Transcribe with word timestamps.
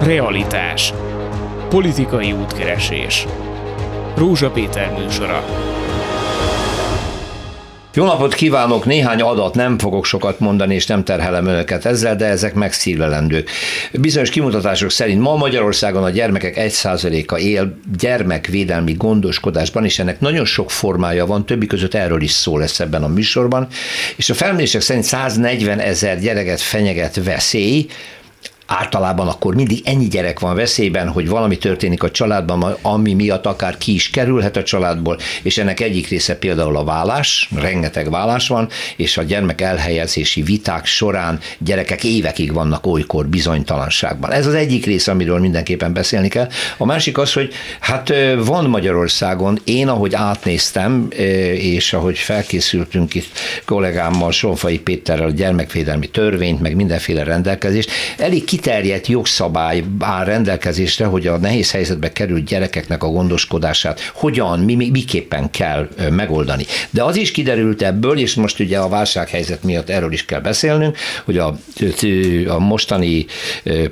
Realitás. 0.00 0.92
Politikai 1.68 2.32
útkeresés. 2.32 3.26
Rózsa 4.16 4.50
Péter 4.50 4.92
műsora. 4.98 5.44
Jó 7.94 8.04
napot 8.04 8.34
kívánok! 8.34 8.84
Néhány 8.84 9.20
adat, 9.20 9.54
nem 9.54 9.78
fogok 9.78 10.04
sokat 10.04 10.40
mondani, 10.40 10.74
és 10.74 10.86
nem 10.86 11.04
terhelem 11.04 11.46
önöket 11.46 11.84
ezzel, 11.84 12.16
de 12.16 12.24
ezek 12.24 12.54
megszívelendők. 12.54 13.50
Bizonyos 13.92 14.30
kimutatások 14.30 14.90
szerint 14.90 15.20
ma 15.20 15.36
Magyarországon 15.36 16.04
a 16.04 16.10
gyermekek 16.10 16.54
1%-a 16.58 17.38
él 17.38 17.78
gyermekvédelmi 17.98 18.92
gondoskodásban, 18.92 19.84
és 19.84 19.98
ennek 19.98 20.20
nagyon 20.20 20.44
sok 20.44 20.70
formája 20.70 21.26
van, 21.26 21.46
többi 21.46 21.66
között 21.66 21.94
erről 21.94 22.22
is 22.22 22.30
szó 22.30 22.58
lesz 22.58 22.80
ebben 22.80 23.02
a 23.02 23.08
műsorban, 23.08 23.66
és 24.16 24.30
a 24.30 24.34
felmérések 24.34 24.80
szerint 24.80 25.04
140 25.04 25.78
ezer 25.78 26.20
gyereket 26.20 26.60
fenyeget 26.60 27.24
veszély, 27.24 27.86
általában 28.66 29.28
akkor 29.28 29.54
mindig 29.54 29.80
ennyi 29.84 30.08
gyerek 30.08 30.40
van 30.40 30.54
veszélyben, 30.54 31.08
hogy 31.08 31.28
valami 31.28 31.58
történik 31.58 32.02
a 32.02 32.10
családban, 32.10 32.76
ami 32.82 33.14
miatt 33.14 33.46
akár 33.46 33.78
ki 33.78 33.94
is 33.94 34.10
kerülhet 34.10 34.56
a 34.56 34.62
családból, 34.62 35.18
és 35.42 35.58
ennek 35.58 35.80
egyik 35.80 36.08
része 36.08 36.36
például 36.36 36.76
a 36.76 36.84
vállás, 36.84 37.48
rengeteg 37.54 38.10
vállás 38.10 38.48
van, 38.48 38.68
és 38.96 39.16
a 39.16 39.22
gyermek 39.22 39.60
elhelyezési 39.60 40.42
viták 40.42 40.86
során 40.86 41.38
gyerekek 41.58 42.04
évekig 42.04 42.52
vannak 42.52 42.86
olykor 42.86 43.26
bizonytalanságban. 43.26 44.32
Ez 44.32 44.46
az 44.46 44.54
egyik 44.54 44.86
része, 44.86 45.10
amiről 45.10 45.38
mindenképpen 45.38 45.92
beszélni 45.92 46.28
kell. 46.28 46.48
A 46.76 46.84
másik 46.84 47.18
az, 47.18 47.32
hogy 47.32 47.52
hát 47.80 48.12
van 48.44 48.64
Magyarországon, 48.64 49.58
én 49.64 49.88
ahogy 49.88 50.14
átnéztem, 50.14 51.08
és 51.54 51.92
ahogy 51.92 52.18
felkészültünk 52.18 53.14
itt 53.14 53.28
kollégámmal, 53.64 54.32
Sonfai 54.32 54.78
Péterrel 54.78 55.26
a 55.26 55.30
gyermekvédelmi 55.30 56.06
törvényt, 56.08 56.60
meg 56.60 56.76
mindenféle 56.76 57.24
rendelkezést, 57.24 57.90
elég 58.16 58.44
kiterjedt 58.56 59.06
jogszabály 59.06 59.84
áll 59.98 60.24
rendelkezésre, 60.24 61.04
hogy 61.04 61.26
a 61.26 61.36
nehéz 61.36 61.70
helyzetbe 61.70 62.12
került 62.12 62.44
gyerekeknek 62.44 63.02
a 63.02 63.08
gondoskodását 63.08 64.00
hogyan, 64.14 64.58
mi, 64.58 64.74
miképpen 64.74 65.50
kell 65.50 65.88
megoldani. 66.10 66.64
De 66.90 67.02
az 67.02 67.16
is 67.16 67.30
kiderült 67.30 67.82
ebből, 67.82 68.18
és 68.18 68.34
most 68.34 68.60
ugye 68.60 68.78
a 68.78 68.88
válsághelyzet 68.88 69.62
miatt 69.62 69.88
erről 69.88 70.12
is 70.12 70.24
kell 70.24 70.40
beszélnünk, 70.40 70.96
hogy 71.24 71.38
a, 71.38 71.56
a 72.46 72.58
mostani 72.58 73.26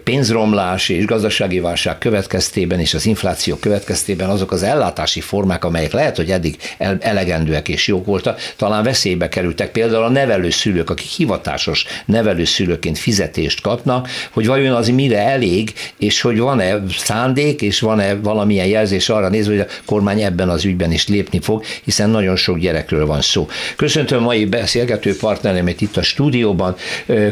pénzromlás 0.04 0.88
és 0.88 1.04
gazdasági 1.04 1.60
válság 1.60 1.98
következtében 1.98 2.80
és 2.80 2.94
az 2.94 3.06
infláció 3.06 3.56
következtében 3.56 4.28
azok 4.28 4.52
az 4.52 4.62
ellátási 4.62 5.20
formák, 5.20 5.64
amelyek 5.64 5.92
lehet, 5.92 6.16
hogy 6.16 6.30
eddig 6.30 6.56
elegendőek 7.00 7.68
és 7.68 7.86
jók 7.86 8.06
voltak, 8.06 8.40
talán 8.56 8.82
veszélybe 8.82 9.28
kerültek. 9.28 9.70
Például 9.70 10.04
a 10.04 10.08
nevelőszülők, 10.08 10.90
akik 10.90 11.08
hivatásos 11.08 11.84
nevelőszülőként 12.06 12.98
fizetést 12.98 13.60
kapnak, 13.60 14.08
hogy 14.32 14.46
vajon 14.58 14.74
az 14.74 14.88
mire 14.88 15.18
elég, 15.18 15.72
és 15.98 16.20
hogy 16.20 16.38
van-e 16.38 16.82
szándék, 16.96 17.62
és 17.62 17.80
van-e 17.80 18.14
valamilyen 18.14 18.66
jelzés 18.66 19.08
arra 19.08 19.28
nézve, 19.28 19.52
hogy 19.52 19.60
a 19.60 19.82
kormány 19.86 20.22
ebben 20.22 20.48
az 20.48 20.64
ügyben 20.64 20.92
is 20.92 21.08
lépni 21.08 21.40
fog, 21.40 21.64
hiszen 21.84 22.10
nagyon 22.10 22.36
sok 22.36 22.58
gyerekről 22.58 23.06
van 23.06 23.20
szó. 23.20 23.48
Köszöntöm 23.76 24.22
mai 24.22 24.44
beszélgető 24.44 25.16
partneremet 25.16 25.80
itt 25.80 25.96
a 25.96 26.02
stúdióban, 26.02 26.76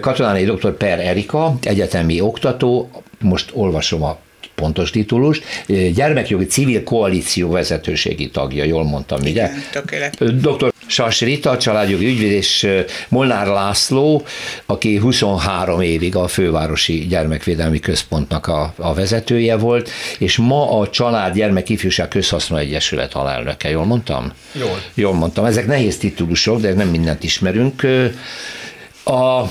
Katonáni 0.01 0.45
dr. 0.45 0.77
Per 0.77 1.01
Erika, 1.01 1.55
egyetemi 1.63 2.21
oktató, 2.21 2.91
most 3.21 3.51
olvasom 3.53 4.03
a 4.03 4.19
pontos 4.63 4.91
titulus, 4.91 5.41
gyermekjogi 5.95 6.47
civil 6.47 6.83
koalíció 6.85 7.51
vezetőségi 7.51 8.31
tagja, 8.31 8.65
jól 8.65 8.85
mondtam, 8.85 9.21
ugye? 9.21 9.31
Igen, 9.31 9.63
tökéletes. 9.73 10.29
Dr. 10.41 10.73
Sas 10.87 11.21
Rita, 11.21 11.59
családjogi 11.59 12.07
ügyvéd, 12.07 12.31
és 12.31 12.69
Molnár 13.09 13.47
László, 13.47 14.23
aki 14.67 14.97
23 14.97 15.81
évig 15.81 16.17
a 16.17 16.29
Fővárosi 16.29 17.07
Gyermekvédelmi 17.09 17.81
Központnak 17.81 18.47
a, 18.47 18.73
a 18.77 18.95
vezetője 18.95 19.57
volt, 19.57 19.91
és 20.19 20.37
ma 20.37 20.79
a 20.79 20.89
Család 20.89 21.35
Gyermek 21.35 21.69
Ifjúság 21.69 22.09
Közhasznú 22.09 22.57
Egyesület 22.57 23.15
alelnöke. 23.15 23.71
Jól 23.71 23.85
mondtam? 23.85 24.33
Jól. 24.53 24.81
Jól 24.95 25.15
mondtam. 25.15 25.45
Ezek 25.45 25.67
nehéz 25.67 25.99
titulusok, 25.99 26.61
de 26.61 26.73
nem 26.73 26.89
mindent 26.89 27.25
ismerünk. 27.25 27.83
A 29.05 29.43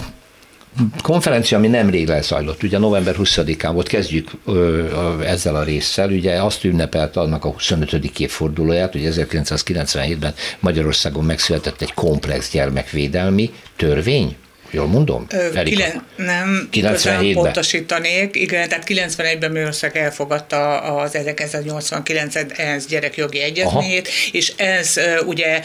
konferencia, 1.02 1.58
ami 1.58 1.68
nemrég 1.68 2.08
lezajlott, 2.08 2.64
ugye 2.64 2.78
november 2.78 3.16
20-án 3.18 3.70
volt, 3.74 3.88
kezdjük 3.88 4.30
ö, 4.46 4.86
ezzel 5.24 5.56
a 5.56 5.64
résszel, 5.64 6.10
ugye 6.10 6.42
azt 6.42 6.64
ünnepelt 6.64 7.18
annak 7.18 7.46
a 7.46 7.50
25. 7.50 8.20
évfordulóját, 8.20 8.92
hogy 8.92 9.08
1997-ben 9.12 10.34
Magyarországon 10.60 11.24
megszületett 11.24 11.82
egy 11.82 11.94
komplex 11.94 12.52
gyermekvédelmi 12.52 13.52
törvény, 13.76 14.36
Jól 14.72 14.88
mondom? 14.88 15.26
Ö, 15.30 15.64
kilen, 15.64 16.06
nem, 16.16 16.68
97 16.72 17.34
pontosítanék. 17.34 18.36
Igen, 18.36 18.70
tehát 18.70 18.84
91-ben 18.88 19.52
Magyarország 19.52 19.98
elfogadta 19.98 20.82
az 20.82 21.16
1989 21.16 22.36
ENSZ 22.56 22.86
gyerekjogi 22.86 23.42
egyezményét, 23.42 24.08
Aha. 24.08 24.30
és 24.32 24.54
ez 24.56 25.00
ugye 25.26 25.62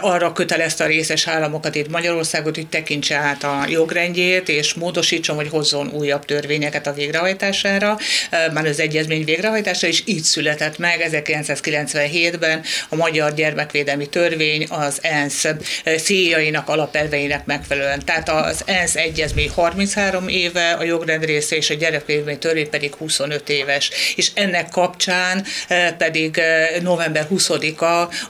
arra 0.00 0.32
kötelezte 0.32 0.84
a 0.84 0.86
részes 0.86 1.26
államokat 1.26 1.74
itt 1.74 1.90
Magyarországot, 1.90 2.54
hogy 2.54 2.66
tekintse 2.66 3.16
át 3.16 3.44
a 3.44 3.64
jogrendjét, 3.68 4.48
és 4.48 4.74
módosítson, 4.74 5.36
vagy 5.36 5.48
hozzon 5.48 5.88
újabb 5.88 6.24
törvényeket 6.24 6.86
a 6.86 6.92
végrehajtására, 6.92 7.98
már 8.52 8.66
az 8.66 8.80
egyezmény 8.80 9.24
végrehajtása, 9.24 9.86
és 9.86 10.02
így 10.04 10.22
született 10.22 10.78
meg 10.78 11.08
1997-ben 11.10 12.62
a 12.88 12.96
Magyar 12.96 13.34
Gyermekvédelmi 13.34 14.08
Törvény 14.08 14.66
az 14.70 14.98
ENSZ 15.02 15.46
céljainak, 16.02 16.68
alapelveinek 16.68 17.44
megfelelően. 17.46 18.04
Tehát 18.04 18.28
a 18.28 18.43
az 18.44 18.62
ENSZ 18.66 18.96
egyezmény 18.96 19.50
33 19.50 20.28
éve, 20.28 20.70
a 20.70 20.82
jogrend 20.84 21.24
része 21.24 21.56
és 21.56 21.70
a 21.70 21.74
gyerekvédelmi 21.74 22.38
törvény 22.38 22.70
pedig 22.70 22.94
25 22.94 23.48
éves. 23.48 23.90
És 24.16 24.30
ennek 24.34 24.68
kapcsán 24.68 25.44
eh, 25.68 25.92
pedig 25.98 26.38
eh, 26.38 26.80
november 26.82 27.26
20-a 27.30 27.84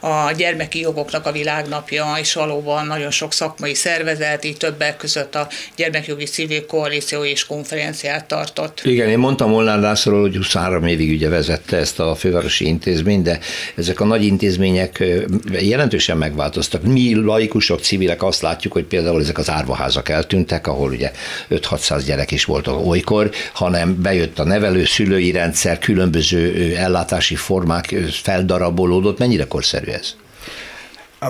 a 0.07 0.33
gyermeki 0.33 0.81
jogoknak 0.81 1.27
a 1.27 1.33
világnapja, 1.33 2.15
és 2.21 2.35
valóban 2.35 2.87
nagyon 2.87 3.11
sok 3.11 3.33
szakmai 3.33 3.75
szervezet, 3.75 4.45
így 4.45 4.57
többek 4.57 4.97
között 4.97 5.35
a 5.35 5.49
Gyermekjogi 5.77 6.25
Civil 6.25 6.67
Koalíció 6.67 7.25
és 7.25 7.47
konferenciát 7.47 8.25
tartott. 8.25 8.81
Igen, 8.85 9.09
én 9.09 9.19
mondtam 9.19 9.51
Molnár 9.51 9.79
Lászlóról, 9.79 10.21
hogy 10.21 10.37
23 10.37 10.87
évig 10.87 11.11
ugye 11.11 11.29
vezette 11.29 11.77
ezt 11.77 12.01
a 12.01 12.15
fővárosi 12.15 12.67
intézményt, 12.67 13.23
de 13.23 13.39
ezek 13.77 14.01
a 14.01 14.05
nagy 14.05 14.25
intézmények 14.25 15.01
eh, 15.01 15.23
jelentősen 15.61 16.17
megváltoztak. 16.17 16.83
Mi 16.83 17.15
laikusok, 17.15 17.81
civilek 17.81 18.23
azt 18.23 18.43
látjuk, 18.43 18.73
hogy 18.73 18.85
például 18.85 19.21
ezek 19.21 19.39
az 19.39 19.51
árvaházak 19.51 20.04
csak 20.05 20.17
eltűntek, 20.17 20.67
ahol 20.67 20.91
ugye 20.91 21.13
5-600 21.51 22.03
gyerek 22.07 22.31
is 22.31 22.45
volt 22.45 22.67
olykor, 22.67 23.31
hanem 23.53 24.03
bejött 24.03 24.39
a 24.39 24.45
nevelő 24.45 24.85
szülői 24.85 25.31
rendszer, 25.31 25.79
különböző 25.79 26.75
ellátási 26.77 27.35
formák 27.35 27.95
feldarabolódott. 28.23 29.19
Mennyire 29.19 29.45
korszerű 29.47 29.91
ez? 29.91 30.15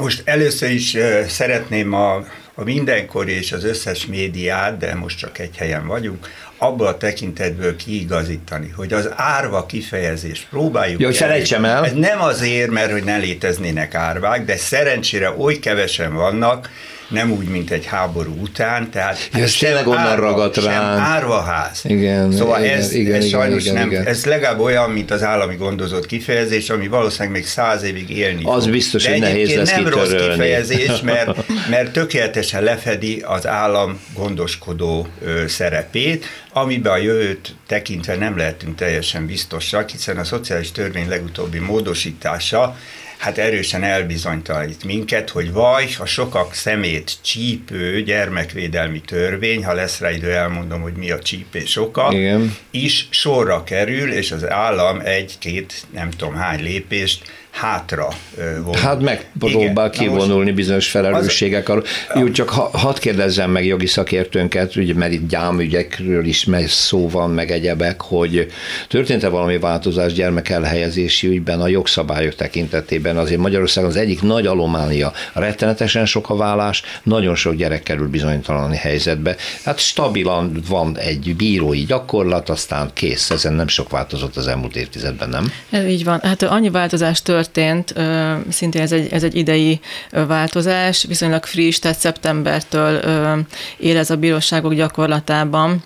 Most 0.01 0.23
először 0.25 0.71
is 0.71 0.97
szeretném 1.29 1.93
a, 1.93 2.15
a 2.55 2.65
mindenkor 2.65 3.29
és 3.29 3.53
az 3.53 3.65
összes 3.65 4.07
médiát, 4.07 4.79
de 4.79 4.95
most 4.95 5.19
csak 5.19 5.39
egy 5.39 5.57
helyen 5.57 5.87
vagyunk, 5.87 6.29
abból 6.59 6.87
a 6.87 6.97
tekintetből 6.97 7.77
kiigazítani, 7.77 8.73
hogy 8.77 8.93
az 8.93 9.09
árva 9.17 9.67
kifejezés 9.67 10.47
próbáljuk. 10.51 11.01
Jó, 11.01 11.11
felejtsem 11.11 11.65
el. 11.65 11.85
Ez 11.85 11.93
nem 11.93 12.21
azért, 12.21 12.71
mert 12.71 12.93
hogy 12.93 13.05
ne 13.05 13.17
léteznének 13.17 13.95
árvák, 13.95 14.45
de 14.45 14.57
szerencsére 14.57 15.35
oly 15.39 15.59
kevesen 15.59 16.15
vannak, 16.15 16.71
nem 17.09 17.31
úgy, 17.31 17.49
mint 17.49 17.71
egy 17.71 17.87
háború 17.87 18.35
után, 18.41 18.91
tehát 18.91 19.29
ja, 19.33 19.43
ez 19.43 19.53
tényleg 19.53 19.87
onnan 19.87 20.01
árva, 20.07 20.27
ragadt 20.27 20.57
rá. 20.57 20.81
árvaház. 20.99 21.81
Igen, 21.85 22.33
szóval 22.33 22.65
igen, 22.65 22.79
ez, 22.79 22.93
igen, 22.93 23.15
ez 23.15 23.25
igen, 23.25 23.39
sajnos 23.41 23.63
igen, 23.63 23.75
nem, 23.75 23.91
igen. 23.91 24.07
ez 24.07 24.25
legalább 24.25 24.61
olyan, 24.61 24.91
mint 24.91 25.11
az 25.11 25.23
állami 25.23 25.57
gondozott 25.57 26.07
kifejezés, 26.07 26.71
ami 26.71 26.89
valószínűleg 26.89 27.33
még 27.33 27.47
száz 27.47 27.83
évig 27.83 28.11
élni 28.11 28.43
Az 28.45 28.63
fog. 28.63 28.73
biztos, 28.73 29.03
De 29.05 29.11
hogy 29.11 29.21
nehéz 29.21 29.55
lesz 29.55 29.71
nem 29.71 29.85
kitörölni. 29.85 30.13
rossz 30.17 30.29
kifejezés, 30.29 31.01
mert, 31.01 31.47
mert 31.71 31.93
tökéletesen 31.93 32.63
lefedi 32.63 33.23
az 33.27 33.47
állam 33.47 34.01
gondoskodó 34.15 35.07
ö, 35.25 35.47
szerepét, 35.49 36.25
amiben 36.53 36.93
a 36.93 36.97
jövőt 36.97 37.55
tekintve 37.67 38.17
nem 38.17 38.37
lehetünk 38.37 38.77
teljesen 38.77 39.27
biztosak, 39.27 39.89
hiszen 39.91 40.17
a 40.19 40.25
szociális 40.25 40.73
törvény 40.73 41.09
legutóbbi 41.09 41.59
módosítása 41.59 42.77
hát 43.19 43.39
erősen 43.39 43.83
elbizonytalanít 43.83 44.85
minket, 44.85 45.31
hogy 45.31 45.53
vaj, 45.53 45.89
a 45.99 46.05
sokak 46.05 46.55
szemét 46.55 47.13
csípő 47.23 48.03
gyermekvédelmi 48.03 49.01
törvény, 49.01 49.65
ha 49.65 49.73
lesz 49.73 49.99
rá 49.99 50.11
idő, 50.11 50.33
elmondom, 50.33 50.81
hogy 50.81 50.93
mi 50.93 51.11
a 51.11 51.19
csípés 51.19 51.77
oka, 51.77 52.09
Igen. 52.13 52.57
is 52.71 53.09
sorra 53.11 53.65
kerül, 53.65 54.13
és 54.13 54.33
az 54.33 54.49
állam 54.49 55.01
egy-két, 55.01 55.87
nem 55.93 56.11
tudom 56.11 56.35
hány 56.35 56.63
lépést 56.63 57.23
hátra 57.55 58.09
vonul. 58.37 58.77
Hát 58.77 59.01
megpróbál 59.01 59.91
kivonulni 59.91 60.45
most, 60.45 60.55
bizonyos 60.55 60.91
felelősségek. 60.91 61.69
Az, 61.69 61.83
Jó, 62.15 62.31
csak 62.31 62.49
ha, 62.49 62.71
hadd 62.73 63.01
kérdezzem 63.01 63.51
meg 63.51 63.67
jogi 63.67 63.87
szakértőnket, 63.87 64.77
ugye, 64.77 64.95
mert 64.95 65.13
itt 65.13 65.29
gyámügyekről 65.29 66.25
is 66.25 66.47
szó 66.67 67.09
van, 67.09 67.31
meg 67.31 67.51
egyebek, 67.51 68.01
hogy 68.01 68.47
történt-e 68.89 69.29
valami 69.29 69.59
változás 69.59 70.13
gyermek 70.13 70.49
elhelyezési 70.49 71.27
ügyben 71.27 71.61
a 71.61 71.69
jogszabályok 71.69 72.35
tekintetében? 72.35 73.17
azért 73.17 73.41
Magyarországon 73.41 73.91
az 73.91 73.97
egyik 73.97 74.23
nagy 74.23 74.47
alomália, 74.47 75.13
rettenetesen 75.33 76.07
sok 76.07 76.31
a 76.31 76.37
vállás, 76.37 76.83
nagyon 77.03 77.35
sok 77.35 77.55
gyerek 77.55 77.83
kerül 77.83 78.09
bizonytalani 78.09 78.77
helyzetbe. 78.77 79.37
Hát 79.65 79.79
stabilan 79.79 80.63
van 80.69 80.99
egy 80.99 81.35
bírói 81.37 81.85
gyakorlat, 81.85 82.49
aztán 82.49 82.91
kész, 82.93 83.31
ezen 83.31 83.53
nem 83.53 83.69
sok 83.69 83.91
változott 83.91 84.37
az 84.37 84.47
elmúlt 84.47 84.77
évtizedben, 84.77 85.29
nem? 85.29 85.53
Ez 85.71 85.87
így 85.87 86.05
van. 86.05 86.21
Hát 86.23 86.43
annyi 86.43 86.71
változás 86.71 87.23
történt, 87.45 87.95
szintén 88.49 88.83
ez 88.83 88.93
egy, 88.93 89.13
ez 89.13 89.23
egy 89.23 89.35
idei 89.35 89.81
változás, 90.11 91.05
viszonylag 91.09 91.45
friss, 91.45 91.79
tehát 91.79 91.99
szeptembertől 91.99 93.01
él 93.77 93.97
ez 93.97 94.11
a 94.11 94.17
bíróságok 94.17 94.75
gyakorlatában 94.75 95.83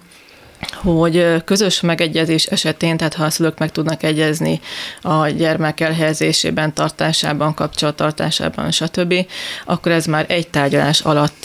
hogy 0.75 1.45
közös 1.45 1.81
megegyezés 1.81 2.45
esetén, 2.45 2.97
tehát 2.97 3.15
ha 3.15 3.25
a 3.25 3.31
szülők 3.31 3.59
meg 3.59 3.71
tudnak 3.71 4.03
egyezni 4.03 4.61
a 5.03 5.29
gyermek 5.29 5.81
elhelyezésében, 5.81 6.75
tartásában, 6.75 7.55
kapcsolattartásában, 7.55 8.71
stb., 8.71 9.15
akkor 9.65 9.93
ez 9.93 10.07
már 10.07 10.25
egy 10.29 10.49
tárgyalás 10.49 11.01
alatt 11.01 11.45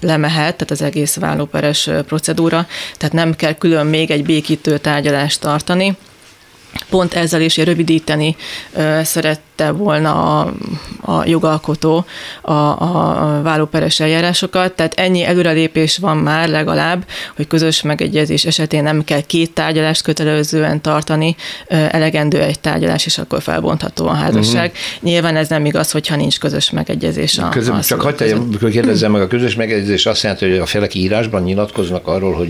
lemehet, 0.00 0.56
tehát 0.56 0.70
az 0.70 0.82
egész 0.82 1.16
vállóperes 1.16 1.90
procedúra, 2.06 2.66
tehát 2.96 3.14
nem 3.14 3.34
kell 3.34 3.52
külön 3.54 3.86
még 3.86 4.10
egy 4.10 4.24
békítő 4.24 4.78
tárgyalást 4.78 5.40
tartani, 5.40 5.96
pont 6.90 7.14
ezzel 7.14 7.40
is 7.40 7.56
rövidíteni 7.56 8.36
szerette 9.56 9.70
volna 9.70 10.40
a, 10.40 10.52
a 11.00 11.26
jogalkotó 11.26 12.04
a, 12.42 12.52
a 12.52 13.40
vállóperes 13.42 14.00
eljárásokat, 14.00 14.72
tehát 14.72 14.94
ennyi 14.94 15.24
előrelépés 15.24 15.98
van 15.98 16.16
már 16.16 16.48
legalább, 16.48 17.04
hogy 17.36 17.46
közös 17.46 17.82
megegyezés 17.82 18.44
esetén 18.44 18.82
nem 18.82 19.04
kell 19.04 19.20
két 19.20 19.50
tárgyalást 19.50 20.02
kötelezően 20.02 20.80
tartani, 20.80 21.36
elegendő 21.68 22.40
egy 22.40 22.60
tárgyalás, 22.60 23.06
és 23.06 23.18
akkor 23.18 23.42
felbontható 23.42 24.06
a 24.06 24.12
házasság. 24.12 24.70
Uh-huh. 24.70 25.10
Nyilván 25.10 25.36
ez 25.36 25.48
nem 25.48 25.64
igaz, 25.64 25.90
hogyha 25.90 26.16
nincs 26.16 26.38
közös 26.38 26.70
megegyezés 26.70 27.38
a, 27.38 27.48
Közöm, 27.48 27.74
a 27.74 27.80
Csak 27.80 28.00
hagyd 28.00 28.70
kérdezzem 28.70 29.12
meg, 29.12 29.20
a 29.20 29.26
közös 29.26 29.54
megegyezés 29.54 30.06
azt 30.06 30.22
jelenti, 30.22 30.48
hogy 30.48 30.58
a 30.58 30.66
felek 30.66 30.94
írásban 30.94 31.42
nyilatkoznak 31.42 32.06
arról, 32.06 32.32
hogy 32.32 32.48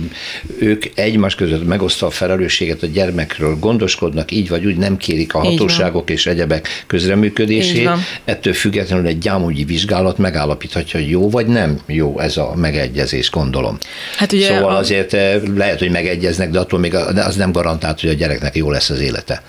ők 0.58 0.84
egymás 0.94 1.34
között 1.34 1.66
megosztva 1.66 2.06
a 2.06 2.10
felelősséget 2.10 2.82
a 2.82 2.86
gyermekről, 2.86 3.56
gondoskodnak 3.58 4.30
így 4.30 4.48
vagy 4.48 4.66
úgy, 4.66 4.76
nem 4.76 4.96
kérik 4.96 5.34
a 5.34 5.38
hatóságok 5.38 6.10
és 6.10 6.26
egyebek 6.26 6.68
közreműködését. 6.92 7.90
Ettől 8.24 8.52
függetlenül 8.52 9.06
egy 9.06 9.18
gyámügyi 9.18 9.64
vizsgálat 9.64 10.18
megállapíthatja, 10.18 11.00
hogy 11.00 11.10
jó 11.10 11.30
vagy 11.30 11.46
nem 11.46 11.78
jó 11.86 12.18
ez 12.18 12.36
a 12.36 12.52
megegyezés, 12.56 13.30
gondolom. 13.30 13.78
Hát 14.16 14.32
ugye 14.32 14.46
szóval 14.46 14.74
a... 14.74 14.78
azért 14.78 15.14
eh, 15.14 15.40
lehet, 15.56 15.78
hogy 15.78 15.90
megegyeznek, 15.90 16.50
de 16.50 16.58
attól 16.58 16.78
még 16.78 16.94
az 16.94 17.36
nem 17.36 17.52
garantált, 17.52 18.00
hogy 18.00 18.10
a 18.10 18.12
gyereknek 18.12 18.56
jó 18.56 18.70
lesz 18.70 18.90
az 18.90 19.00
élete. 19.00 19.42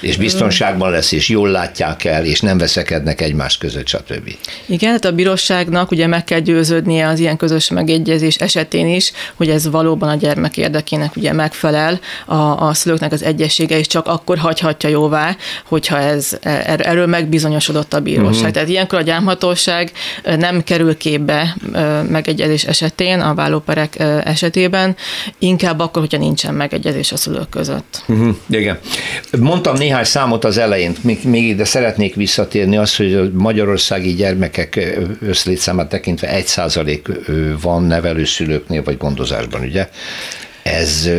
És 0.00 0.16
biztonságban 0.16 0.90
lesz, 0.90 1.12
és 1.12 1.28
jól 1.28 1.50
látják 1.50 2.04
el, 2.04 2.24
és 2.24 2.40
nem 2.40 2.58
veszekednek 2.58 3.20
egymás 3.20 3.58
között, 3.58 3.86
stb. 3.86 4.30
Igen, 4.66 4.90
hát 4.90 5.04
a 5.04 5.12
bíróságnak 5.12 5.90
ugye 5.90 6.06
meg 6.06 6.24
kell 6.24 6.40
győződnie 6.40 7.08
az 7.08 7.18
ilyen 7.18 7.36
közös 7.36 7.70
megegyezés 7.70 8.36
esetén 8.36 8.86
is, 8.86 9.12
hogy 9.34 9.48
ez 9.50 9.70
valóban 9.70 10.08
a 10.08 10.14
gyermek 10.14 10.56
érdekének 10.56 11.16
ugye 11.16 11.32
megfelel 11.32 12.00
a, 12.26 12.34
a 12.34 12.74
szülőknek 12.74 13.12
az 13.12 13.22
egyessége, 13.22 13.78
és 13.78 13.86
csak 13.86 14.06
akkor 14.06 14.38
hagyhatja 14.38 14.88
jóvá, 14.88 15.36
hogyha 15.64 15.98
ez 15.98 16.38
er, 16.80 16.86
erről 16.86 17.06
megbizonyosodott 17.06 17.94
a 17.94 18.00
bíróság. 18.00 18.34
Uh-huh. 18.34 18.50
Tehát 18.50 18.68
ilyenkor 18.68 18.98
a 18.98 19.02
gyámhatóság 19.02 19.92
nem 20.38 20.62
kerül 20.62 20.96
képbe 20.96 21.56
megegyezés 22.08 22.64
esetén, 22.64 23.20
a 23.20 23.34
vállóperek 23.34 23.98
esetében, 24.24 24.96
inkább 25.38 25.80
akkor, 25.80 26.02
hogyha 26.02 26.18
nincsen 26.18 26.54
megegyezés 26.54 27.12
a 27.12 27.16
szülők 27.16 27.48
között. 27.48 28.02
Uh-huh. 28.06 28.36
Igen. 28.48 28.78
Mondtam 29.38 29.76
néhány 29.76 30.04
számot 30.04 30.44
az 30.44 30.58
elején, 30.58 30.96
még, 31.00 31.18
még 31.24 31.44
ide 31.44 31.64
szeretnék 31.64 32.14
visszatérni 32.14 32.76
az, 32.76 32.96
hogy 32.96 33.14
a 33.14 33.22
magyarországi 33.32 34.14
gyermekek 34.14 34.98
összlétszámát 35.20 35.88
tekintve 35.88 36.28
egy 36.28 36.46
százalék 36.46 37.08
van 37.60 37.82
nevelőszülőknél 37.82 38.82
vagy 38.82 38.96
gondozásban, 38.96 39.60
ugye? 39.60 39.88
Ez 40.62 41.10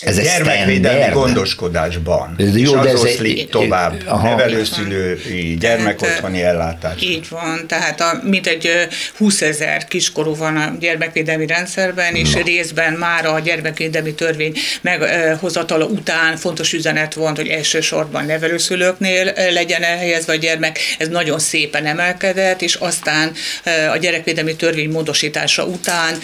ez 0.00 0.20
gyermekvédelmi 0.20 1.02
standard. 1.02 1.12
gondoskodásban. 1.12 2.34
Ez 2.38 2.56
jó, 2.56 2.70
és 2.72 2.76
az 2.78 2.84
de 2.84 2.90
ez 2.90 3.02
oszlik 3.02 3.38
egy, 3.38 3.48
tovább 3.48 4.02
aha. 4.06 4.28
nevelőszülői, 4.28 5.56
gyermekotthoni 5.60 6.42
ellátás. 6.42 7.02
Így 7.02 7.28
van, 7.28 7.66
tehát 7.66 8.00
a, 8.00 8.20
mint 8.22 8.46
egy 8.46 8.70
20 9.16 9.40
ezer 9.42 9.84
kiskorú 9.84 10.34
van 10.34 10.56
a 10.56 10.76
gyermekvédelmi 10.80 11.46
rendszerben, 11.46 12.14
és 12.14 12.34
Na. 12.34 12.42
részben 12.42 12.92
már 12.92 13.26
a 13.26 13.38
gyermekvédelmi 13.38 14.14
törvény 14.14 14.52
meghozatala 14.80 15.84
után 15.84 16.36
fontos 16.36 16.72
üzenet 16.72 17.14
volt, 17.14 17.36
hogy 17.36 17.48
elsősorban 17.48 18.24
nevelőszülőknél 18.24 19.32
legyen 19.52 19.82
elhelyezve 19.82 20.32
a 20.32 20.36
gyermek, 20.36 20.78
ez 20.98 21.08
nagyon 21.08 21.38
szépen 21.38 21.86
emelkedett, 21.86 22.62
és 22.62 22.74
aztán 22.74 23.32
a 23.92 23.96
gyerekvédelmi 23.96 24.56
törvény 24.56 24.90
módosítása 24.90 25.64
után 25.64 26.18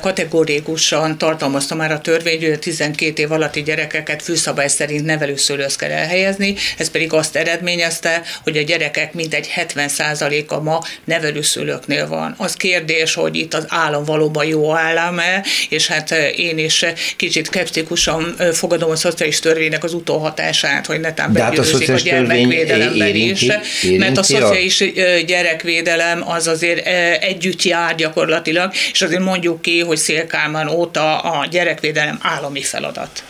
kategórikusan 0.00 1.18
tartalmazta 1.18 1.74
már 1.74 1.92
a 1.92 2.00
törvény, 2.00 2.44
hogy 2.44 2.58
12 2.58 3.09
két 3.10 3.18
év 3.18 3.32
alatti 3.32 3.62
gyerekeket 3.62 4.22
főszabály 4.22 4.68
szerint 4.68 5.04
nevelőszülőhöz 5.04 5.76
kell 5.76 5.90
elhelyezni, 5.90 6.54
ez 6.78 6.90
pedig 6.90 7.12
azt 7.12 7.36
eredményezte, 7.36 8.22
hogy 8.42 8.56
a 8.56 8.62
gyerekek 8.62 9.12
mintegy 9.12 9.50
70%-a 9.56 10.60
ma 10.60 10.82
nevelőszülőknél 11.04 12.08
van. 12.08 12.34
Az 12.38 12.54
kérdés, 12.54 13.14
hogy 13.14 13.36
itt 13.36 13.54
az 13.54 13.64
állam 13.68 14.04
valóban 14.04 14.44
jó 14.44 14.74
állam-e, 14.74 15.44
és 15.68 15.86
hát 15.86 16.10
én 16.36 16.58
is 16.58 16.84
kicsit 17.16 17.46
skeptikusan 17.46 18.36
fogadom 18.52 18.90
a 18.90 18.96
szociális 18.96 19.40
törvénynek 19.40 19.84
az 19.84 19.94
utóhatását, 19.94 20.86
hogy 20.86 21.00
netán 21.00 21.36
hát 21.36 21.50
begyőzik 21.50 21.88
a, 21.88 21.92
a 21.92 21.96
gyermekvédelemben 21.96 23.14
is, 23.14 23.42
érinti 23.42 23.96
mert 23.98 24.18
a 24.18 24.22
szociális 24.22 24.84
gyerekvédelem 25.26 26.28
az 26.28 26.46
azért 26.46 26.86
együtt 27.22 27.62
jár 27.62 27.94
gyakorlatilag, 27.94 28.72
és 28.92 29.02
azért 29.02 29.22
mondjuk 29.22 29.62
ki, 29.62 29.80
hogy 29.80 29.96
Szélkálmán 29.96 30.68
óta 30.68 31.18
a 31.18 31.46
gyerekvédelem 31.46 32.18
állami 32.22 32.62
feladat 32.62 32.99
feladat. 33.00 33.24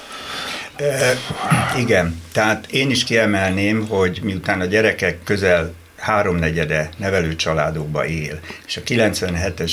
E, 0.77 1.19
igen, 1.79 2.21
tehát 2.33 2.67
én 2.71 2.91
is 2.91 3.05
kiemelném, 3.05 3.87
hogy 3.89 4.21
miután 4.23 4.61
a 4.61 4.65
gyerekek 4.65 5.19
közel 5.25 5.73
háromnegyede 5.97 6.89
nevelőcsaládokba 6.97 8.07
él, 8.07 8.41
és 8.67 8.77
a 8.77 8.81
97-es 8.81 9.73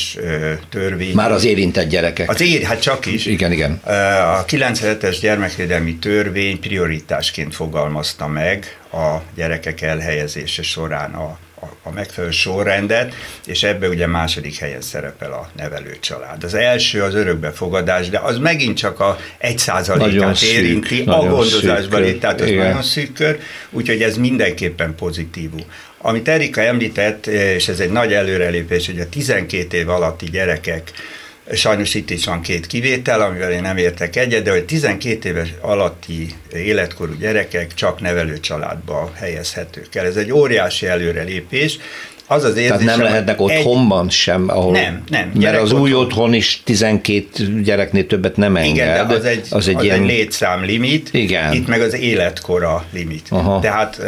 törvény... 0.69 1.13
Már 1.13 1.31
az 1.31 1.45
érintett 1.45 1.87
gyerekek. 1.87 2.29
Az 2.29 2.41
ér, 2.41 2.61
hát 2.61 2.81
csak 2.81 3.05
is. 3.05 3.25
Igen, 3.25 3.51
igen. 3.51 3.71
A 3.73 4.45
97-es 4.45 5.17
gyermekvédelmi 5.21 5.95
törvény 5.95 6.59
prioritásként 6.59 7.55
fogalmazta 7.55 8.27
meg 8.27 8.79
a 8.91 9.17
gyerekek 9.35 9.81
elhelyezése 9.81 10.61
során 10.61 11.13
a 11.13 11.37
a 11.83 11.91
megfelelő 11.91 12.31
sorrendet, 12.31 13.15
és 13.45 13.63
ebbe 13.63 13.87
ugye 13.87 14.07
második 14.07 14.57
helyen 14.57 14.81
szerepel 14.81 15.31
a 15.31 15.49
nevelőcsalád. 15.55 16.43
Az 16.43 16.53
első 16.53 17.01
az 17.01 17.13
örökbefogadás, 17.13 18.09
de 18.09 18.17
az 18.17 18.37
megint 18.37 18.77
csak 18.77 18.99
a 18.99 19.17
egy 19.37 19.57
százalékát 19.57 20.41
érinti 20.41 20.95
szűk, 20.95 21.07
a 21.07 21.17
gondozásban, 21.17 22.19
tehát 22.19 22.41
az 22.41 22.47
Igen. 22.47 22.65
nagyon 22.65 22.83
szűk 22.83 23.13
kör, 23.13 23.39
úgyhogy 23.69 24.01
ez 24.01 24.17
mindenképpen 24.17 24.95
pozitívum. 24.95 25.63
Amit 25.97 26.27
Erika 26.27 26.61
említett, 26.61 27.27
és 27.27 27.67
ez 27.67 27.79
egy 27.79 27.91
nagy 27.91 28.13
előrelépés, 28.13 28.85
hogy 28.85 28.99
a 28.99 29.09
12 29.09 29.77
év 29.77 29.89
alatti 29.89 30.25
gyerekek 30.25 30.91
Sajnos 31.53 31.93
itt 31.93 32.09
is 32.09 32.25
van 32.25 32.41
két 32.41 32.67
kivétel, 32.67 33.21
amivel 33.21 33.51
én 33.51 33.61
nem 33.61 33.77
értek 33.77 34.15
egyet, 34.15 34.43
de 34.43 34.51
hogy 34.51 34.65
12 34.65 35.29
éves 35.29 35.53
alatti 35.61 36.35
életkorú 36.53 37.13
gyerekek 37.19 37.73
csak 37.73 38.01
nevelő 38.01 38.39
családba 38.39 39.11
helyezhetők 39.15 39.95
el. 39.95 40.05
Ez 40.05 40.15
egy 40.15 40.31
óriási 40.31 40.87
előrelépés. 40.87 41.77
Az 42.29 42.43
az 42.43 42.55
érzés, 42.55 42.67
Tehát 42.67 42.85
nem 42.85 43.01
lehetnek 43.01 43.41
otthonban 43.41 44.05
egy... 44.05 44.11
sem, 44.11 44.49
ahol... 44.49 44.71
Nem, 44.71 45.03
nem. 45.09 45.31
Mert 45.33 45.61
az 45.61 45.71
új 45.71 45.93
otthon 45.93 46.33
is 46.33 46.61
12 46.63 47.61
gyereknél 47.61 48.07
többet 48.07 48.35
nem 48.35 48.55
enged. 48.55 48.75
Igen, 48.75 49.07
de 49.07 49.15
az 49.15 49.25
egy, 49.25 49.45
az 49.49 49.67
egy, 49.67 49.75
az 49.75 49.83
ilyen... 49.83 50.01
egy 50.01 50.07
létszám 50.07 50.63
limit, 50.63 51.09
Igen. 51.13 51.53
itt 51.53 51.67
meg 51.67 51.81
az 51.81 51.93
életkora 51.93 52.85
limit. 52.91 53.27
Aha. 53.29 53.59
Tehát 53.59 54.01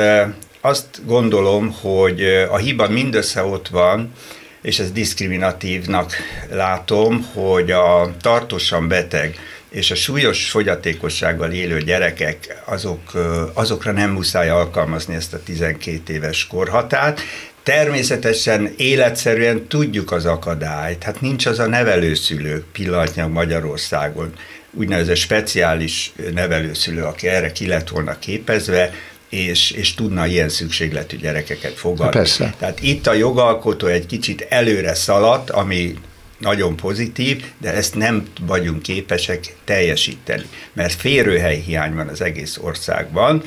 azt 0.61 1.01
gondolom, 1.05 1.75
hogy 1.81 2.21
a 2.51 2.57
hiba 2.57 2.89
mindössze 2.89 3.43
ott 3.43 3.67
van, 3.67 4.11
és 4.61 4.79
ez 4.79 4.91
diszkriminatívnak 4.91 6.13
látom, 6.49 7.29
hogy 7.33 7.71
a 7.71 8.11
tartósan 8.21 8.87
beteg 8.87 9.35
és 9.69 9.91
a 9.91 9.95
súlyos 9.95 10.49
fogyatékossággal 10.49 11.51
élő 11.51 11.81
gyerekek, 11.81 12.61
azok, 12.65 13.11
azokra 13.53 13.91
nem 13.91 14.11
muszáj 14.11 14.49
alkalmazni 14.49 15.15
ezt 15.15 15.33
a 15.33 15.43
12 15.43 16.13
éves 16.13 16.47
korhatárt, 16.47 17.21
Természetesen 17.63 18.73
életszerűen 18.77 19.67
tudjuk 19.67 20.11
az 20.11 20.25
akadályt, 20.25 21.03
hát 21.03 21.21
nincs 21.21 21.45
az 21.45 21.59
a 21.59 21.67
nevelőszülő 21.67 22.63
pillanatnyilag 22.71 23.31
Magyarországon, 23.31 24.33
úgynevezett 24.71 25.15
speciális 25.15 26.13
nevelőszülő, 26.33 27.03
aki 27.03 27.27
erre 27.27 27.51
ki 27.51 27.67
lett 27.67 27.89
volna 27.89 28.19
képezve, 28.19 28.93
és, 29.29 29.71
és 29.71 29.93
tudna 29.93 30.25
ilyen 30.25 30.49
szükségletű 30.49 31.17
gyerekeket 31.17 31.73
fogadni. 31.73 32.11
Persze. 32.11 32.53
Tehát 32.59 32.81
itt 32.81 33.07
a 33.07 33.13
jogalkotó 33.13 33.87
egy 33.87 34.05
kicsit 34.05 34.45
előre 34.49 34.93
szaladt, 34.93 35.49
ami 35.49 35.93
nagyon 36.37 36.75
pozitív, 36.75 37.43
de 37.61 37.73
ezt 37.73 37.95
nem 37.95 38.27
vagyunk 38.41 38.81
képesek 38.81 39.55
teljesíteni, 39.63 40.45
mert 40.73 40.93
férőhely 40.93 41.59
hiány 41.65 41.95
van 41.95 42.07
az 42.07 42.21
egész 42.21 42.57
országban. 42.61 43.43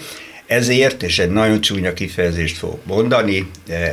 Ezért, 0.46 1.02
és 1.02 1.18
egy 1.18 1.30
nagyon 1.30 1.60
csúnya 1.60 1.92
kifejezést 1.92 2.56
fogok 2.56 2.86
mondani, 2.86 3.50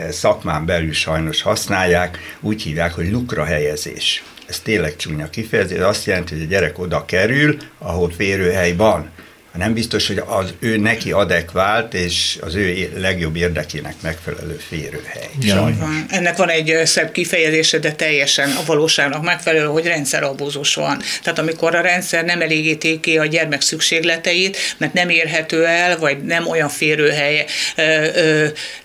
szakmán 0.09 0.65
belül 0.65 0.93
sajnos 0.93 1.41
használják, 1.41 2.17
úgy 2.39 2.61
hívják, 2.61 2.93
hogy 2.93 3.11
lukra 3.11 3.43
helyezés. 3.43 4.23
Ez 4.47 4.59
tényleg 4.59 4.95
csúnya 4.95 5.29
kifejezés, 5.29 5.79
azt 5.79 6.05
jelenti, 6.05 6.33
hogy 6.33 6.43
a 6.43 6.47
gyerek 6.47 6.79
oda 6.79 7.05
kerül, 7.05 7.57
ahol 7.77 8.09
férőhely 8.09 8.75
van 8.75 9.09
nem 9.57 9.73
biztos, 9.73 10.07
hogy 10.07 10.21
az 10.25 10.53
ő 10.59 10.77
neki 10.77 11.11
adekvált 11.11 11.93
és 11.93 12.37
az 12.41 12.55
ő 12.55 12.91
legjobb 12.97 13.35
érdekének 13.35 13.95
megfelelő 14.01 14.59
férőhely. 14.67 15.29
Ja. 15.41 15.69
Ennek 16.09 16.37
van 16.37 16.49
egy 16.49 16.81
szebb 16.83 17.11
kifejezése, 17.11 17.79
de 17.79 17.91
teljesen 17.91 18.49
a 18.51 18.63
valóságnak 18.65 19.23
megfelelő, 19.23 19.65
hogy 19.65 19.85
rendszerabúzus 19.85 20.75
van. 20.75 21.01
Tehát 21.23 21.39
amikor 21.39 21.75
a 21.75 21.81
rendszer 21.81 22.25
nem 22.25 22.41
elégíti 22.41 22.99
ki 22.99 23.17
a 23.17 23.25
gyermek 23.25 23.61
szükségleteit, 23.61 24.57
mert 24.77 24.93
nem 24.93 25.09
érhető 25.09 25.65
el, 25.65 25.97
vagy 25.97 26.23
nem 26.23 26.47
olyan 26.47 26.69
férőhelyre 26.69 27.45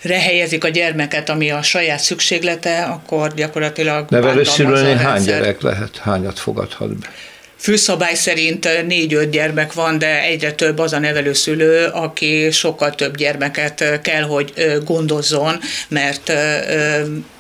helyezik 0.03 0.65
a 0.65 0.69
gyermeket, 0.69 1.29
ami 1.29 1.51
a 1.51 1.63
saját 1.63 2.01
szükséglete, 2.01 2.83
akkor 2.83 3.35
gyakorlatilag... 3.35 4.07
Nevelőszülőnél 4.11 4.97
hány 4.97 5.23
gyerek 5.23 5.61
lehet, 5.61 5.99
hányat 5.99 6.39
fogadhat 6.39 6.99
be? 6.99 7.13
Főszabály 7.65 8.15
szerint 8.15 8.87
négy-öt 8.87 9.31
gyermek 9.31 9.73
van, 9.73 9.99
de 9.99 10.23
egyre 10.23 10.53
több 10.53 10.79
az 10.79 10.93
a 10.93 10.99
nevelőszülő, 10.99 11.87
aki 11.87 12.51
sokkal 12.51 12.95
több 12.95 13.17
gyermeket 13.17 14.01
kell, 14.03 14.23
hogy 14.23 14.53
gondozzon, 14.85 15.59
mert 15.89 16.33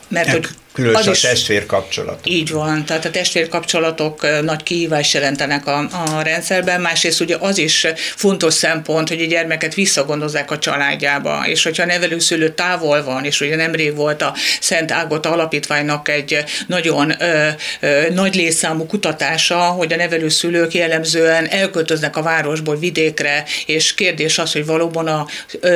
mert 0.08 0.30
hogy 0.30 0.46
Különösen 0.74 1.12
az 1.12 1.24
a 1.24 1.28
testvérkapcsolat. 1.28 2.18
Így 2.24 2.50
van, 2.50 2.84
tehát 2.84 3.04
a 3.04 3.10
testvérkapcsolatok 3.10 4.42
nagy 4.42 4.62
kihívás 4.62 5.14
jelentenek 5.14 5.66
a, 5.66 5.88
a 6.16 6.22
rendszerben, 6.22 6.80
másrészt 6.80 7.20
ugye 7.20 7.36
az 7.40 7.58
is 7.58 7.86
fontos 7.96 8.54
szempont, 8.54 9.08
hogy 9.08 9.22
a 9.22 9.26
gyermeket 9.26 9.74
visszagondozzák 9.74 10.50
a 10.50 10.58
családjába, 10.58 11.42
és 11.46 11.62
hogyha 11.62 11.82
a 11.82 11.86
nevelőszülő 11.86 12.48
távol 12.48 13.04
van, 13.04 13.24
és 13.24 13.40
ugye 13.40 13.56
nemrég 13.56 13.96
volt 13.96 14.22
a 14.22 14.34
Szent 14.60 14.92
Ágota 14.92 15.30
Alapítványnak 15.30 16.08
egy 16.08 16.44
nagyon 16.66 17.14
ö, 17.22 17.48
ö, 17.80 18.02
nagy 18.12 18.34
létszámú 18.34 18.86
kutatása, 18.86 19.58
hogy 19.58 19.92
a 19.92 19.96
nevelőszülők 19.96 20.74
jellemzően 20.74 21.46
elköltöznek 21.46 22.16
a 22.16 22.22
városból 22.22 22.78
vidékre, 22.78 23.44
és 23.66 23.94
kérdés 23.94 24.38
az, 24.38 24.52
hogy 24.52 24.66
valóban 24.66 25.06
a 25.06 25.26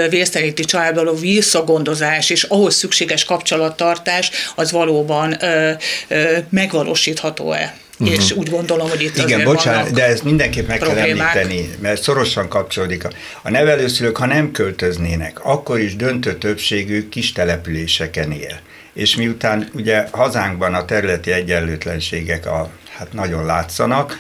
vészteléti 0.09 0.65
családból 0.65 1.17
visszagondozás 1.17 2.31
és 2.31 2.43
ahhoz 2.43 2.75
szükséges 2.75 3.25
kapcsolattartás 3.25 4.31
az 4.55 4.73
való 4.73 4.88
valóban 4.89 5.37
ö, 5.43 5.71
ö, 6.09 6.39
megvalósítható-e. 6.51 7.77
Uh-huh. 8.01 8.17
És 8.17 8.33
úgy 8.33 8.51
gondolom, 8.51 8.89
hogy 8.89 9.03
itt 9.03 9.17
Igen, 9.17 9.45
bocsánat, 9.45 9.91
de 9.91 10.07
ezt 10.07 10.25
mindenképp 10.25 10.69
meg 10.69 10.79
problémák. 10.79 11.33
kell 11.33 11.43
említeni, 11.43 11.71
mert 11.81 12.03
szorosan 12.03 12.49
kapcsolódik. 12.49 13.05
A, 13.05 13.11
a 13.43 13.51
nevelőszülők, 13.51 14.17
ha 14.17 14.27
nem 14.27 14.51
költöznének, 14.51 15.45
akkor 15.45 15.79
is 15.79 15.97
döntő 15.97 16.35
többségük 16.35 17.09
kis 17.09 17.33
településeken 17.33 18.33
él. 18.33 18.61
És 18.93 19.17
miután 19.17 19.69
ugye 19.75 20.07
hazánkban 20.11 20.75
a 20.75 20.85
területi 20.85 21.33
egyenlőtlenségek 21.33 22.47
a, 22.47 22.71
hát 22.97 23.13
nagyon 23.13 23.45
látszanak, 23.45 24.19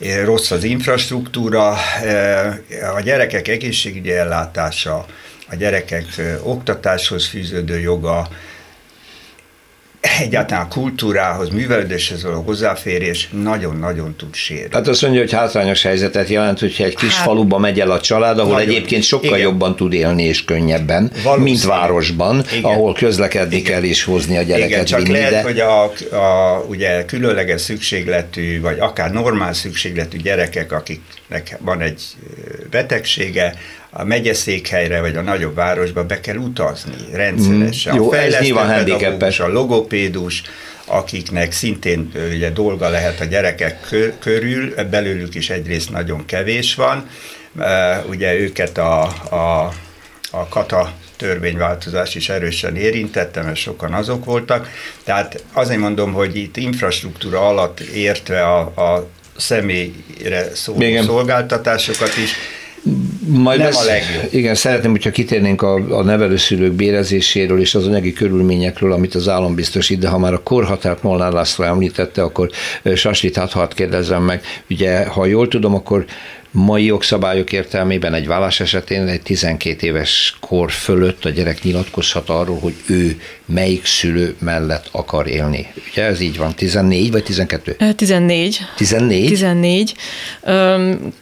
eh, 0.00 0.24
rossz 0.24 0.50
az 0.50 0.64
infrastruktúra, 0.64 1.76
eh, 2.02 2.94
a 2.94 3.00
gyerekek 3.00 3.48
egészségügyi 3.48 4.12
ellátása, 4.12 5.06
a 5.50 5.54
gyerekek 5.54 6.04
eh, 6.16 6.46
oktatáshoz 6.46 7.26
fűződő 7.26 7.80
joga, 7.80 8.28
egyáltalán 10.18 10.64
a 10.64 10.68
kultúrához, 10.68 11.48
művelődéshez 11.48 12.22
való 12.22 12.42
hozzáférés 12.42 13.28
nagyon-nagyon 13.42 14.14
tud 14.16 14.34
sérülni. 14.34 14.68
Hát 14.72 14.88
azt 14.88 15.02
mondja, 15.02 15.20
hogy 15.20 15.32
hátrányos 15.32 15.82
helyzetet 15.82 16.28
jelent, 16.28 16.58
hogyha 16.58 16.84
egy 16.84 16.94
kis 16.94 17.14
hát, 17.14 17.24
faluba 17.24 17.58
megy 17.58 17.80
el 17.80 17.90
a 17.90 18.00
család, 18.00 18.38
ahol 18.38 18.52
nagyon, 18.52 18.68
egyébként 18.68 19.02
sokkal 19.02 19.26
igen. 19.26 19.40
jobban 19.40 19.76
tud 19.76 19.92
élni 19.92 20.22
és 20.22 20.44
könnyebben, 20.44 21.12
mint 21.36 21.64
városban, 21.64 22.44
igen. 22.52 22.64
ahol 22.64 22.94
közlekedni 22.94 23.56
igen. 23.56 23.72
kell 23.72 23.82
és 23.82 24.04
hozni 24.04 24.36
a 24.36 24.42
gyereket. 24.42 24.70
Igen, 24.70 24.84
csak 24.84 25.00
vinni, 25.00 25.12
lehet, 25.12 25.30
de... 25.30 25.42
hogy 25.42 25.60
a, 25.60 25.82
a 26.16 26.64
ugye 26.68 27.04
különleges 27.04 27.60
szükségletű, 27.60 28.60
vagy 28.60 28.78
akár 28.78 29.12
normál 29.12 29.52
szükségletű 29.52 30.18
gyerekek, 30.18 30.72
akiknek 30.72 31.56
van 31.60 31.80
egy 31.80 32.02
betegsége, 32.70 33.54
a 33.98 34.04
megyeszékhelyre 34.04 35.00
vagy 35.00 35.16
a 35.16 35.22
nagyobb 35.22 35.54
városba 35.54 36.04
be 36.04 36.20
kell 36.20 36.36
utazni 36.36 36.96
rendszeresen. 37.12 37.94
Mm, 37.94 37.96
jó, 37.96 38.12
a 38.12 38.16
ez 38.16 38.38
nyilván 38.40 38.74
handicapes. 38.74 39.40
A 39.40 39.48
logopédus, 39.48 40.42
akiknek 40.84 41.52
szintén 41.52 42.12
ugye, 42.34 42.50
dolga 42.50 42.88
lehet 42.88 43.20
a 43.20 43.24
gyerekek 43.24 43.94
körül, 44.20 44.74
belőlük 44.90 45.34
is 45.34 45.50
egyrészt 45.50 45.90
nagyon 45.90 46.24
kevés 46.24 46.74
van. 46.74 47.08
Ugye 48.08 48.34
őket 48.34 48.78
a, 48.78 49.02
a, 49.30 49.72
a 50.30 50.48
kata 50.48 50.92
törvényváltozás 51.16 52.14
is 52.14 52.28
erősen 52.28 52.76
érintette, 52.76 53.42
mert 53.42 53.56
sokan 53.56 53.92
azok 53.92 54.24
voltak. 54.24 54.70
Tehát 55.04 55.44
azért 55.52 55.80
mondom, 55.80 56.12
hogy 56.12 56.36
itt 56.36 56.56
infrastruktúra 56.56 57.48
alatt 57.48 57.80
értve 57.80 58.42
a, 58.42 58.58
a 58.60 59.08
személyre 59.36 60.54
szóló 60.54 61.02
szolgáltatásokat 61.02 62.16
is, 62.16 62.32
majd 63.26 63.58
nem 63.58 63.68
lesz, 63.68 63.82
a 63.82 63.84
legjobb. 63.84 64.28
Igen, 64.30 64.54
szeretném, 64.54 64.90
hogyha 64.90 65.10
kitérnénk 65.10 65.62
a, 65.62 65.74
a 65.74 66.02
nevelőszülők 66.02 66.72
bérezéséről 66.72 67.60
és 67.60 67.74
az 67.74 67.86
anyagi 67.86 68.12
körülményekről, 68.12 68.92
amit 68.92 69.14
az 69.14 69.28
állam 69.28 69.54
biztosít, 69.54 69.98
de 69.98 70.08
ha 70.08 70.18
már 70.18 70.32
a 70.32 70.42
korhatárt 70.42 71.02
Molnár 71.02 71.32
László 71.32 71.64
említette, 71.64 72.22
akkor 72.22 72.50
Saslit 72.94 73.36
hadd 73.36 73.74
kérdezzem 73.74 74.22
meg. 74.22 74.42
Ugye, 74.70 75.06
ha 75.06 75.26
jól 75.26 75.48
tudom, 75.48 75.74
akkor 75.74 76.04
mai 76.56 76.84
jogszabályok 76.84 77.52
értelmében 77.52 78.14
egy 78.14 78.26
vállás 78.26 78.60
esetén 78.60 79.06
egy 79.06 79.22
12 79.22 79.86
éves 79.86 80.36
kor 80.40 80.70
fölött 80.70 81.24
a 81.24 81.28
gyerek 81.28 81.62
nyilatkozhat 81.62 82.28
arról, 82.28 82.58
hogy 82.58 82.74
ő 82.86 83.20
melyik 83.44 83.86
szülő 83.86 84.36
mellett 84.38 84.88
akar 84.92 85.26
élni. 85.28 85.72
Ugye 85.90 86.04
ez 86.04 86.20
így 86.20 86.36
van, 86.36 86.54
14 86.54 87.10
vagy 87.10 87.22
12? 87.22 87.76
14. 87.96 88.58
14? 88.76 89.28
14. 89.28 89.94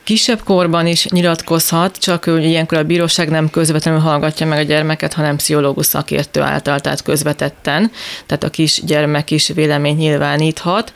Kisebb 0.05 0.43
korban 0.43 0.87
is 0.87 1.07
nyilatkozhat, 1.07 1.99
csak 1.99 2.25
hogy 2.25 2.45
ilyenkor 2.45 2.79
a 2.79 2.85
bíróság 2.85 3.31
nem 3.31 3.51
közvetlenül 3.51 4.01
hallgatja 4.01 4.47
meg 4.47 4.59
a 4.59 4.63
gyermeket, 4.63 5.13
hanem 5.13 5.37
pszichológus 5.37 5.87
szakértő 5.87 6.41
által, 6.41 6.81
tehát 6.81 7.03
közvetetten. 7.03 7.91
Tehát 8.27 8.45
a 8.45 8.51
kis 8.51 8.81
gyermek 8.85 9.31
is 9.31 9.49
véleményt 9.55 9.99
nyilváníthat, 9.99 10.93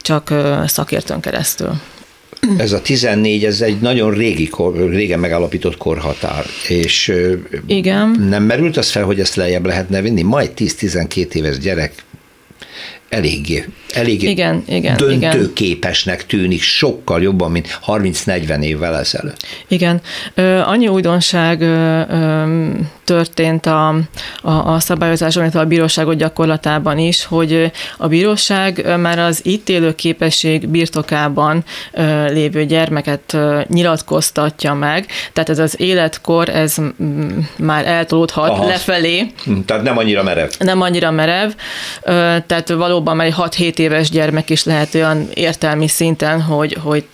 csak 0.00 0.34
szakértőn 0.66 1.20
keresztül 1.20 1.80
ez 2.58 2.72
a 2.72 2.82
14, 2.82 3.44
ez 3.44 3.60
egy 3.60 3.80
nagyon 3.80 4.10
régi, 4.10 4.48
kor, 4.48 4.88
régen 4.88 5.18
megállapított 5.18 5.76
korhatár, 5.76 6.44
és 6.68 7.12
Igen. 7.66 8.26
nem 8.28 8.42
merült 8.42 8.76
az 8.76 8.90
fel, 8.90 9.04
hogy 9.04 9.20
ezt 9.20 9.34
lejjebb 9.34 9.66
lehetne 9.66 10.00
vinni? 10.00 10.22
Majd 10.22 10.50
10-12 10.56 11.32
éves 11.34 11.58
gyerek 11.58 11.92
eléggé, 13.14 13.68
eléggé 13.92 14.28
igen, 14.28 14.62
igen, 14.66 14.96
döntőképesnek 14.96 16.26
tűnik, 16.26 16.62
sokkal 16.62 17.22
jobban, 17.22 17.50
mint 17.50 17.78
30-40 17.86 18.62
évvel 18.62 18.96
ezelőtt. 18.96 19.46
Igen. 19.68 20.00
Annyi 20.64 20.88
újdonság 20.88 21.58
történt 23.04 23.66
a, 23.66 23.88
a, 24.42 24.50
a 24.50 24.80
szabályozáson, 24.80 25.42
illetve 25.42 25.60
a 25.60 25.64
bíróságot 25.64 26.16
gyakorlatában 26.16 26.98
is, 26.98 27.24
hogy 27.24 27.70
a 27.96 28.08
bíróság 28.08 28.98
már 28.98 29.18
az 29.18 29.40
itt 29.42 29.68
élő 29.68 29.94
képesség 29.94 30.68
birtokában 30.68 31.64
lévő 32.28 32.64
gyermeket 32.64 33.36
nyilatkoztatja 33.68 34.74
meg, 34.74 35.06
tehát 35.32 35.50
ez 35.50 35.58
az 35.58 35.80
életkor, 35.80 36.48
ez 36.48 36.76
már 37.56 37.86
eltolódhat 37.86 38.48
Aha. 38.48 38.66
lefelé. 38.66 39.32
Hm, 39.44 39.60
tehát 39.66 39.82
nem 39.82 39.98
annyira 39.98 40.22
merev. 40.22 40.48
Nem 40.58 40.80
annyira 40.80 41.10
merev, 41.10 41.50
tehát 42.46 42.68
valóban 42.68 43.03
már 43.12 43.26
egy 43.26 43.34
6-7 43.36 43.78
éves 43.78 44.10
gyermek 44.10 44.50
is 44.50 44.64
lehet 44.64 44.94
olyan 44.94 45.28
értelmi 45.34 45.88
szinten, 45.88 46.40
hogy, 46.40 46.76
hogy 46.82 47.04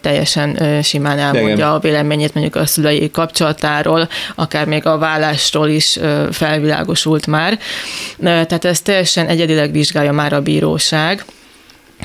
teljesen 0.00 0.82
simán 0.82 1.18
elmondja 1.18 1.54
Igen. 1.54 1.68
a 1.68 1.78
véleményét 1.78 2.34
mondjuk 2.34 2.56
a 2.56 2.66
szülei 2.66 3.10
kapcsolatáról, 3.10 4.08
akár 4.34 4.66
még 4.66 4.86
a 4.86 4.98
vállás 4.98 5.44
változásról 5.44 5.68
is 5.68 5.98
felvilágosult 6.32 7.26
már. 7.26 7.58
Tehát 8.20 8.64
ezt 8.64 8.84
teljesen 8.84 9.26
egyedileg 9.26 9.72
vizsgálja 9.72 10.12
már 10.12 10.32
a 10.32 10.40
bíróság. 10.40 11.24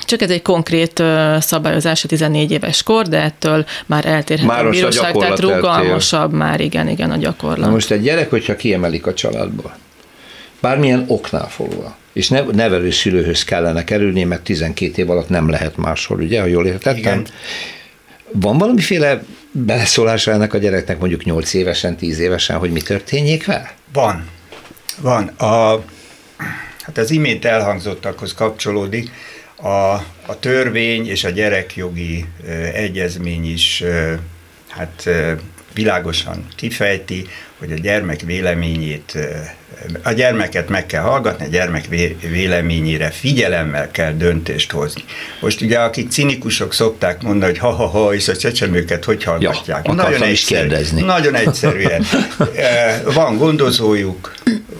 Csak 0.05 0.21
ez 0.21 0.29
egy 0.29 0.41
konkrét 0.41 1.03
szabályozás 1.39 2.03
a 2.03 2.07
14 2.07 2.51
éves 2.51 2.83
kor, 2.83 3.07
de 3.07 3.21
ettől 3.21 3.65
már 3.85 4.05
eltérhet 4.05 4.47
már 4.47 4.65
a 4.65 4.69
bíróság, 4.69 5.15
a 5.15 5.19
tehát 5.19 5.39
rugalmasabb 5.39 6.21
eltér. 6.21 6.37
már, 6.37 6.59
igen, 6.59 6.87
igen, 6.87 7.11
a 7.11 7.17
gyakorlat. 7.17 7.65
Na 7.65 7.69
most 7.69 7.91
egy 7.91 8.01
gyerek, 8.01 8.29
hogyha 8.29 8.55
kiemelik 8.55 9.07
a 9.07 9.13
családból, 9.13 9.77
bármilyen 10.59 11.05
oknál 11.07 11.49
fogva, 11.49 11.95
és 12.13 12.29
nevelőszülőhöz 12.51 13.43
kellene 13.43 13.83
kerülni, 13.83 14.23
mert 14.23 14.41
12 14.41 15.01
év 15.01 15.09
alatt 15.09 15.29
nem 15.29 15.49
lehet 15.49 15.77
máshol, 15.77 16.21
ugye, 16.21 16.39
ha 16.39 16.45
jól 16.45 16.65
értettem? 16.65 16.97
Igen. 16.97 17.27
Van 18.31 18.57
valamiféle 18.57 19.23
beleszólása 19.51 20.31
ennek 20.31 20.53
a 20.53 20.57
gyereknek 20.57 20.99
mondjuk 20.99 21.23
8 21.23 21.53
évesen, 21.53 21.95
10 21.95 22.19
évesen, 22.19 22.57
hogy 22.57 22.71
mi 22.71 22.81
történjék 22.81 23.45
vele? 23.45 23.73
Van. 23.93 24.29
Van. 25.01 25.27
A, 25.27 25.83
hát 26.81 26.97
az 26.97 27.11
imént 27.11 27.45
elhangzottakhoz 27.45 28.33
kapcsolódik, 28.33 29.11
a, 29.55 29.93
a 30.25 30.39
törvény 30.39 31.07
és 31.07 31.23
a 31.23 31.29
gyerekjogi 31.29 32.25
ö, 32.47 32.51
egyezmény 32.63 33.51
is 33.51 33.81
ö, 33.81 34.13
hát 34.67 35.09
világosan 35.79 36.47
kifejti, 36.55 37.27
hogy 37.57 37.71
a 37.71 37.75
gyermek 37.75 38.21
véleményét 38.21 39.17
a 40.03 40.11
gyermeket 40.11 40.69
meg 40.69 40.85
kell 40.85 41.01
hallgatni, 41.01 41.45
a 41.45 41.49
gyermek 41.49 41.85
véleményére 42.29 43.09
figyelemmel 43.09 43.91
kell 43.91 44.13
döntést 44.13 44.71
hozni. 44.71 45.03
Most 45.39 45.61
ugye 45.61 45.79
akik 45.79 46.09
cinikusok 46.09 46.73
szokták 46.73 47.21
mondani, 47.21 47.51
hogy 47.51 47.59
ha-ha-ha, 47.59 48.13
és 48.13 48.27
a 48.27 48.37
csecsemőket 48.37 49.05
hogy 49.05 49.23
hallgatják. 49.23 49.87
Ja, 49.87 49.93
nagyon 49.93 50.23
egyszerű, 50.23 50.59
kérdezni. 50.59 51.01
Nagyon 51.01 51.35
egyszerűen. 51.35 52.05
Van 53.13 53.37
gondozójuk, 53.37 54.33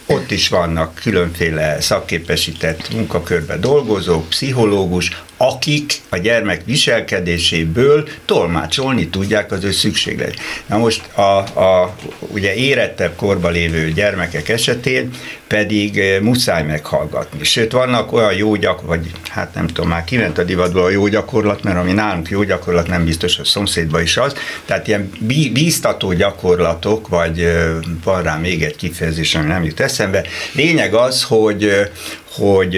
ott 0.05 0.31
is 0.31 0.47
vannak 0.47 0.95
különféle 0.95 1.81
szakképesített 1.81 2.93
munkakörbe 2.93 3.57
dolgozók, 3.57 4.29
pszichológus, 4.29 5.11
akik 5.41 6.01
a 6.09 6.17
gyermek 6.17 6.61
viselkedéséből 6.65 8.07
tolmácsolni 8.25 9.07
tudják 9.07 9.51
az 9.51 9.63
ő 9.63 9.71
szükséglet. 9.71 10.33
Na 10.65 10.77
most 10.77 11.17
a, 11.17 11.37
a 11.37 11.95
ugye 12.19 12.53
érettebb 12.53 13.15
korba 13.15 13.49
lévő 13.49 13.91
gyermekek 13.91 14.49
esetén 14.49 15.11
pedig 15.47 15.99
eh, 15.99 16.19
muszáj 16.19 16.63
meghallgatni. 16.63 17.43
Sőt, 17.43 17.71
vannak 17.71 18.11
olyan 18.11 18.33
jó 18.33 18.55
gyak, 18.55 18.81
vagy 18.81 19.11
hát 19.29 19.53
nem 19.53 19.67
tudom, 19.67 19.89
már 19.89 20.03
kiment 20.03 20.37
a 20.37 20.43
divatból 20.43 20.83
a 20.83 20.89
jó 20.89 21.07
gyakorlat, 21.07 21.63
mert 21.63 21.77
ami 21.77 21.91
nálunk 21.91 22.29
jó 22.29 22.43
gyakorlat, 22.43 22.87
nem 22.87 23.05
biztos, 23.05 23.35
hogy 23.35 23.45
szomszédban 23.45 24.01
is 24.01 24.17
az. 24.17 24.33
Tehát 24.65 24.87
ilyen 24.87 25.11
bíztató 25.53 26.13
gyakorlatok, 26.13 27.07
vagy 27.07 27.39
eh, 27.39 27.69
van 28.03 28.23
rá 28.23 28.37
még 28.37 28.63
egy 28.63 28.75
kifejezés, 28.75 29.35
ami 29.35 29.47
nem 29.47 29.63
jut 29.63 29.79
eszembe. 29.79 30.23
Lényeg 30.53 30.93
az, 30.93 31.23
hogy, 31.23 31.63
eh, 31.63 31.87
hogy, 32.31 32.77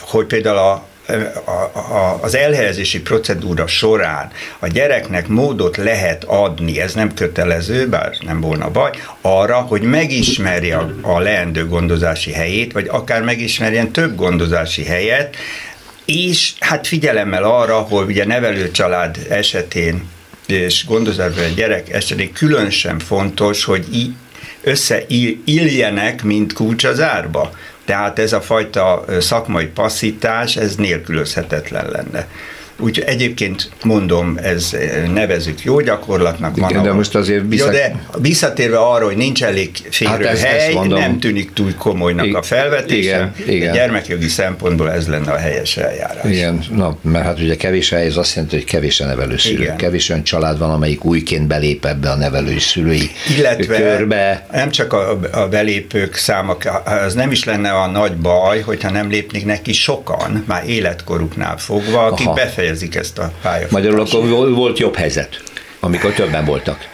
hogy 0.00 0.26
például 0.26 0.58
a, 0.58 0.90
az 2.20 2.34
elhelyezési 2.34 3.00
procedúra 3.00 3.66
során 3.66 4.30
a 4.58 4.66
gyereknek 4.66 5.28
módot 5.28 5.76
lehet 5.76 6.24
adni, 6.24 6.80
ez 6.80 6.94
nem 6.94 7.14
kötelező, 7.14 7.88
bár 7.88 8.16
nem 8.20 8.40
volna 8.40 8.70
baj, 8.70 8.90
arra, 9.20 9.56
hogy 9.56 9.82
megismerje 9.82 10.76
a, 10.76 10.94
a 11.00 11.18
leendő 11.18 11.68
gondozási 11.68 12.32
helyét, 12.32 12.72
vagy 12.72 12.86
akár 12.90 13.22
megismerjen 13.22 13.90
több 13.90 14.16
gondozási 14.16 14.84
helyet, 14.84 15.36
és 16.04 16.52
hát 16.58 16.86
figyelemmel 16.86 17.44
arra, 17.44 17.76
hogy 17.76 18.06
ugye 18.06 18.24
nevelőcsalád 18.24 19.26
esetén 19.28 20.10
és 20.46 20.84
gondozásban 20.86 21.44
egy 21.44 21.54
gyerek 21.54 21.92
esetén 21.92 22.32
különösen 22.32 22.98
fontos, 22.98 23.64
hogy 23.64 24.12
összeilljenek, 24.62 26.22
mint 26.22 26.52
kulcs 26.52 26.84
az 26.84 27.00
árba. 27.00 27.52
Tehát 27.84 28.18
ez 28.18 28.32
a 28.32 28.40
fajta 28.40 29.04
szakmai 29.20 29.66
passzítás, 29.66 30.56
ez 30.56 30.76
nélkülözhetetlen 30.76 31.88
lenne. 31.90 32.28
Úgy 32.78 33.02
egyébként 33.06 33.70
mondom, 33.84 34.38
ez 34.42 34.76
nevezük 35.14 35.64
jó 35.64 35.80
gyakorlatnak. 35.80 36.56
Van 36.56 36.82
de 36.82 36.92
most 36.92 37.14
azért 37.14 37.44
vissza... 37.48 37.64
Jó, 37.64 37.70
de 37.70 38.04
visszatérve 38.18 38.78
arra, 38.78 39.04
hogy 39.04 39.16
nincs 39.16 39.44
elég 39.44 39.70
férő 39.90 40.24
hát 40.24 40.38
hely, 40.38 40.74
nem 40.88 41.20
tűnik 41.20 41.52
túl 41.52 41.74
komolynak 41.74 42.26
I- 42.26 42.32
a 42.32 42.42
felvetése. 42.42 43.32
Igen, 43.36 43.54
igen. 43.54 43.72
gyermekjogi 43.72 44.28
szempontból 44.28 44.92
ez 44.92 45.08
lenne 45.08 45.32
a 45.32 45.36
helyes 45.36 45.76
eljárás. 45.76 46.30
Igen, 46.30 46.64
na, 46.70 46.96
mert 47.00 47.24
hát 47.24 47.40
ugye 47.40 47.56
kevés 47.56 47.90
hely, 47.90 48.06
az 48.06 48.16
azt 48.16 48.34
jelenti, 48.34 48.56
hogy 48.56 48.64
kevés 48.64 49.00
a 49.00 49.04
nevelőszülő. 49.04 49.62
Igen. 49.62 49.76
Kevés 49.76 50.08
olyan 50.08 50.22
család 50.22 50.58
van, 50.58 50.70
amelyik 50.70 51.04
újként 51.04 51.46
belép 51.46 51.84
ebbe 51.84 52.10
a 52.10 52.16
nevelőszülői 52.16 53.10
Illetve 53.36 53.76
körbe. 53.76 54.46
nem 54.52 54.70
csak 54.70 54.92
a, 54.92 55.20
a 55.32 55.48
belépők 55.48 56.14
száma, 56.14 56.56
az 57.04 57.14
nem 57.14 57.30
is 57.30 57.44
lenne 57.44 57.70
a 57.70 57.86
nagy 57.86 58.16
baj, 58.16 58.60
hogyha 58.60 58.90
nem 58.90 59.10
lépnék 59.10 59.44
neki 59.44 59.72
sokan, 59.72 60.44
már 60.46 60.68
életkoruknál 60.68 61.56
fogva, 61.56 62.06
akik 62.06 62.32
befejezik 62.32 62.61
befejezik 62.62 62.94
ezt 62.94 63.18
a 63.18 63.32
pályafutást. 63.42 63.72
Magyarul 63.72 64.00
akkor 64.00 64.28
volt 64.54 64.78
jobb 64.78 64.96
helyzet, 64.96 65.42
amikor 65.80 66.12
többen 66.12 66.44
voltak. 66.44 66.90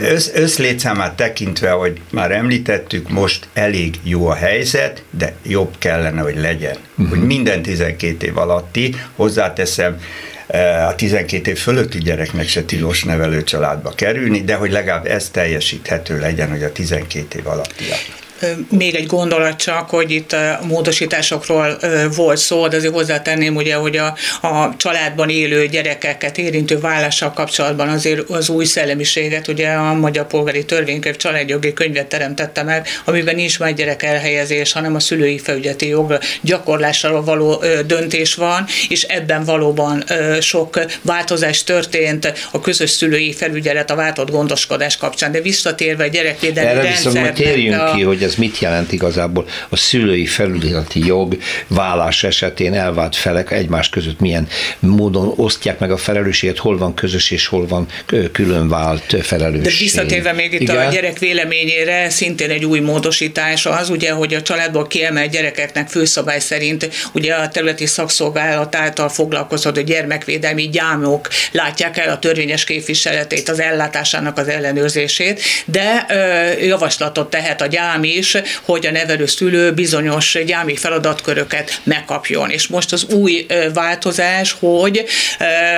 Össz, 0.00 0.28
összlétszámát 0.34 1.14
tekintve, 1.14 1.70
hogy 1.70 2.00
már 2.10 2.32
említettük, 2.32 3.08
most 3.08 3.48
elég 3.52 3.94
jó 4.02 4.26
a 4.26 4.34
helyzet, 4.34 5.02
de 5.10 5.34
jobb 5.42 5.74
kellene, 5.78 6.20
hogy 6.20 6.36
legyen. 6.36 6.76
Uh-huh. 6.90 7.08
Hogy 7.08 7.26
minden 7.26 7.62
12 7.62 8.26
év 8.26 8.38
alatti, 8.38 8.94
hozzáteszem, 9.16 10.00
eh, 10.46 10.88
a 10.88 10.94
12 10.94 11.50
év 11.50 11.58
fölötti 11.58 11.98
gyereknek 11.98 12.48
se 12.48 12.62
tilos 12.62 13.04
nevelőcsaládba 13.04 13.90
kerülni, 13.90 14.40
de 14.40 14.54
hogy 14.54 14.70
legalább 14.70 15.06
ez 15.06 15.28
teljesíthető 15.30 16.18
legyen, 16.18 16.50
hogy 16.50 16.62
a 16.62 16.72
12 16.72 17.38
év 17.38 17.46
alattiak. 17.46 18.21
Még 18.70 18.94
egy 18.94 19.06
gondolat 19.06 19.56
csak, 19.56 19.90
hogy 19.90 20.10
itt 20.10 20.32
a 20.32 20.60
módosításokról 20.68 21.78
volt 22.16 22.38
szó, 22.38 22.68
de 22.68 22.76
azért 22.76 22.92
hozzátenném 22.92 23.56
ugye, 23.56 23.74
hogy 23.74 23.96
a, 23.96 24.14
a 24.46 24.76
családban 24.76 25.28
élő 25.28 25.66
gyerekeket 25.66 26.38
érintő 26.38 26.78
vállással 26.78 27.32
kapcsolatban 27.32 27.88
azért 27.88 28.30
az 28.30 28.48
új 28.48 28.64
szellemiséget 28.64 29.48
ugye 29.48 29.68
a 29.68 29.94
Magyar 29.94 30.26
Polgári 30.26 30.64
Törvénykönyv 30.64 31.16
családjogi 31.16 31.72
könyvet 31.72 32.06
teremtette 32.06 32.62
meg, 32.62 32.88
amiben 33.04 33.34
nincs 33.34 33.58
már 33.58 33.74
gyerek 33.74 34.02
elhelyezés, 34.02 34.72
hanem 34.72 34.94
a 34.94 35.00
szülői 35.00 35.38
felügyeti 35.38 35.88
jog 35.88 36.18
gyakorlásról 36.40 37.24
való 37.24 37.62
döntés 37.86 38.34
van, 38.34 38.66
és 38.88 39.02
ebben 39.02 39.44
valóban 39.44 40.04
sok 40.40 40.80
változás 41.02 41.64
történt 41.64 42.32
a 42.50 42.60
közös 42.60 42.90
szülői 42.90 43.32
felügyelet, 43.32 43.90
a 43.90 43.94
váltott 43.94 44.30
gondoskodás 44.30 44.96
kapcsán. 44.96 45.32
De 45.32 45.40
visszatérve 45.40 46.04
a 46.04 46.06
gyerekvédelmi 46.06 46.70
Erre 46.70 46.88
viszont 46.88 47.32
térjünk 47.32 47.80
a... 47.80 47.92
ki, 47.94 48.02
hogy 48.02 48.22
ez 48.22 48.31
mit 48.36 48.58
jelent 48.58 48.92
igazából 48.92 49.46
a 49.68 49.76
szülői 49.76 50.26
felületi 50.26 51.06
jog 51.06 51.36
vállás 51.66 52.24
esetén 52.24 52.74
elvált 52.74 53.16
felek 53.16 53.50
egymás 53.50 53.88
között 53.88 54.20
milyen 54.20 54.48
módon 54.78 55.32
osztják 55.36 55.78
meg 55.78 55.90
a 55.90 55.96
felelősséget, 55.96 56.58
hol 56.58 56.78
van 56.78 56.94
közös 56.94 57.30
és 57.30 57.46
hol 57.46 57.66
van 57.66 57.86
külön 58.32 58.68
vált 58.68 59.16
felelősség. 59.22 59.62
De 59.62 59.78
visszatérve 59.78 60.32
még 60.32 60.52
itt 60.52 60.60
Igen? 60.60 60.86
a 60.86 60.90
gyerek 60.90 61.18
véleményére, 61.18 62.10
szintén 62.10 62.50
egy 62.50 62.64
új 62.64 62.80
módosítás 62.80 63.66
az, 63.66 63.90
ugye, 63.90 64.10
hogy 64.12 64.34
a 64.34 64.42
családból 64.42 64.86
kiemelt 64.86 65.30
gyerekeknek 65.30 65.88
főszabály 65.88 66.40
szerint 66.40 66.90
ugye 67.12 67.34
a 67.34 67.48
területi 67.48 67.86
szakszolgálat 67.86 68.74
által 68.74 69.08
foglalkozható 69.08 69.80
gyermekvédelmi 69.80 70.68
gyámok 70.68 71.28
látják 71.52 71.98
el 71.98 72.08
a 72.08 72.18
törvényes 72.18 72.64
képviseletét, 72.64 73.48
az 73.48 73.60
ellátásának 73.60 74.38
az 74.38 74.48
ellenőrzését, 74.48 75.40
de 75.64 76.06
ö, 76.08 76.64
javaslatot 76.64 77.30
tehet 77.30 77.60
a 77.60 77.66
gyám 77.66 78.04
is, 78.22 78.36
hogy 78.62 78.86
a 78.86 78.90
nevelő 78.90 79.26
szülő 79.26 79.72
bizonyos 79.72 80.38
gyámi 80.46 80.76
feladatköröket 80.76 81.80
megkapjon. 81.82 82.50
És 82.50 82.66
most 82.66 82.92
az 82.92 83.04
új 83.04 83.46
változás, 83.74 84.56
hogy 84.58 85.04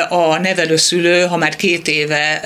a 0.08 0.38
nevelőszülő, 0.38 1.22
ha 1.22 1.36
már 1.36 1.56
két 1.56 1.88
éve 1.88 2.40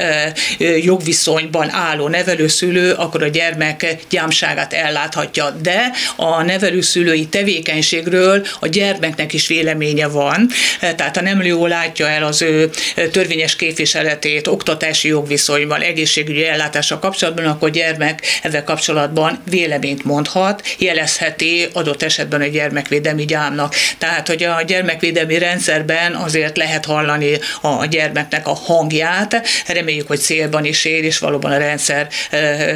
jogviszonyban 0.81 1.71
álló 1.71 2.09
nevelőszülő, 2.09 2.93
akkor 2.93 3.23
a 3.23 3.29
gyermek 3.29 3.97
gyámságát 4.11 4.73
elláthatja. 4.73 5.51
De 5.63 5.91
a 6.17 6.43
nevelőszülői 6.43 7.27
tevékenységről 7.27 8.47
a 8.61 8.67
gyermeknek 8.67 9.33
is 9.33 9.47
véleménye 9.47 10.07
van, 10.07 10.49
tehát 10.81 11.17
ha 11.17 11.23
nem 11.23 11.43
jól 11.43 11.69
látja 11.69 12.09
el 12.09 12.25
az 12.25 12.43
ő 12.43 12.71
törvényes 13.13 13.57
képviseletét 13.57 14.47
oktatási 14.47 15.09
jogviszonyban, 15.09 15.81
egészségügyi 15.81 16.47
ellátása 16.47 16.99
kapcsolatban, 16.99 17.45
akkor 17.45 17.71
gyermek 17.71 18.23
ezzel 18.43 18.65
kapcsolatban 18.65 19.43
vélemény 19.51 19.88
véleményt 19.89 20.05
mondhat, 20.05 20.63
jelezheti 20.79 21.67
adott 21.73 22.03
esetben 22.03 22.41
a 22.41 22.47
gyermekvédelmi 22.47 23.25
gyámnak. 23.25 23.75
Tehát, 23.99 24.29
hogy 24.29 24.43
a 24.43 24.63
gyermekvédelmi 24.67 25.39
rendszerben 25.39 26.15
azért 26.15 26.57
lehet 26.57 26.85
hallani 26.85 27.39
a 27.61 27.85
gyermeknek 27.85 28.47
a 28.47 28.55
hangját, 28.55 29.43
reméljük, 29.67 30.07
hogy 30.07 30.19
célban 30.19 30.65
is 30.65 30.85
ér, 30.85 31.05
és 31.05 31.19
valóban 31.19 31.53
a 31.53 31.59
rendszer 31.59 32.09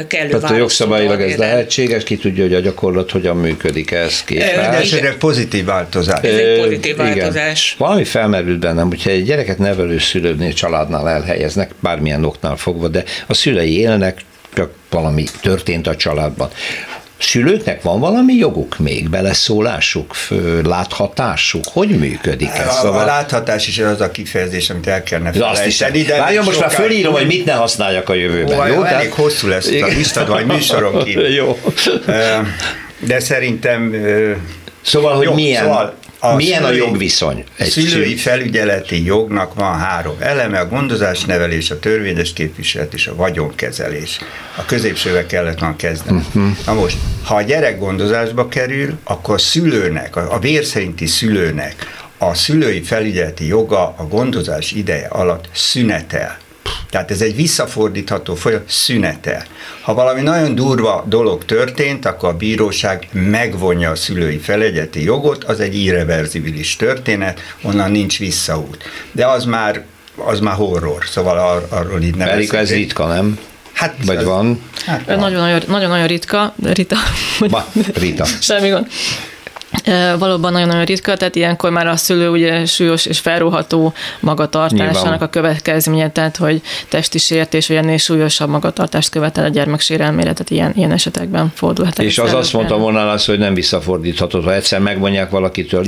kellő 0.07 0.29
Tehát 0.29 0.51
a 0.51 0.55
jogszabályilag 0.55 1.21
ez 1.21 1.35
lehetséges, 1.35 2.03
ki 2.03 2.17
tudja, 2.17 2.43
hogy 2.43 2.53
a 2.53 2.59
gyakorlat 2.59 3.11
hogyan 3.11 3.37
működik 3.37 3.91
ez 3.91 4.23
képes. 4.23 4.91
Ez 4.91 5.17
pozitív 5.19 5.65
változás. 5.65 6.21
Ez 6.21 6.35
egy 6.35 6.61
pozitív 6.61 6.95
változás. 6.95 7.75
Valami 7.77 8.03
felmerült 8.03 8.59
bennem, 8.59 8.87
hogyha 8.87 9.09
egy 9.09 9.23
gyereket 9.23 9.57
nevelő 9.57 9.99
szülőnél, 9.99 10.53
családnál 10.53 11.09
elhelyeznek, 11.09 11.71
bármilyen 11.79 12.23
oknál 12.23 12.55
fogva, 12.55 12.87
de 12.87 13.03
a 13.27 13.33
szülei 13.33 13.79
élnek, 13.79 14.21
csak 14.55 14.71
valami 14.89 15.23
történt 15.41 15.87
a 15.87 15.95
családban 15.95 16.49
szülőknek 17.17 17.81
van 17.81 17.99
valami 17.99 18.33
joguk 18.33 18.77
még, 18.77 19.09
beleszólásuk, 19.09 20.15
láthatásuk? 20.63 21.63
Hogy 21.73 21.89
működik 21.89 22.49
ez? 22.53 22.67
A, 22.67 22.71
szóval... 22.71 23.01
a 23.01 23.05
láthatás 23.05 23.67
is 23.67 23.79
az 23.79 24.01
a 24.01 24.11
kifejezés, 24.11 24.69
amit 24.69 24.87
el 24.87 25.03
kellene 25.03 25.31
felejteni. 25.31 26.01
De 26.01 26.17
Várjon, 26.17 26.43
most 26.43 26.59
már 26.59 26.71
fölírom, 26.71 27.13
hogy 27.13 27.25
mit 27.25 27.45
ne 27.45 27.53
használjak 27.53 28.09
a 28.09 28.13
jövőben. 28.13 28.59
Ó, 28.59 28.65
jó, 28.65 28.83
elég 28.83 28.83
tehát... 28.83 29.13
hosszú 29.13 29.47
lesz 29.47 29.67
a 29.67 29.85
listad, 29.85 30.27
vagy 30.27 30.45
műsoron 30.45 31.07
Jó. 31.37 31.59
De 32.99 33.19
szerintem 33.19 33.95
Szóval, 34.83 35.15
hogy 35.15 35.25
Jó, 35.25 35.33
milyen, 35.33 35.63
szóval 35.63 35.93
a 36.25 36.35
Milyen 36.35 36.63
a 36.63 36.71
jogviszony? 36.71 37.43
Egy 37.57 37.69
szülői 37.69 38.15
felügyeleti 38.15 39.05
jognak 39.05 39.53
van 39.53 39.77
három 39.77 40.15
eleme, 40.19 40.59
a 40.59 40.67
gondozás, 40.67 41.25
nevelés, 41.25 41.71
a 41.71 41.79
törvényes 41.79 42.33
képviselet 42.33 42.93
és 42.93 43.07
a 43.07 43.15
vagyonkezelés. 43.15 44.19
A 44.57 44.65
középsővel 44.65 45.25
kellett 45.25 45.59
van 45.59 45.75
kezdeni. 45.75 46.17
Uh-huh. 46.17 46.57
Na 46.65 46.73
most, 46.73 46.97
ha 47.23 47.35
a 47.35 47.41
gyerek 47.41 47.79
gondozásba 47.79 48.47
kerül, 48.47 48.99
akkor 49.03 49.35
a 49.35 49.37
szülőnek, 49.37 50.15
a 50.15 50.39
vérszerinti 50.39 51.05
szülőnek 51.05 51.75
a 52.17 52.33
szülői 52.33 52.81
felügyeleti 52.81 53.47
joga 53.47 53.93
a 53.97 54.07
gondozás 54.07 54.71
ideje 54.71 55.07
alatt 55.07 55.49
szünetel. 55.53 56.37
Tehát 56.89 57.11
ez 57.11 57.21
egy 57.21 57.35
visszafordítható 57.35 58.35
folyamat, 58.35 58.69
szünetel. 58.69 59.43
Ha 59.81 59.93
valami 59.93 60.21
nagyon 60.21 60.55
durva 60.55 61.05
dolog 61.07 61.45
történt, 61.45 62.05
akkor 62.05 62.29
a 62.29 62.33
bíróság 62.37 63.07
megvonja 63.11 63.89
a 63.89 63.95
szülői 63.95 64.37
felegyeti 64.37 65.03
jogot, 65.03 65.43
az 65.43 65.59
egy 65.59 65.75
irreverzibilis 65.75 66.75
történet, 66.75 67.39
onnan 67.61 67.91
nincs 67.91 68.19
visszaút. 68.19 68.83
De 69.11 69.25
az 69.27 69.45
már 69.45 69.83
az 70.15 70.39
már 70.39 70.55
horror, 70.55 71.03
szóval 71.05 71.37
ar- 71.37 71.71
arról 71.71 72.01
így 72.01 72.15
nem 72.15 72.27
Amerika 72.27 72.57
ez 72.57 72.69
ritka, 72.69 73.07
nem? 73.07 73.39
Hát, 73.73 73.95
Vagy 74.05 74.17
ez, 74.17 74.23
van? 74.23 74.61
Hát 74.85 75.05
Nagyon-nagyon 75.05 75.61
nagyon 75.67 76.07
ritka. 76.07 76.53
Rita. 76.63 76.95
Ma, 77.39 77.65
Rita. 77.93 78.25
Semmi 78.41 78.69
gond. 78.69 78.87
Valóban 80.17 80.51
nagyon-nagyon 80.51 80.85
ritka, 80.85 81.17
tehát 81.17 81.35
ilyenkor 81.35 81.69
már 81.69 81.87
a 81.87 81.95
szülő 81.95 82.29
ugye 82.29 82.65
súlyos 82.65 83.05
és 83.05 83.19
felróható 83.19 83.93
magatartásának 84.19 84.93
Nyilván. 84.93 85.19
a 85.19 85.29
következménye, 85.29 86.09
tehát 86.09 86.37
hogy 86.37 86.61
testi 86.89 87.17
sértés 87.17 87.67
vagy 87.67 87.77
ennél 87.77 87.97
súlyosabb 87.97 88.49
magatartást 88.49 89.09
követel 89.09 89.43
a 89.43 89.47
gyermek 89.47 89.79
sérelmére, 89.79 90.33
tehát 90.33 90.49
ilyen, 90.49 90.71
ilyen 90.75 90.91
esetekben 90.91 91.51
fordulhat. 91.55 91.99
És 91.99 92.17
az 92.17 92.33
azt 92.33 92.53
mondta 92.53 92.77
volna 92.77 93.11
az, 93.11 93.25
hogy 93.25 93.37
nem 93.37 93.53
visszafordítható, 93.53 94.39
ha 94.41 94.53
egyszer 94.53 94.79
megvonják 94.79 95.29
valakitől 95.29 95.85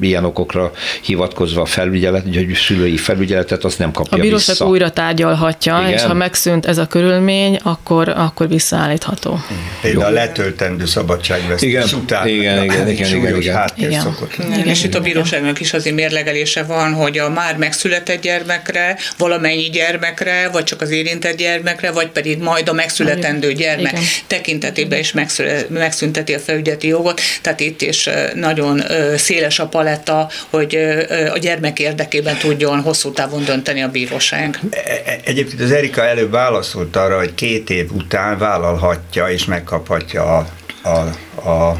ilyen 0.00 0.24
okokra 0.24 0.70
hivatkozva 1.02 1.60
a 1.60 1.66
felügyelet, 1.66 2.22
hogy 2.22 2.54
szülői 2.54 2.96
felügyeletet, 2.96 3.64
azt 3.64 3.78
nem 3.78 3.92
kapja 3.92 4.18
A 4.18 4.20
bíróság 4.20 4.48
vissza. 4.48 4.66
újra 4.66 4.90
tárgyalhatja, 4.90 5.78
igen? 5.80 5.92
és 5.92 6.02
ha 6.02 6.14
megszűnt 6.14 6.66
ez 6.66 6.78
a 6.78 6.86
körülmény, 6.86 7.58
akkor, 7.62 8.08
akkor 8.08 8.48
visszaállítható. 8.48 9.40
Például 9.80 10.04
a 10.04 10.10
letöltendő 10.10 10.86
szabadságvesztés 10.86 11.68
igen. 11.68 11.88
után. 11.94 12.26
Igen, 12.28 12.62
igen, 12.64 12.88
igen, 12.88 12.88
igen, 12.88 13.16
igen. 13.16 13.37
Háttér 13.46 13.88
igen. 13.88 14.00
szokott. 14.00 14.34
Igen, 14.38 14.66
és 14.66 14.84
itt 14.84 14.94
a 14.94 15.00
bíróságnak 15.00 15.60
is 15.60 15.72
azért 15.72 15.94
mérlegelése 15.94 16.62
van, 16.62 16.92
hogy 16.92 17.18
a 17.18 17.30
már 17.30 17.56
megszületett 17.56 18.20
gyermekre, 18.20 18.96
valamennyi 19.18 19.68
gyermekre, 19.68 20.48
vagy 20.52 20.64
csak 20.64 20.80
az 20.80 20.90
érintett 20.90 21.36
gyermekre, 21.36 21.90
vagy 21.90 22.08
pedig 22.08 22.38
majd 22.38 22.68
a 22.68 22.72
megszületendő 22.72 23.52
gyermek 23.52 23.92
igen. 23.92 24.04
tekintetében 24.26 24.98
is 24.98 25.14
megszünteti 25.68 26.34
a 26.34 26.38
felügyeti 26.38 26.86
jogot. 26.86 27.20
Tehát 27.42 27.60
itt 27.60 27.82
is 27.82 28.08
nagyon 28.34 28.82
széles 29.16 29.58
a 29.58 29.66
paletta, 29.66 30.30
hogy 30.50 30.78
a 31.34 31.38
gyermek 31.38 31.78
érdekében 31.78 32.38
tudjon 32.38 32.80
hosszú 32.80 33.12
távon 33.12 33.44
dönteni 33.44 33.82
a 33.82 33.88
bíróság. 33.88 34.60
E, 34.70 34.78
e, 35.04 35.18
egyébként 35.24 35.60
az 35.60 35.72
Erika 35.72 36.04
előbb 36.04 36.30
válaszolt 36.30 36.96
arra, 36.96 37.18
hogy 37.18 37.34
két 37.34 37.70
év 37.70 37.92
után 37.92 38.38
vállalhatja 38.38 39.28
és 39.28 39.44
megkaphatja 39.44 40.36
a, 40.36 40.48
a, 40.82 41.48
a 41.50 41.76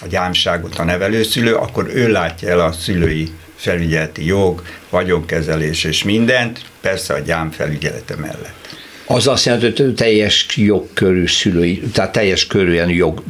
a 0.00 0.06
gyámságot 0.06 0.78
a 0.78 0.84
nevelőszülő, 0.84 1.54
akkor 1.54 1.90
ő 1.94 2.08
látja 2.08 2.48
el 2.48 2.60
a 2.60 2.72
szülői 2.72 3.30
felügyeleti 3.56 4.26
jog, 4.26 4.62
vagyonkezelés 4.90 5.84
és 5.84 6.02
mindent, 6.02 6.60
persze 6.80 7.14
a 7.14 7.18
gyám 7.18 7.50
felügyelete 7.50 8.16
mellett. 8.16 8.76
Az 9.06 9.26
azt 9.26 9.44
jelenti, 9.44 9.82
hogy 9.82 9.94
teljes 9.94 10.46
jogkörű 10.56 11.26
szülői, 11.26 11.80
tehát 11.92 12.12
teljes 12.12 12.46
körűen 12.46 12.88
jog, 12.88 13.22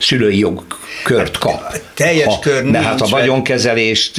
szülői 0.00 0.38
jogkört 0.38 1.38
kap. 1.38 1.76
Teljes 1.98 2.26
ha, 2.26 2.38
kör. 2.38 2.70
De 2.70 2.80
hát 2.80 3.00
a 3.00 3.06
vagyonkezelést... 3.06 4.16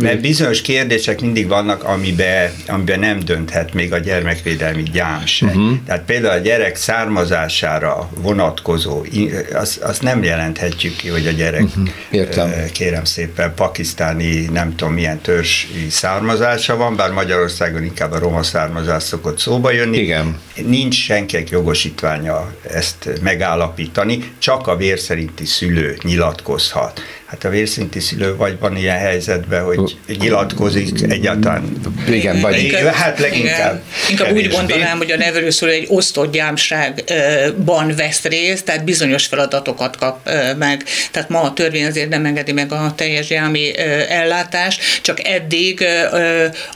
Mert 0.00 0.20
bizonyos 0.20 0.60
kérdések 0.60 1.20
mindig 1.20 1.48
vannak, 1.48 1.84
amiben, 1.84 2.52
amiben 2.66 2.98
nem 2.98 3.18
dönthet 3.18 3.74
még 3.74 3.92
a 3.92 3.98
gyermekvédelmi 3.98 4.82
gyám 4.82 5.26
se. 5.26 5.46
Uh-huh. 5.46 5.72
Tehát 5.86 6.02
például 6.04 6.38
a 6.38 6.42
gyerek 6.42 6.76
származására 6.76 8.10
vonatkozó, 8.16 9.04
azt, 9.52 9.78
azt 9.78 10.02
nem 10.02 10.22
jelenthetjük 10.22 10.96
ki, 10.96 11.08
hogy 11.08 11.26
a 11.26 11.30
gyerek, 11.30 11.62
uh-huh. 11.62 11.88
Értem. 12.10 12.52
kérem 12.72 13.04
szépen, 13.04 13.54
pakisztáni, 13.54 14.48
nem 14.52 14.76
tudom 14.76 14.94
milyen 14.94 15.20
törzsi 15.20 15.86
származása 15.90 16.76
van, 16.76 16.96
bár 16.96 17.10
Magyarországon 17.10 17.84
inkább 17.84 18.12
a 18.12 18.18
roma 18.18 18.42
származás 18.42 19.02
szokott 19.02 19.38
szóba 19.38 19.70
jönni. 19.70 19.98
Igen 19.98 20.38
Nincs 20.66 20.94
senkinek 20.94 21.50
jogosítványa 21.50 22.52
ezt 22.70 23.10
megállapítani, 23.22 24.32
csak 24.38 24.66
a 24.66 24.76
vérszerinti 24.76 25.46
szülő 25.46 25.96
nyilatkozhat. 26.02 27.00
Hát 27.30 27.44
a 27.44 27.48
vérszinti 27.48 28.00
szülő 28.00 28.36
vagy 28.36 28.58
van 28.58 28.76
ilyen 28.76 28.98
helyzetben, 28.98 29.64
hogy 29.64 29.96
nyilatkozik 30.18 31.02
egyáltalán. 31.08 31.80
Igen, 32.08 32.40
vagy 32.40 32.62
inkább, 32.62 32.92
hát 32.92 33.18
leginkább. 33.18 33.82
Igen. 34.08 34.10
Inkább 34.10 34.34
úgy 34.34 34.48
gondolnám, 34.48 34.96
hogy 34.96 35.10
a 35.10 35.16
nevelőszülő 35.16 35.70
egy 35.70 35.86
osztott 35.88 36.32
gyámságban 36.32 37.94
vesz 37.96 38.22
részt, 38.22 38.64
tehát 38.64 38.84
bizonyos 38.84 39.26
feladatokat 39.26 39.96
kap 39.96 40.30
meg. 40.58 40.84
Tehát 41.10 41.28
ma 41.28 41.40
a 41.40 41.52
törvény 41.52 41.84
azért 41.84 42.08
nem 42.08 42.24
engedi 42.24 42.52
meg 42.52 42.72
a 42.72 42.92
teljes 42.96 43.26
gyámi 43.26 43.78
ellátást, 44.08 44.82
csak 45.02 45.28
eddig 45.28 45.84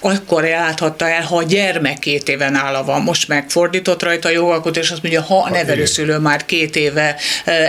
akkor 0.01 0.43
láthatta 0.43 1.09
el, 1.09 1.23
ha 1.23 1.37
a 1.37 1.43
gyermek 1.43 1.99
két 1.99 2.29
éven 2.29 2.55
áll 2.55 2.83
van. 2.83 3.03
Most 3.03 3.29
megfordított 3.29 4.03
rajta 4.03 4.29
a 4.29 4.33
jogalkotás, 4.33 4.85
és 4.85 4.91
azt 4.91 5.03
mondja, 5.03 5.23
ha 5.23 5.39
a 5.39 5.51
nevelőszülő 5.51 6.19
már 6.19 6.45
két 6.45 6.77
éve 6.77 7.17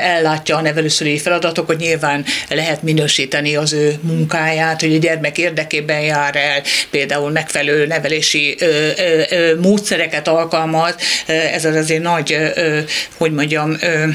ellátja 0.01 0.57
a 0.57 0.61
nevelőszülői 0.61 1.19
feladatokat, 1.19 1.77
nyilván 1.77 2.25
lehet 2.49 2.74
lehet 2.75 2.95
minősíteni 2.95 3.55
az 3.55 3.73
ő 3.73 3.95
munkáját, 4.01 4.81
hogy 4.81 4.93
a 4.93 4.97
gyermek 4.97 5.37
érdekében 5.37 6.01
jár 6.01 6.35
el, 6.35 6.61
például 6.89 7.31
megfelelő 7.31 7.85
nevelési 7.85 8.55
ö, 8.59 8.89
ö, 8.97 9.21
ö, 9.29 9.59
módszereket 9.59 10.27
alkalmaz. 10.27 10.95
Ez 11.25 11.65
az 11.65 11.75
azért 11.75 12.01
nagy, 12.01 12.33
ö, 12.33 12.79
hogy 13.17 13.31
mondjam, 13.31 13.77
ö, 13.81 14.07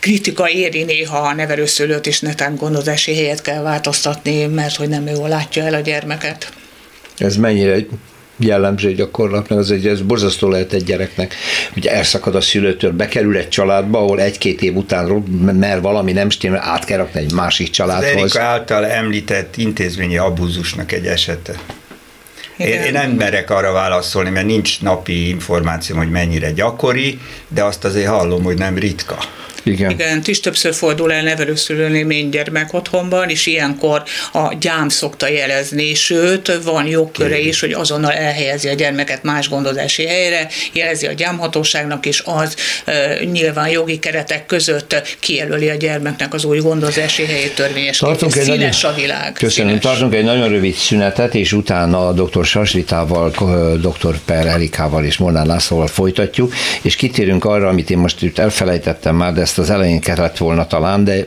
kritika 0.00 0.48
éri 0.48 0.82
néha 0.82 1.18
a 1.18 1.34
nevelőszülőt, 1.34 2.06
és 2.06 2.20
netán 2.20 2.56
gondozási 2.56 3.14
helyet 3.14 3.42
kell 3.42 3.62
változtatni, 3.62 4.46
mert 4.46 4.76
hogy 4.76 4.88
nem 4.88 5.06
ő 5.06 5.28
látja 5.28 5.64
el 5.64 5.74
a 5.74 5.80
gyermeket. 5.80 6.52
Ez 7.18 7.36
mennyire 7.36 7.76
jellemző 8.36 8.94
gyakorlatnak, 8.94 9.58
az 9.58 9.70
egy, 9.70 9.86
ez 9.86 10.00
borzasztó 10.00 10.48
lehet 10.48 10.72
egy 10.72 10.84
gyereknek, 10.84 11.34
hogy 11.72 11.86
elszakad 11.86 12.34
a 12.34 12.40
szülőtől, 12.40 12.92
bekerül 12.92 13.36
egy 13.36 13.48
családba, 13.48 13.98
ahol 13.98 14.20
egy-két 14.20 14.62
év 14.62 14.76
után, 14.76 15.06
mert 15.58 15.82
valami 15.82 16.12
nem 16.12 16.30
stimmel, 16.30 16.62
át 16.62 16.84
kell 16.84 16.98
rakni 16.98 17.20
egy 17.20 17.32
másik 17.32 17.70
családhoz. 17.70 18.10
Az 18.10 18.20
Erika 18.20 18.40
által 18.40 18.86
említett 18.86 19.56
intézményi 19.56 20.16
abúzusnak 20.16 20.92
egy 20.92 21.06
esete. 21.06 21.54
Én, 22.56 22.82
én 22.82 22.92
nem 22.92 23.10
merek 23.10 23.50
arra 23.50 23.72
válaszolni, 23.72 24.30
mert 24.30 24.46
nincs 24.46 24.80
napi 24.80 25.28
információm, 25.28 25.98
hogy 25.98 26.10
mennyire 26.10 26.50
gyakori, 26.50 27.18
de 27.48 27.64
azt 27.64 27.84
azért 27.84 28.08
hallom, 28.08 28.42
hogy 28.42 28.58
nem 28.58 28.78
ritka. 28.78 29.18
Igen. 29.64 29.90
Igen, 29.90 30.22
is 30.24 30.40
többször 30.40 30.74
fordul 30.74 31.12
el 31.12 31.22
nevelőszülőnél 31.22 32.04
még 32.04 32.28
gyermek 32.28 32.72
otthonban, 32.72 33.28
és 33.28 33.46
ilyenkor 33.46 34.02
a 34.32 34.54
gyám 34.60 34.88
szokta 34.88 35.28
jelezni, 35.28 35.94
sőt, 35.94 36.62
van 36.64 36.86
jogköre 36.86 37.38
is, 37.38 37.60
hogy 37.60 37.72
azonnal 37.72 38.12
elhelyezi 38.12 38.68
a 38.68 38.74
gyermeket 38.74 39.22
más 39.22 39.48
gondozási 39.48 40.06
helyre, 40.06 40.48
jelezi 40.72 41.06
a 41.06 41.12
gyámhatóságnak, 41.12 42.06
és 42.06 42.22
az 42.24 42.56
e, 42.84 43.18
nyilván 43.24 43.68
jogi 43.68 43.98
keretek 43.98 44.46
között 44.46 45.16
kijelöli 45.20 45.68
a 45.68 45.74
gyermeknek 45.74 46.34
az 46.34 46.44
új 46.44 46.58
gondozási 46.58 47.24
helyét 47.24 47.54
törvényes. 47.54 47.98
Tartunk 47.98 48.36
egy 48.36 48.42
színes 48.42 48.82
nagyon, 48.82 48.96
a 48.96 49.00
világ. 49.00 49.32
Köszönöm. 49.32 49.68
Színes. 49.68 49.84
Tartunk 49.84 50.14
egy 50.14 50.24
nagyon 50.24 50.48
rövid 50.48 50.74
szünetet, 50.74 51.34
és 51.34 51.52
utána 51.52 52.08
a 52.08 52.12
dr. 52.12 52.43
Sasvitával, 52.44 53.30
dr. 53.80 54.18
Per 54.24 54.46
Erikával 54.46 55.04
és 55.04 55.16
Molnár 55.16 55.46
Lászlóval 55.46 55.86
folytatjuk, 55.86 56.52
és 56.82 56.96
kitérünk 56.96 57.44
arra, 57.44 57.68
amit 57.68 57.90
én 57.90 57.98
most 57.98 58.22
itt 58.22 58.38
elfelejtettem 58.38 59.16
már, 59.16 59.32
de 59.32 59.40
ezt 59.40 59.58
az 59.58 59.70
elején 59.70 60.00
kellett 60.00 60.36
volna 60.36 60.66
talán, 60.66 61.04
de 61.04 61.26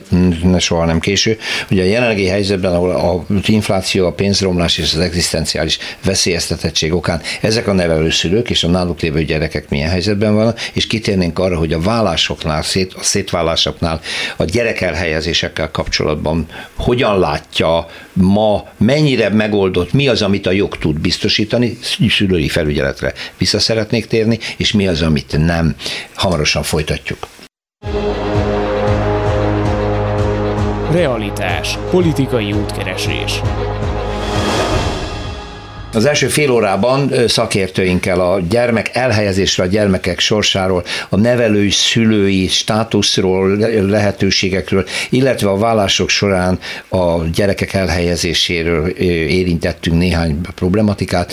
soha 0.58 0.84
nem 0.84 1.00
késő. 1.00 1.38
Ugye 1.70 1.82
a 1.82 1.86
jelenlegi 1.86 2.26
helyzetben, 2.26 2.72
ahol 2.72 2.90
az 2.90 3.48
infláció, 3.48 4.06
a 4.06 4.12
pénzromlás 4.12 4.78
és 4.78 4.92
az 4.94 5.00
egzisztenciális 5.00 5.78
veszélyeztetettség 6.04 6.94
okán 6.94 7.20
ezek 7.40 7.66
a 7.66 7.72
nevelőszülők 7.72 8.50
és 8.50 8.64
a 8.64 8.68
náluk 8.68 9.00
lévő 9.00 9.24
gyerekek 9.24 9.68
milyen 9.68 9.90
helyzetben 9.90 10.34
vannak, 10.34 10.60
és 10.72 10.86
kitérnénk 10.86 11.38
arra, 11.38 11.56
hogy 11.58 11.72
a 11.72 11.80
vállásoknál, 11.80 12.62
szét, 12.62 12.94
a 12.94 13.02
szétválásoknál, 13.02 14.00
a 14.36 14.44
gyerek 14.44 14.80
elhelyezésekkel 14.80 15.70
kapcsolatban 15.70 16.46
hogyan 16.76 17.18
látja 17.18 17.86
ma, 18.12 18.64
mennyire 18.76 19.28
megoldott, 19.28 19.92
mi 19.92 20.08
az, 20.08 20.22
amit 20.22 20.46
a 20.46 20.50
jog 20.50 20.78
tud 20.78 20.98
biztosítani, 21.08 21.78
szülői 22.08 22.48
felügyeletre 22.48 23.12
vissza 23.38 23.58
szeretnék 23.58 24.06
térni, 24.06 24.38
és 24.56 24.72
mi 24.72 24.86
az, 24.88 25.02
amit 25.02 25.36
nem. 25.38 25.76
Hamarosan 26.14 26.62
folytatjuk. 26.62 27.28
Realitás. 30.90 31.78
Politikai 31.90 32.52
útkeresés. 32.52 33.40
Az 35.98 36.06
első 36.06 36.28
fél 36.28 36.50
órában 36.50 37.12
szakértőinkkel 37.26 38.20
a 38.20 38.40
gyermek 38.48 38.90
elhelyezésre, 38.92 39.62
a 39.62 39.66
gyermekek 39.66 40.18
sorsáról, 40.18 40.84
a 41.08 41.16
nevelői, 41.16 41.70
szülői 41.70 42.46
státuszról, 42.46 43.56
lehetőségekről, 43.88 44.86
illetve 45.10 45.48
a 45.48 45.56
vállások 45.56 46.08
során 46.08 46.58
a 46.88 47.24
gyerekek 47.34 47.72
elhelyezéséről 47.72 48.88
érintettünk 48.88 49.98
néhány 49.98 50.40
problematikát. 50.54 51.32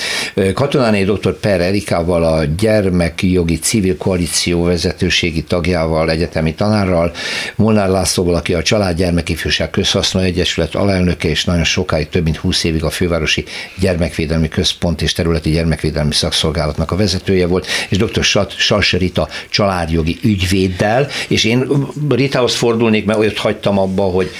Katonáné 0.53 1.03
dr. 1.03 1.39
Per 1.39 1.61
Erikával, 1.61 2.23
a 2.23 2.43
Gyermekjogi 2.43 3.59
Civil 3.59 3.97
Koalíció 3.97 4.63
vezetőségi 4.63 5.43
tagjával, 5.43 6.09
egyetemi 6.09 6.53
tanárral, 6.53 7.11
Molnár 7.55 7.89
Lászlóval, 7.89 8.35
aki 8.35 8.53
a 8.53 8.61
Családgyermekifjúság 8.61 9.69
Közhasznú 9.69 10.19
Egyesület 10.19 10.75
alelnöke, 10.75 11.27
és 11.27 11.45
nagyon 11.45 11.63
sokáig, 11.63 12.09
több 12.09 12.23
mint 12.23 12.37
20 12.37 12.63
évig 12.63 12.83
a 12.83 12.89
fővárosi 12.89 13.43
gyermekvédelmi 13.79 14.47
Központ 14.55 15.01
és 15.01 15.13
Területi 15.13 15.49
Gyermekvédelmi 15.49 16.13
Szakszolgálatnak 16.13 16.91
a 16.91 16.95
vezetője 16.95 17.47
volt, 17.47 17.67
és 17.89 17.97
dr. 17.97 18.23
Sas 18.57 18.93
Rita 18.93 19.27
családjogi 19.49 20.17
ügyvéddel, 20.21 21.07
és 21.27 21.43
én 21.43 21.87
Ritához 22.09 22.55
fordulnék, 22.55 23.05
mert 23.05 23.19
olyat 23.19 23.37
hagytam 23.37 23.79
abba, 23.79 24.03
hogy 24.03 24.31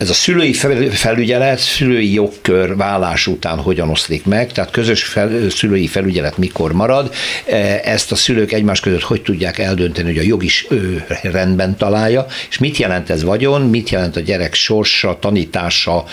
ez 0.00 0.10
a 0.10 0.14
szülői 0.14 0.52
felügyelet, 0.90 1.58
szülői 1.58 2.12
jogkör 2.12 2.76
vállás 2.76 3.26
után 3.26 3.58
hogyan 3.58 3.90
oszlik 3.90 4.24
meg, 4.24 4.52
tehát 4.52 4.70
közös 4.70 5.02
fel, 5.02 5.50
szülői 5.50 5.86
felügyelet 5.86 6.38
mikor 6.38 6.72
marad, 6.72 7.14
e, 7.46 7.80
ezt 7.84 8.12
a 8.12 8.14
szülők 8.14 8.52
egymás 8.52 8.80
között 8.80 9.02
hogy 9.02 9.22
tudják 9.22 9.58
eldönteni, 9.58 10.08
hogy 10.08 10.18
a 10.18 10.22
jog 10.22 10.44
is 10.44 10.66
ő 10.70 11.04
rendben 11.22 11.76
találja, 11.76 12.26
és 12.48 12.58
mit 12.58 12.76
jelent 12.76 13.10
ez 13.10 13.22
vagyon, 13.22 13.62
mit 13.62 13.90
jelent 13.90 14.16
a 14.16 14.20
gyerek 14.20 14.54
sorsa, 14.54 15.18
tanítása 15.20 16.04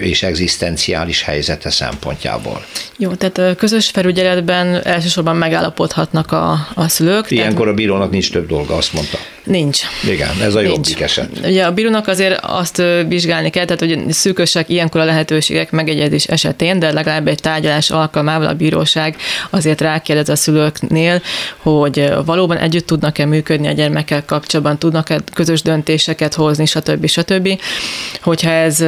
és 0.00 0.22
egzisztenciális 0.22 1.22
helyzete 1.22 1.70
szempontjából. 1.70 2.64
Jó, 2.98 3.14
tehát 3.14 3.56
közös 3.56 3.90
felügyeletben 3.90 4.86
elsősorban 4.86 5.36
megállapodhatnak 5.36 6.32
a, 6.32 6.68
a 6.74 6.88
szülők. 6.88 7.30
Ilyenkor 7.30 7.56
tehát... 7.56 7.72
a 7.72 7.74
bírónak 7.74 8.10
nincs 8.10 8.32
több 8.32 8.46
dolga, 8.46 8.76
azt 8.76 8.92
mondta. 8.92 9.18
Nincs. 9.44 9.80
Igen, 10.10 10.40
ez 10.40 10.54
a 10.54 10.60
jobbik 10.60 11.00
eset. 11.00 11.28
Ugye 11.44 11.64
a 11.64 11.72
bírónak 11.72 12.06
azért 12.08 12.40
azt 12.42 12.82
vizsgálni 13.08 13.50
kell, 13.50 13.64
tehát 13.64 13.80
hogy 13.80 14.12
szűkösek 14.12 14.68
ilyenkor 14.68 15.00
a 15.00 15.04
lehetőségek 15.04 15.70
megegyezés 15.70 16.24
esetén, 16.24 16.78
de 16.78 16.92
legalább 16.92 17.28
egy 17.28 17.40
tárgyalás 17.40 17.90
alkalmával 17.90 18.46
a 18.46 18.54
bíróság 18.54 19.16
azért 19.50 19.80
rákérdez 19.80 20.28
a 20.28 20.36
szülőknél, 20.36 21.22
hogy 21.56 22.12
valóban 22.24 22.56
együtt 22.56 22.86
tudnak-e 22.86 23.26
működni 23.26 23.66
a 23.66 23.72
gyermekkel 23.72 24.24
kapcsolatban, 24.24 24.78
tudnak-e 24.78 25.20
közös 25.34 25.62
döntéseket 25.62 26.34
hozni, 26.34 26.66
stb. 26.66 27.06
stb. 27.06 27.60
Hogyha 28.22 28.50
ez 28.50 28.80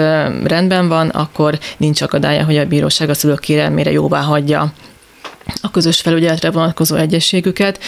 rendben 0.45 0.89
van, 0.89 1.09
akkor 1.09 1.59
nincs 1.77 2.01
akadálya, 2.01 2.45
hogy 2.45 2.57
a 2.57 2.67
bíróság 2.67 3.09
a 3.09 3.15
szülők 3.15 3.41
kérelmére 3.41 3.91
jóvá 3.91 4.21
hagyja 4.21 4.73
a 5.63 5.71
közös 5.71 6.01
felügyeletre 6.01 6.51
vonatkozó 6.51 6.97
egyességüket. 6.97 7.79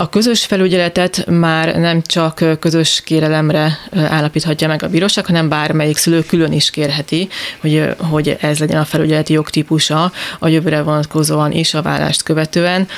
A 0.00 0.08
közös 0.08 0.44
felügyeletet 0.44 1.24
már 1.26 1.76
nem 1.76 2.02
csak 2.06 2.44
közös 2.60 3.02
kérelemre 3.04 3.78
állapíthatja 3.92 4.68
meg 4.68 4.82
a 4.82 4.88
bíróság, 4.88 5.26
hanem 5.26 5.48
bármelyik 5.48 5.96
szülő 5.96 6.24
külön 6.24 6.52
is 6.52 6.70
kérheti, 6.70 7.28
hogy, 7.60 7.84
hogy 7.96 8.36
ez 8.40 8.58
legyen 8.58 8.80
a 8.80 8.84
felügyeleti 8.84 9.32
jogtípusa 9.32 10.12
a 10.38 10.48
jövőre 10.48 10.82
vonatkozóan 10.82 11.52
is 11.52 11.74
a 11.74 11.82
vállást 11.82 12.22
követően. 12.22 12.88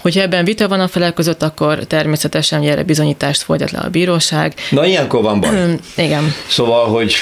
Hogyha 0.00 0.20
ebben 0.20 0.44
vita 0.44 0.68
van 0.68 0.80
a 0.80 0.88
felek 0.88 1.14
között, 1.14 1.42
akkor 1.42 1.78
természetesen 1.78 2.62
erre 2.62 2.82
bizonyítást 2.82 3.42
folytat 3.42 3.70
le 3.70 3.78
a 3.78 3.88
bíróság. 3.88 4.54
Na 4.70 4.86
ilyenkor 4.86 5.22
van 5.22 5.40
baj. 5.40 5.78
Igen. 5.96 6.34
Szóval, 6.48 6.88
hogy 6.88 7.14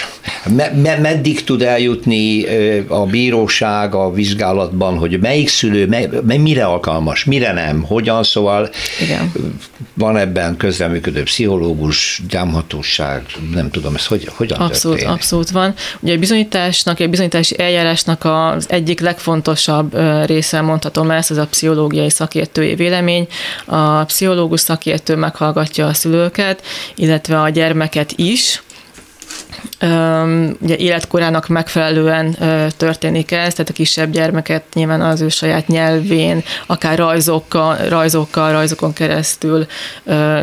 me- 0.56 0.82
me- 0.82 1.00
meddig 1.00 1.44
tud 1.44 1.62
eljutni 1.62 2.44
a 2.88 3.06
bíróság 3.06 3.94
a 3.94 4.12
vizsgálatban, 4.12 4.98
hogy 4.98 5.20
melyik 5.20 5.48
szülő 5.48 5.86
me- 5.86 6.38
mire 6.38 6.64
alkalmas, 6.64 7.24
mire 7.24 7.52
nem, 7.52 7.82
hogyan, 7.82 8.22
szóval 8.22 8.70
Igen 9.00 9.19
igen. 9.34 9.58
Van 9.94 10.16
ebben 10.16 10.56
közreműködő 10.56 11.22
pszichológus, 11.22 12.22
gyámhatóság, 12.28 13.22
nem 13.52 13.70
tudom, 13.70 13.94
ez 13.94 14.06
hogy, 14.06 14.28
hogyan 14.34 14.58
Abszolút, 14.58 14.96
történik? 14.96 15.18
abszolút 15.18 15.50
van. 15.50 15.74
Ugye 16.00 16.14
a 16.14 16.18
bizonyításnak, 16.18 17.00
a 17.00 17.08
bizonyítási 17.08 17.58
eljárásnak 17.58 18.24
az 18.24 18.66
egyik 18.68 19.00
legfontosabb 19.00 19.98
része 20.26 20.60
mondhatom 20.60 21.10
ezt, 21.10 21.30
az 21.30 21.36
a 21.36 21.46
pszichológiai 21.46 22.10
szakértői 22.10 22.74
vélemény. 22.74 23.26
A 23.64 24.04
pszichológus 24.04 24.60
szakértő 24.60 25.16
meghallgatja 25.16 25.86
a 25.86 25.94
szülőket, 25.94 26.62
illetve 26.94 27.40
a 27.40 27.48
gyermeket 27.48 28.12
is, 28.16 28.62
ugye 30.60 30.76
életkorának 30.76 31.48
megfelelően 31.48 32.36
történik 32.76 33.32
ez, 33.32 33.52
tehát 33.52 33.68
a 33.68 33.72
kisebb 33.72 34.10
gyermeket 34.10 34.62
nyilván 34.74 35.00
az 35.00 35.20
ő 35.20 35.28
saját 35.28 35.66
nyelvén, 35.66 36.42
akár 36.66 36.98
rajzokkal, 36.98 37.76
rajzokkal 37.88 38.52
rajzokon 38.52 38.92
keresztül 38.92 39.66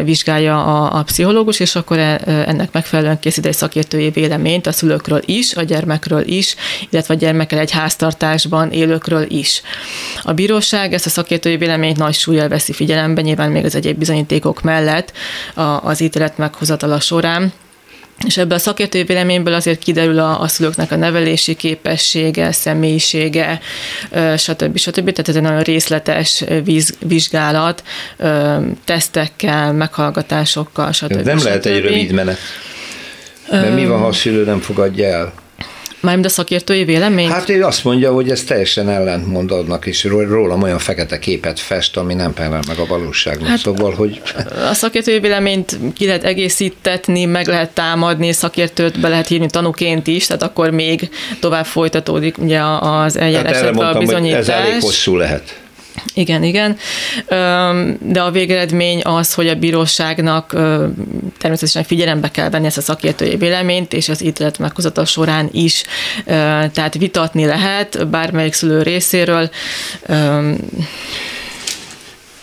vizsgálja 0.03 0.63
a, 0.63 0.97
a 0.99 1.03
pszichológus, 1.03 1.59
és 1.59 1.75
akkor 1.75 1.97
e, 1.97 2.21
ennek 2.25 2.71
megfelelően 2.71 3.19
készít 3.19 3.45
egy 3.45 3.53
szakértői 3.53 4.09
véleményt 4.09 4.67
a 4.67 4.71
szülőkről 4.71 5.21
is, 5.25 5.55
a 5.55 5.63
gyermekről 5.63 6.27
is, 6.27 6.55
illetve 6.89 7.13
a 7.13 7.17
gyermekkel 7.17 7.59
egy 7.59 7.71
háztartásban 7.71 8.71
élőkről 8.71 9.25
is. 9.29 9.61
A 10.21 10.33
bíróság 10.33 10.93
ezt 10.93 11.05
a 11.05 11.09
szakértői 11.09 11.57
véleményt 11.57 11.97
nagy 11.97 12.13
súlyjal 12.13 12.47
veszi 12.47 12.73
figyelembe, 12.73 13.21
nyilván 13.21 13.51
még 13.51 13.65
az 13.65 13.75
egyéb 13.75 13.97
bizonyítékok 13.97 14.61
mellett 14.61 15.11
az 15.81 16.01
ítélet 16.01 16.37
meghozatala 16.37 16.99
során, 16.99 17.53
és 18.25 18.37
ebből 18.37 18.57
a 18.57 18.59
szakértői 18.59 19.03
véleményből 19.03 19.53
azért 19.53 19.79
kiderül 19.79 20.19
a, 20.19 20.41
a 20.41 20.47
szülőknek 20.47 20.91
a 20.91 20.95
nevelési 20.95 21.55
képessége, 21.55 22.51
személyisége, 22.51 23.59
stb. 24.37 24.77
stb. 24.77 25.09
Tehát 25.11 25.27
ez 25.27 25.35
egy 25.35 25.41
nagyon 25.41 25.61
részletes 25.61 26.43
víz, 26.63 26.95
vizsgálat, 27.07 27.83
tesztekkel, 28.85 29.73
meghallgatásokkal, 29.73 30.91
stb. 30.91 31.11
Ez 31.11 31.25
nem 31.25 31.37
stb. 31.37 31.45
lehet 31.45 31.65
egy 31.65 31.81
rövid 31.81 32.11
menet. 32.11 32.37
Mert 33.49 33.73
mi 33.73 33.85
van, 33.85 33.99
ha 33.99 34.07
a 34.07 34.13
szülő 34.13 34.43
nem 34.43 34.59
fogadja 34.59 35.05
el? 35.07 35.33
Mármint 36.07 36.27
a 36.27 36.31
szakértői 36.33 36.83
vélemény? 36.83 37.29
Hát 37.29 37.49
ő 37.49 37.63
azt 37.63 37.83
mondja, 37.83 38.11
hogy 38.11 38.29
ez 38.29 38.43
teljesen 38.43 38.89
ellentmond 38.89 39.51
adnak, 39.51 39.85
és 39.85 40.03
rólam 40.03 40.61
olyan 40.61 40.79
fekete 40.79 41.19
képet 41.19 41.59
fest, 41.59 41.97
ami 41.97 42.13
nem 42.13 42.33
felel 42.33 42.59
meg 42.67 42.77
a 42.77 42.85
valóságnak. 42.85 43.47
Hát 43.47 43.57
szóval, 43.57 43.93
hogy... 43.93 44.21
A 44.69 44.73
szakértői 44.73 45.19
véleményt 45.19 45.77
ki 45.95 46.05
lehet 46.05 46.23
egészítetni, 46.23 47.25
meg 47.25 47.47
lehet 47.47 47.69
támadni, 47.69 48.31
szakértőt 48.31 48.99
be 48.99 49.07
lehet 49.07 49.27
hívni 49.27 49.47
tanúként 49.49 50.07
is, 50.07 50.25
tehát 50.25 50.43
akkor 50.43 50.69
még 50.69 51.09
tovább 51.39 51.65
folytatódik 51.65 52.37
ugye 52.37 52.61
az 52.79 53.17
eljárás, 53.17 53.57
hát 53.57 53.79
a 53.79 53.97
bizonyítás. 53.99 54.39
ez 54.39 54.49
elég 54.49 54.81
hosszú 54.81 55.15
lehet. 55.15 55.59
Igen, 56.13 56.43
igen. 56.43 56.77
De 57.99 58.21
a 58.21 58.31
végeredmény 58.31 59.01
az, 59.03 59.33
hogy 59.33 59.47
a 59.47 59.55
bíróságnak 59.55 60.49
természetesen 61.37 61.83
figyelembe 61.83 62.31
kell 62.31 62.49
venni 62.49 62.65
ezt 62.65 62.77
a 62.77 62.81
szakértői 62.81 63.35
véleményt, 63.35 63.93
és 63.93 64.09
az 64.09 64.23
ítélet 64.23 64.59
meghozata 64.59 65.05
során 65.05 65.49
is, 65.51 65.83
tehát 66.71 66.93
vitatni 66.97 67.45
lehet 67.45 68.07
bármelyik 68.07 68.53
szülő 68.53 68.81
részéről 68.81 69.49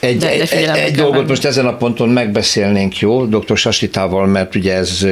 egy, 0.05 0.17
de, 0.17 0.27
de 0.27 0.51
egy, 0.51 0.79
egy 0.79 0.95
dolgot 0.95 1.29
most 1.29 1.45
ezen 1.45 1.67
a 1.67 1.77
ponton 1.77 2.09
megbeszélnénk, 2.09 2.99
jó, 2.99 3.25
dr. 3.25 3.57
Sasitával, 3.57 4.27
mert 4.27 4.55
ugye 4.55 4.75
ez, 4.75 5.07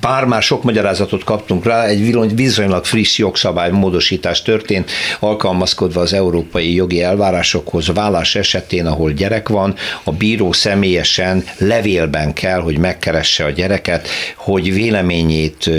bár 0.00 0.24
már 0.24 0.42
sok 0.42 0.62
magyarázatot 0.62 1.24
kaptunk 1.24 1.64
rá, 1.64 1.84
egy 1.84 2.34
viszonylag 2.34 2.84
friss 2.84 3.18
jogszabály 3.18 3.70
módosítás 3.70 4.42
történt, 4.42 4.90
alkalmazkodva 5.20 6.00
az 6.00 6.12
európai 6.12 6.74
jogi 6.74 7.02
elvárásokhoz, 7.02 7.92
vállás 7.94 8.34
esetén, 8.34 8.86
ahol 8.86 9.12
gyerek 9.12 9.48
van, 9.48 9.74
a 10.04 10.12
bíró 10.12 10.52
személyesen 10.52 11.44
levélben 11.58 12.32
kell, 12.32 12.60
hogy 12.60 12.78
megkeresse 12.78 13.44
a 13.44 13.50
gyereket, 13.50 14.08
hogy 14.36 14.74
véleményét 14.74 15.70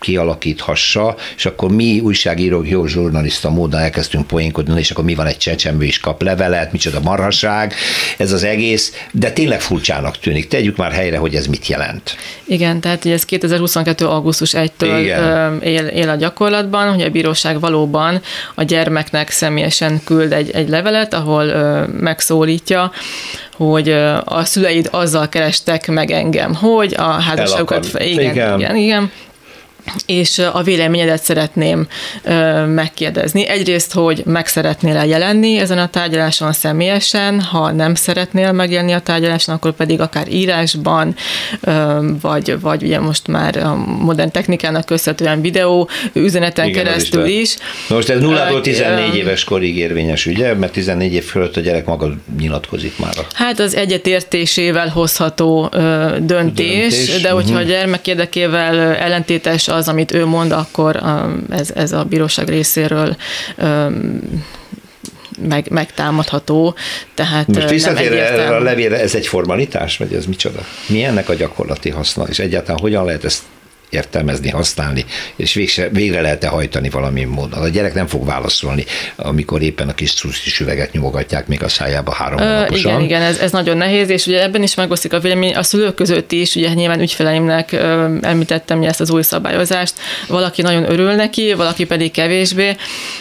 kialakíthassa, 0.00 1.16
és 1.36 1.46
akkor 1.46 1.70
mi 1.70 2.00
újságírók, 2.00 2.68
jó 2.68 2.86
zsurnalista 2.86 3.50
módon 3.50 3.80
elkezdtünk 3.80 4.26
poénkodni, 4.26 4.78
és 4.78 4.90
akkor 4.90 5.04
mi 5.04 5.14
van 5.14 5.26
egy 5.26 5.36
csecsemő 5.36 5.84
is 5.84 6.00
kap 6.00 6.22
levelet, 6.22 6.72
micsoda 6.72 7.00
marhaság, 7.00 7.74
ez 8.16 8.32
az 8.32 8.44
egész, 8.44 8.92
de 9.12 9.30
tényleg 9.30 9.60
furcsának 9.60 10.18
tűnik. 10.18 10.48
Tegyük 10.48 10.76
már 10.76 10.92
helyre, 10.92 11.16
hogy 11.18 11.34
ez 11.34 11.46
mit 11.46 11.66
jelent. 11.66 12.16
Igen, 12.44 12.80
tehát 12.80 13.06
ez 13.06 13.24
2022. 13.24 14.06
augusztus 14.06 14.54
1-től 14.56 15.62
él, 15.62 15.86
él 15.86 16.08
a 16.08 16.14
gyakorlatban, 16.14 16.94
hogy 16.94 17.02
a 17.02 17.10
bíróság 17.10 17.60
valóban 17.60 18.20
a 18.54 18.62
gyermeknek 18.62 19.30
személyesen 19.30 20.00
küld 20.04 20.32
egy, 20.32 20.50
egy 20.50 20.68
levelet, 20.68 21.14
ahol 21.14 21.44
ö, 21.44 21.82
megszólítja, 22.00 22.92
hogy 23.56 23.90
a 24.24 24.44
szüleid 24.44 24.88
azzal 24.90 25.28
kerestek 25.28 25.86
meg 25.86 26.10
engem, 26.10 26.54
hogy 26.54 26.94
a 26.96 27.02
házasságokat... 27.02 27.86
Igen, 27.98 28.30
igen, 28.30 28.58
igen, 28.58 28.76
igen 28.76 29.10
és 30.06 30.38
a 30.52 30.62
véleményedet 30.62 31.22
szeretném 31.22 31.86
megkérdezni. 32.66 33.48
Egyrészt, 33.48 33.92
hogy 33.92 34.22
meg 34.24 34.46
szeretnél-e 34.46 35.06
jelenni 35.06 35.58
ezen 35.58 35.78
a 35.78 35.88
tárgyaláson 35.88 36.52
személyesen, 36.52 37.40
ha 37.40 37.72
nem 37.72 37.94
szeretnél 37.94 38.52
megjelenni 38.52 38.92
a 38.92 39.00
tárgyaláson, 39.00 39.54
akkor 39.54 39.72
pedig 39.72 40.00
akár 40.00 40.32
írásban, 40.32 41.14
vagy, 42.20 42.60
vagy 42.60 42.82
ugye 42.82 43.00
most 43.00 43.26
már 43.26 43.56
a 43.56 43.74
modern 43.98 44.30
technikának 44.30 44.84
köszönhetően 44.84 45.40
videó 45.40 45.88
üzeneten 46.12 46.68
Igen, 46.68 46.84
keresztül 46.84 47.26
is. 47.26 47.40
is. 47.40 47.56
Na 47.88 47.94
most 47.94 48.08
ez 48.08 48.20
0 48.20 48.60
14 48.60 49.14
éves 49.14 49.44
korig 49.44 49.76
érvényes, 49.76 50.26
ugye? 50.26 50.54
Mert 50.54 50.72
14 50.72 51.12
év 51.12 51.24
fölött 51.24 51.56
a 51.56 51.60
gyerek 51.60 51.86
maga 51.86 52.14
nyilatkozik 52.38 52.98
már. 52.98 53.14
Hát 53.32 53.60
az 53.60 53.74
egyetértésével 53.74 54.88
hozható 54.88 55.68
döntés, 56.18 56.26
döntés. 56.26 57.20
de 57.22 57.30
hogyha 57.30 57.50
uh-huh. 57.50 57.66
a 57.66 57.70
gyermek 57.70 58.06
érdekével 58.06 58.94
ellentétes 58.94 59.68
az, 59.78 59.88
amit 59.88 60.12
ő 60.12 60.24
mond, 60.24 60.52
akkor 60.52 61.02
ez, 61.50 61.70
ez 61.74 61.92
a 61.92 62.04
bíróság 62.04 62.48
részéről 62.48 63.16
meg, 65.48 65.66
megtámadható. 65.70 66.74
Tehát 67.14 67.46
Most 67.46 67.70
visszatér 67.70 68.12
erre 68.12 68.56
a 68.56 68.60
levélre, 68.60 69.00
ez 69.00 69.14
egy 69.14 69.26
formalitás, 69.26 69.96
vagy 69.96 70.12
ez 70.12 70.26
micsoda? 70.26 70.60
Mi 70.86 71.04
ennek 71.04 71.28
a 71.28 71.34
gyakorlati 71.34 71.90
haszna, 71.90 72.24
és 72.24 72.38
egyáltalán 72.38 72.80
hogyan 72.80 73.04
lehet 73.04 73.24
ezt 73.24 73.42
értelmezni, 73.90 74.50
használni, 74.50 75.04
és 75.36 75.54
végre, 75.54 75.88
végre 75.88 76.20
lehet-e 76.20 76.48
hajtani 76.48 76.90
valami 76.90 77.24
módon. 77.24 77.62
A 77.62 77.68
gyerek 77.68 77.94
nem 77.94 78.06
fog 78.06 78.26
válaszolni, 78.26 78.84
amikor 79.16 79.62
éppen 79.62 79.88
a 79.88 79.94
kis 79.94 80.14
cusztis 80.14 80.60
üveget 80.60 80.92
nyomogatják 80.92 81.46
még 81.46 81.62
a 81.62 81.68
szájába 81.68 82.12
három 82.12 82.38
Ö, 82.38 82.64
Igen, 82.74 83.00
igen, 83.00 83.22
ez, 83.22 83.38
ez 83.38 83.52
nagyon 83.52 83.76
nehéz, 83.76 84.08
és 84.08 84.26
ugye 84.26 84.42
ebben 84.42 84.62
is 84.62 84.74
megosztik 84.74 85.12
a 85.12 85.20
vélemény 85.20 85.54
a 85.54 85.62
szülők 85.62 85.94
között 85.94 86.32
is, 86.32 86.54
ugye 86.54 86.72
nyilván 86.72 87.00
ügyfeleimnek 87.00 87.72
említettem 88.20 88.82
ezt 88.82 89.00
az 89.00 89.10
új 89.10 89.22
szabályozást, 89.22 89.94
valaki 90.28 90.62
nagyon 90.62 90.90
örül 90.90 91.12
neki, 91.12 91.54
valaki 91.54 91.84
pedig 91.84 92.10
kevésbé, 92.10 92.76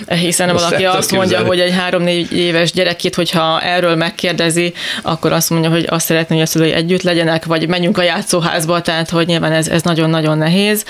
hiszen 0.08 0.50
Most 0.50 0.64
valaki 0.64 0.86
azt 0.86 1.12
mondja, 1.12 1.46
hogy 1.46 1.60
egy 1.60 1.74
három-négy 1.74 2.38
éves 2.38 2.72
gyerekét, 2.72 3.16
hogyha 3.16 3.62
erről 3.62 3.96
megkérdezi, 3.96 4.74
akkor 5.02 5.32
azt 5.32 5.50
mondja, 5.50 5.70
hogy 5.70 5.86
azt 5.90 6.06
szeretné, 6.06 6.36
hogy 6.36 6.44
a 6.44 6.48
szülői 6.48 6.72
együtt 6.72 7.02
legyenek, 7.02 7.46
vagy 7.46 7.68
menjünk 7.68 7.98
a 7.98 8.04
játszóházba, 8.04 8.82
tehát 8.82 9.10
hogy 9.10 9.28
nyilván 9.28 9.52
ez, 9.52 9.68
ez 9.68 9.82
nagyon-nagyon 9.82 10.38
nehéz. 10.38 10.57
his. 10.58 10.86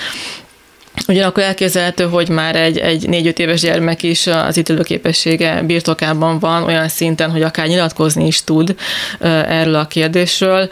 Ugyanakkor 1.06 1.42
elképzelhető, 1.42 2.04
hogy 2.04 2.28
már 2.28 2.56
egy, 2.56 2.78
egy 2.78 3.08
négy-öt 3.08 3.38
éves 3.38 3.60
gyermek 3.60 4.02
is 4.02 4.26
az 4.26 4.56
ítélőképessége 4.56 5.62
birtokában 5.62 6.38
van 6.38 6.62
olyan 6.62 6.88
szinten, 6.88 7.30
hogy 7.30 7.42
akár 7.42 7.66
nyilatkozni 7.66 8.26
is 8.26 8.44
tud 8.44 8.74
erről 9.20 9.74
a 9.74 9.86
kérdésről. 9.86 10.68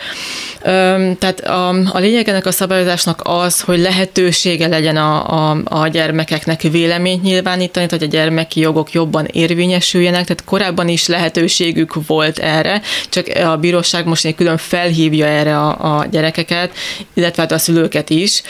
Tehát 1.18 1.40
a, 1.40 1.68
a 1.68 1.98
lényeg 1.98 2.28
ennek 2.28 2.46
a 2.46 2.50
szabályozásnak 2.50 3.20
az, 3.24 3.60
hogy 3.60 3.78
lehetősége 3.78 4.66
legyen 4.66 4.96
a, 4.96 5.50
a, 5.50 5.60
a 5.64 5.88
gyermekeknek 5.88 6.62
véleményt 6.62 7.22
nyilvánítani, 7.22 7.86
hogy 7.90 8.02
a 8.02 8.06
gyermeki 8.06 8.60
jogok 8.60 8.92
jobban 8.92 9.24
érvényesüljenek, 9.24 10.24
tehát 10.24 10.44
korábban 10.44 10.88
is 10.88 11.06
lehetőségük 11.06 12.06
volt 12.06 12.38
erre, 12.38 12.80
csak 13.08 13.26
a 13.44 13.56
bíróság 13.56 14.06
most 14.06 14.24
egy 14.24 14.34
külön 14.34 14.56
felhívja 14.56 15.26
erre 15.26 15.58
a, 15.58 15.98
a 15.98 16.06
gyerekeket, 16.10 16.70
illetve 17.14 17.42
hát 17.42 17.52
a 17.52 17.58
szülőket 17.58 18.10
is, 18.10 18.42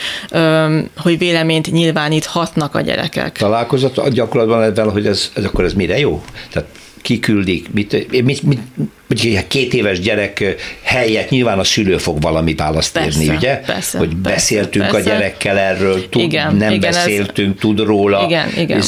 hogy 0.97 1.17
véleményt 1.17 1.66
nyilváníthatnak 1.71 2.75
a 2.75 2.81
gyerekek. 2.81 3.37
Találkozott 3.37 3.97
a 3.97 4.09
gyakorlatban 4.09 4.63
ebben, 4.63 4.89
hogy 4.91 5.07
ez, 5.07 5.31
ez 5.35 5.43
akkor 5.43 5.63
ez 5.63 5.73
mire 5.73 5.99
jó? 5.99 6.23
Tehát 6.51 6.69
kiküldik, 7.01 7.73
mit, 7.73 8.11
mit, 8.23 8.43
mit, 8.43 8.59
hogy 9.07 9.47
két 9.47 9.73
éves 9.73 9.99
gyerek 9.99 10.55
helyett 10.81 11.29
nyilván 11.29 11.59
a 11.59 11.63
szülő 11.63 11.97
fog 11.97 12.21
valami 12.21 12.55
választ 12.55 12.91
persze, 12.91 13.21
írni, 13.21 13.35
ugye? 13.35 13.57
Persze, 13.57 13.97
hogy 13.97 14.07
persze, 14.07 14.35
beszéltünk 14.35 14.87
persze. 14.87 15.09
a 15.09 15.13
gyerekkel 15.13 15.57
erről, 15.57 16.09
tud, 16.09 16.21
igen, 16.21 16.55
nem 16.55 16.71
igen, 16.71 16.91
beszéltünk, 16.91 17.55
ez, 17.55 17.61
tud 17.61 17.79
róla, 17.79 18.23
igen, 18.25 18.49
igen. 18.57 18.81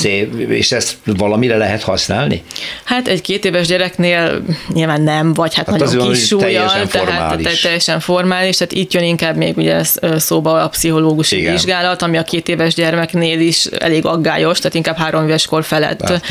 és 0.50 0.72
ezt 0.72 0.98
valamire 1.06 1.58
lehet 1.58 1.84
használni? 1.84 2.44
Hát 2.84 3.08
egy 3.08 3.22
két 3.22 3.46
éves 3.46 3.68
gyereknél 3.68 4.42
nyilván 4.74 5.02
nem, 5.02 5.34
vagy 5.34 5.56
hát, 5.56 5.70
hát 5.70 5.80
nagyon 5.80 6.12
kis 6.12 6.26
súlyjal, 6.26 6.50
teljesen 6.50 6.88
tehát, 6.88 7.08
formális. 7.08 7.62
teljesen 7.62 8.00
formális, 8.00 8.58
tehát 8.58 8.74
itt 8.74 8.94
jön 8.94 9.04
inkább 9.04 9.36
még 9.36 9.58
ugye 9.58 9.84
szóba 10.18 10.64
a 10.64 10.68
pszichológusi 10.68 11.38
igen. 11.38 11.52
vizsgálat, 11.52 12.02
ami 12.02 12.18
a 12.18 12.24
két 12.24 12.48
éves 12.48 12.74
gyermeknél 12.74 13.40
is 13.40 13.66
elég 13.66 14.06
aggályos, 14.06 14.58
tehát 14.58 14.76
inkább 14.76 14.98
három 14.98 15.28
éves 15.28 15.46
kor 15.46 15.64
felett 15.64 16.22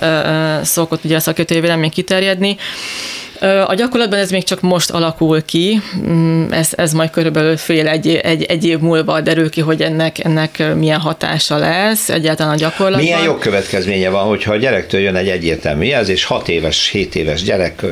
hát, 0.00 0.64
szokott 0.64 1.04
ugye 1.04 1.16
a 1.16 1.20
szakértői 1.20 1.60
vélemény 1.60 1.90
kiterjedni. 1.90 2.56
A 3.66 3.74
gyakorlatban 3.74 4.18
ez 4.18 4.30
még 4.30 4.44
csak 4.44 4.60
most 4.60 4.90
alakul 4.90 5.44
ki, 5.44 5.80
mm, 6.06 6.52
ez, 6.52 6.68
ez 6.76 6.92
majd 6.92 7.10
körülbelül 7.10 7.56
fél 7.56 7.88
egy, 7.88 8.08
egy, 8.08 8.42
egy 8.42 8.64
év 8.64 8.78
múlva 8.78 9.20
derül 9.20 9.50
ki, 9.50 9.60
hogy 9.60 9.82
ennek, 9.82 10.24
ennek 10.24 10.74
milyen 10.74 11.00
hatása 11.00 11.56
lesz 11.56 12.08
egyáltalán 12.08 12.52
a 12.52 12.56
gyakorlatban. 12.56 13.02
Milyen 13.02 13.22
jogkövetkezménye 13.22 14.08
van, 14.08 14.24
hogyha 14.24 14.52
a 14.52 14.56
gyerektől 14.56 15.00
jön 15.00 15.16
egy 15.16 15.28
egyértelmű 15.28 15.84
jelzés, 15.84 16.24
6 16.24 16.48
éves, 16.48 16.90
7 16.90 17.14
éves 17.14 17.42
gyerek 17.42 17.84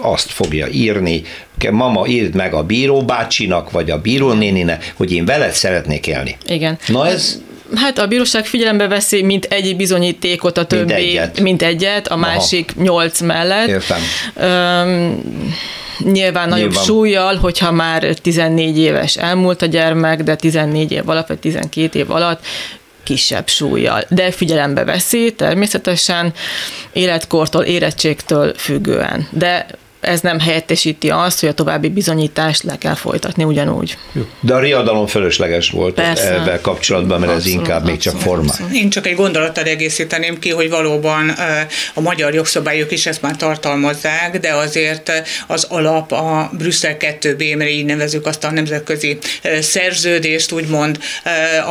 azt 0.00 0.30
fogja 0.30 0.66
írni, 0.66 1.22
mama 1.70 2.06
írd 2.06 2.34
meg 2.34 2.54
a 2.54 2.62
bíró 2.62 3.02
bácsinak, 3.02 3.70
vagy 3.70 3.90
a 3.90 4.00
bírónéninek, 4.00 4.92
hogy 4.96 5.12
én 5.12 5.24
veled 5.24 5.52
szeretnék 5.52 6.06
élni. 6.06 6.36
Igen. 6.46 6.78
Na 6.86 7.06
ez 7.06 7.40
Hát 7.74 7.98
a 7.98 8.06
bíróság 8.06 8.46
figyelembe 8.46 8.88
veszi, 8.88 9.22
mint 9.22 9.44
egy 9.44 9.76
bizonyítékot 9.76 10.58
a 10.58 10.64
többi, 10.64 10.84
mint 10.84 10.98
egyet, 10.98 11.40
mint 11.40 11.62
egyet 11.62 12.08
a 12.08 12.16
másik 12.16 12.72
Aha. 12.74 12.82
nyolc 12.82 13.20
mellett. 13.20 13.68
Értem. 13.68 14.00
Üm, 14.42 15.22
nyilván 15.98 16.48
nagyobb 16.48 16.68
nyilván. 16.68 16.84
súlyjal, 16.84 17.36
hogyha 17.36 17.72
már 17.72 18.14
14 18.22 18.78
éves 18.78 19.16
elmúlt 19.16 19.62
a 19.62 19.66
gyermek, 19.66 20.22
de 20.22 20.36
14 20.36 20.92
év 20.92 21.08
alatt, 21.08 21.28
vagy 21.28 21.38
12 21.38 21.98
év 21.98 22.10
alatt 22.10 22.40
kisebb 23.02 23.48
súlyjal. 23.48 24.04
De 24.08 24.30
figyelembe 24.30 24.84
veszi 24.84 25.32
természetesen 25.32 26.32
életkortól, 26.92 27.62
érettségtől 27.62 28.54
függően. 28.56 29.28
De 29.30 29.66
ez 30.00 30.20
nem 30.20 30.40
helyettesíti 30.40 31.10
azt, 31.10 31.40
hogy 31.40 31.48
a 31.48 31.54
további 31.54 31.88
bizonyítást 31.88 32.62
le 32.62 32.78
kell 32.78 32.94
folytatni 32.94 33.44
ugyanúgy. 33.44 33.96
De 34.40 34.54
a 34.54 34.58
riadalom 34.58 35.06
fölösleges 35.06 35.70
volt 35.70 35.94
Persze. 35.94 36.34
ebben 36.34 36.60
kapcsolatban, 36.60 37.20
mert 37.20 37.32
abszolút, 37.32 37.54
ez 37.54 37.60
inkább 37.60 37.80
abszolút, 37.80 37.90
még 37.90 38.00
csak. 38.00 38.14
Abszolút. 38.14 38.72
Én 38.72 38.90
csak 38.90 39.06
egy 39.06 39.14
gondolattal 39.14 39.64
egészíteném 39.64 40.38
ki, 40.38 40.50
hogy 40.50 40.70
valóban 40.70 41.34
a 41.94 42.00
magyar 42.00 42.34
jogszabályok 42.34 42.92
is 42.92 43.06
ezt 43.06 43.22
már 43.22 43.36
tartalmazzák, 43.36 44.38
de 44.40 44.52
azért 44.52 45.12
az 45.46 45.66
alap 45.68 46.12
a 46.12 46.50
Brüsszel 46.52 46.96
2B, 46.98 47.56
mert 47.56 47.70
így 47.70 47.84
nevezük 47.84 48.26
azt 48.26 48.44
a 48.44 48.50
nemzetközi 48.50 49.18
szerződést, 49.60 50.52
úgymond, 50.52 50.98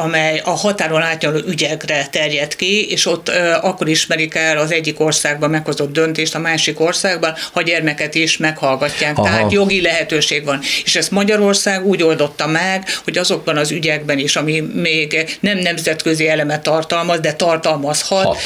amely 0.03 0.41
a 0.43 0.49
határon 0.49 1.01
átnyúló 1.01 1.39
ügyekre 1.47 2.07
terjed 2.11 2.55
ki, 2.55 2.89
és 2.89 3.05
ott 3.05 3.31
akkor 3.61 3.87
ismerik 3.87 4.35
el 4.35 4.57
az 4.57 4.71
egyik 4.71 4.99
országban 4.99 5.49
meghozott 5.49 5.91
döntést 5.91 6.35
a 6.35 6.39
másik 6.39 6.79
országban, 6.79 7.33
ha 7.51 7.61
gyermeket 7.61 8.15
is 8.17 8.37
meghallgatják. 8.37 9.17
Aha. 9.17 9.27
Tehát 9.27 9.51
jogi 9.51 9.81
lehetőség 9.81 10.45
van. 10.45 10.59
És 10.83 10.95
ezt 10.95 11.11
Magyarország 11.11 11.85
úgy 11.85 12.03
oldotta 12.03 12.47
meg, 12.47 12.83
hogy 13.03 13.17
azokban 13.17 13.57
az 13.57 13.71
ügyekben 13.71 14.17
is, 14.17 14.35
ami 14.35 14.59
még 14.59 15.37
nem 15.39 15.57
nemzetközi 15.57 16.27
elemet 16.27 16.61
tartalmaz, 16.61 17.19
de 17.19 17.33
tartalmazhat, 17.33 18.25
Hat, 18.25 18.37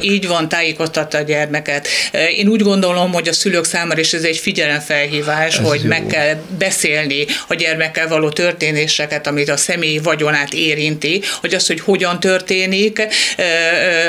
így 0.00 0.26
van, 0.26 0.48
tájékoztatta 0.48 1.18
a 1.18 1.20
gyermeket. 1.20 1.88
Én 2.36 2.48
úgy 2.48 2.62
gondolom, 2.62 3.12
hogy 3.12 3.28
a 3.28 3.32
szülők 3.32 3.64
számára 3.64 4.00
is 4.00 4.12
ez 4.12 4.22
egy 4.22 4.36
figyelemfelhívás, 4.36 5.58
ez 5.58 5.66
hogy 5.66 5.82
jó. 5.82 5.88
meg 5.88 6.06
kell 6.06 6.36
beszélni 6.58 7.26
a 7.48 7.54
gyermekkel 7.54 8.08
való 8.08 8.28
történéseket, 8.28 9.26
amit 9.26 9.48
a 9.48 9.56
személyi 9.56 9.98
vagyonát 9.98 10.52
érinti, 10.52 11.22
hogy 11.40 11.54
az, 11.54 11.66
hogy 11.66 11.80
hogyan 11.80 12.20
történik, 12.20 13.02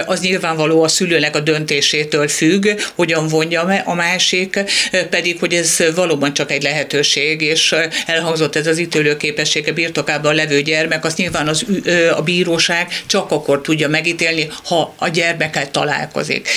az 0.06 0.19
nyilvánvaló 0.19 0.84
a 0.84 0.88
szülőnek 0.88 1.36
a 1.36 1.39
döntésétől 1.39 2.28
függ, 2.28 2.67
hogyan 2.95 3.28
vonja 3.28 3.82
a 3.86 3.93
másik, 3.93 4.60
pedig, 5.09 5.39
hogy 5.39 5.53
ez 5.53 5.83
valóban 5.95 6.33
csak 6.33 6.51
egy 6.51 6.63
lehetőség, 6.63 7.41
és 7.41 7.75
elhangzott 8.05 8.55
ez 8.55 8.67
az 8.67 8.77
ítélőképessége 8.77 9.71
birtokában 9.71 10.35
levő 10.35 10.61
gyermek, 10.61 11.05
azt 11.05 11.17
nyilván 11.17 11.47
az, 11.47 11.65
a 12.15 12.21
bíróság 12.21 12.87
csak 13.05 13.31
akkor 13.31 13.61
tudja 13.61 13.89
megítélni, 13.89 14.47
ha 14.63 14.93
a 14.97 15.07
gyermekkel 15.07 15.71
találkozik. 15.71 16.47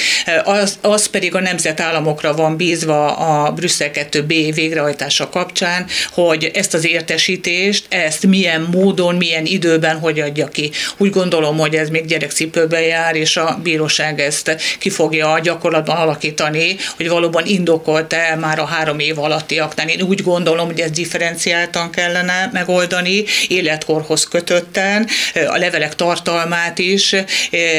Az, 0.45 0.79
az 0.81 1.07
pedig 1.07 1.35
a 1.35 1.41
nemzetállamokra 1.41 2.35
van 2.35 2.57
bízva 2.57 3.17
a 3.17 3.51
Brüsszel 3.53 3.91
2B 3.95 4.51
végrehajtása 4.55 5.29
kapcsán, 5.29 5.87
hogy 6.11 6.51
ezt 6.55 6.75
az 6.75 6.87
értesítést, 6.87 7.87
ezt 7.89 8.27
milyen 8.27 8.69
módon, 8.73 9.15
milyen 9.15 9.45
időben, 9.45 9.99
hogy 9.99 10.21
adja 10.21 10.49
ki. 10.49 10.71
Úgy 10.97 11.11
gondolom, 11.11 11.59
hogy 11.59 11.75
ez 11.75 11.89
még 11.89 12.07
gyerekcipőben 12.07 12.83
jár, 12.83 13.17
és 13.17 13.37
a 13.37 13.59
bíróság 13.63 14.21
ezt 14.21 14.57
ki 14.79 14.91
fogja 14.91 15.41
gyakorlatban 15.43 15.97
alakítani, 15.97 16.77
hogy 16.97 17.09
valóban 17.09 17.47
indokolt-e 17.47 18.36
már 18.39 18.59
a 18.59 18.65
három 18.65 18.99
év 18.99 19.19
alattiaknál. 19.19 19.89
Én 19.89 20.03
úgy 20.03 20.23
gondolom, 20.23 20.67
hogy 20.67 20.81
ezt 20.81 20.93
differenciáltan 20.93 21.91
kellene 21.91 22.51
megoldani, 22.53 23.25
életkorhoz 23.49 24.29
kötötten, 24.29 25.09
a 25.47 25.57
levelek 25.57 25.95
tartalmát 25.95 26.79
is, 26.79 27.15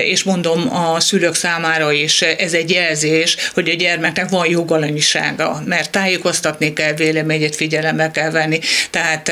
és 0.04 0.24
mondom 0.24 0.76
a 0.76 1.00
szülők 1.00 1.36
számára 1.36 1.92
is 1.92 2.22
ez 2.22 2.54
egy 2.54 2.70
jelzés, 2.70 3.38
hogy 3.54 3.70
a 3.70 3.74
gyermeknek 3.74 4.30
van 4.30 4.50
jogalanyisága, 4.50 5.62
mert 5.66 5.92
tájékoztatni 5.92 6.74
kell, 6.74 6.94
véleményét 6.94 7.56
figyelembe 7.56 8.12
kell 8.12 8.32
venni. 8.32 8.60
Tehát 8.90 9.32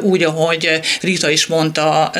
úgy, 0.00 0.22
ahogy 0.22 0.80
Rita 1.00 1.30
is 1.30 1.46
mondta, 1.46 2.12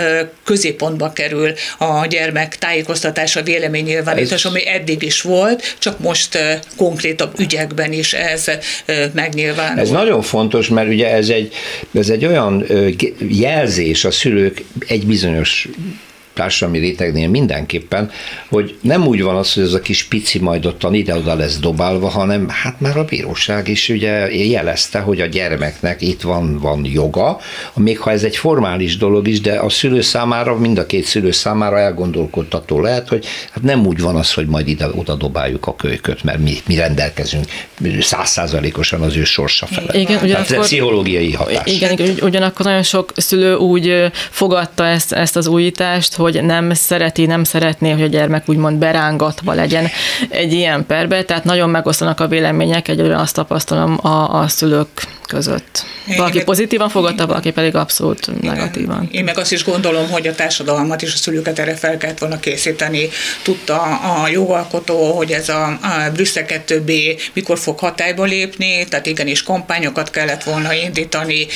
középpontba 0.45 1.13
kerül 1.13 1.53
a 1.79 2.07
gyermek 2.07 2.59
tájékoztatása, 2.59 3.43
véleménynyilvánítás, 3.43 4.45
ami 4.45 4.69
eddig 4.69 5.03
is 5.03 5.21
volt, 5.21 5.77
csak 5.79 5.99
most 5.99 6.39
konkrétabb 6.77 7.39
ügyekben 7.39 7.93
is 7.93 8.13
ez 8.13 8.42
megnyilvánul. 9.13 9.81
Ez 9.81 9.91
nagyon 9.91 10.23
fontos, 10.23 10.69
mert 10.69 10.89
ugye 10.89 11.15
ez 11.15 11.29
egy, 11.29 11.53
ez 11.95 12.09
egy 12.09 12.27
olyan 12.27 12.67
jelzés 13.29 14.05
a 14.05 14.11
szülők 14.11 14.65
egy 14.87 15.07
bizonyos 15.07 15.69
társadalmi 16.35 16.79
rétegnél 16.79 17.29
mindenképpen, 17.29 18.11
hogy 18.49 18.77
nem 18.81 19.07
úgy 19.07 19.23
van 19.23 19.37
az, 19.37 19.53
hogy 19.53 19.63
ez 19.63 19.73
a 19.73 19.81
kis 19.81 20.05
pici 20.05 20.39
majd 20.39 20.67
ottan 20.67 20.95
ide-oda 20.95 21.35
lesz 21.35 21.59
dobálva, 21.59 22.09
hanem 22.09 22.49
hát 22.49 22.81
már 22.81 22.97
a 22.97 23.05
bíróság 23.05 23.69
is 23.69 23.89
ugye 23.89 24.33
jelezte, 24.35 24.99
hogy 24.99 25.21
a 25.21 25.27
gyermeknek 25.27 26.03
itt 26.03 26.21
van, 26.21 26.59
van 26.59 26.85
joga, 26.85 27.39
még 27.75 27.99
ha 27.99 28.11
ez 28.11 28.23
egy 28.23 28.37
formális 28.37 28.97
dolog 28.97 29.29
is, 29.29 29.41
de 29.41 29.59
a 29.59 29.69
szülő 29.69 30.01
számára, 30.01 30.57
mind 30.57 30.79
a 30.79 30.87
két 30.87 31.05
szülő 31.05 31.31
számára 31.31 31.79
elgondolkodtató 31.79 32.81
lehet, 32.81 33.09
hogy 33.09 33.27
hát 33.51 33.63
nem 33.63 33.87
úgy 33.87 34.01
van 34.01 34.17
az, 34.17 34.33
hogy 34.33 34.47
majd 34.47 34.69
ide-oda 34.69 35.15
dobáljuk 35.15 35.67
a 35.67 35.77
kölyköt, 35.77 36.25
mert 36.25 36.39
mi, 36.39 36.55
mi 36.67 36.75
rendelkezünk 36.75 37.45
százszázalékosan 38.01 39.01
az 39.01 39.17
ő 39.17 39.25
sorsa 39.25 39.67
fele. 39.67 39.99
Igen, 39.99 40.17
ugyanakkor, 40.23 40.47
Tehát 40.47 40.63
ez 40.63 40.67
pszichológiai 40.67 41.33
hatás. 41.33 41.73
Igen, 41.73 41.99
ugyanakkor 42.21 42.67
nagyon 42.67 42.83
sok 42.83 43.13
szülő 43.17 43.55
úgy 43.55 44.11
fogadta 44.31 44.87
ezt, 44.87 45.13
ezt 45.13 45.37
az 45.37 45.47
újítást, 45.47 46.15
hogy 46.23 46.45
nem 46.45 46.75
szereti, 46.75 47.27
nem 47.27 47.45
szeretné, 47.45 47.91
hogy 47.91 48.03
a 48.03 48.07
gyermek 48.07 48.49
úgymond 48.49 48.79
berángatva 48.79 49.53
legyen 49.53 49.87
egy 50.29 50.53
ilyen 50.53 50.87
perbe, 50.87 51.23
tehát 51.23 51.45
nagyon 51.45 51.71
megosztanak 51.71 52.21
a 52.21 52.29
vélemények, 52.29 52.89
egyre 52.89 53.19
azt 53.19 53.35
tapasztalom 53.35 53.99
a, 54.03 54.41
a 54.41 54.49
szülők 54.49 54.89
között. 55.27 55.92
Valaki 56.07 56.39
én 56.39 56.45
pozitívan 56.45 56.89
fogadta, 56.89 57.27
valaki 57.27 57.51
pedig 57.51 57.75
abszolút 57.75 58.27
igen. 58.27 58.55
negatívan. 58.55 59.09
Én 59.13 59.25
meg 59.25 59.39
azt 59.39 59.53
is 59.53 59.65
gondolom, 59.65 60.11
hogy 60.11 60.27
a 60.27 60.35
társadalmat 60.35 61.03
és 61.03 61.13
a 61.13 61.17
szülőket 61.17 61.59
erre 61.59 61.75
fel 61.75 61.97
kellett 61.97 62.19
volna 62.19 62.41
készíteni. 62.41 63.09
Tudta 63.43 63.81
a 64.23 64.29
jogalkotó, 64.29 65.13
hogy 65.13 65.31
ez 65.31 65.49
a, 65.49 65.65
a 65.67 66.11
Brüsszel 66.13 66.45
2B 66.67 67.21
mikor 67.33 67.59
fog 67.59 67.79
hatályba 67.79 68.25
lépni, 68.25 68.87
tehát 68.89 69.07
igenis 69.07 69.43
kampányokat 69.43 70.11
kellett 70.11 70.43
volna 70.43 70.73
indítani, 70.73 71.47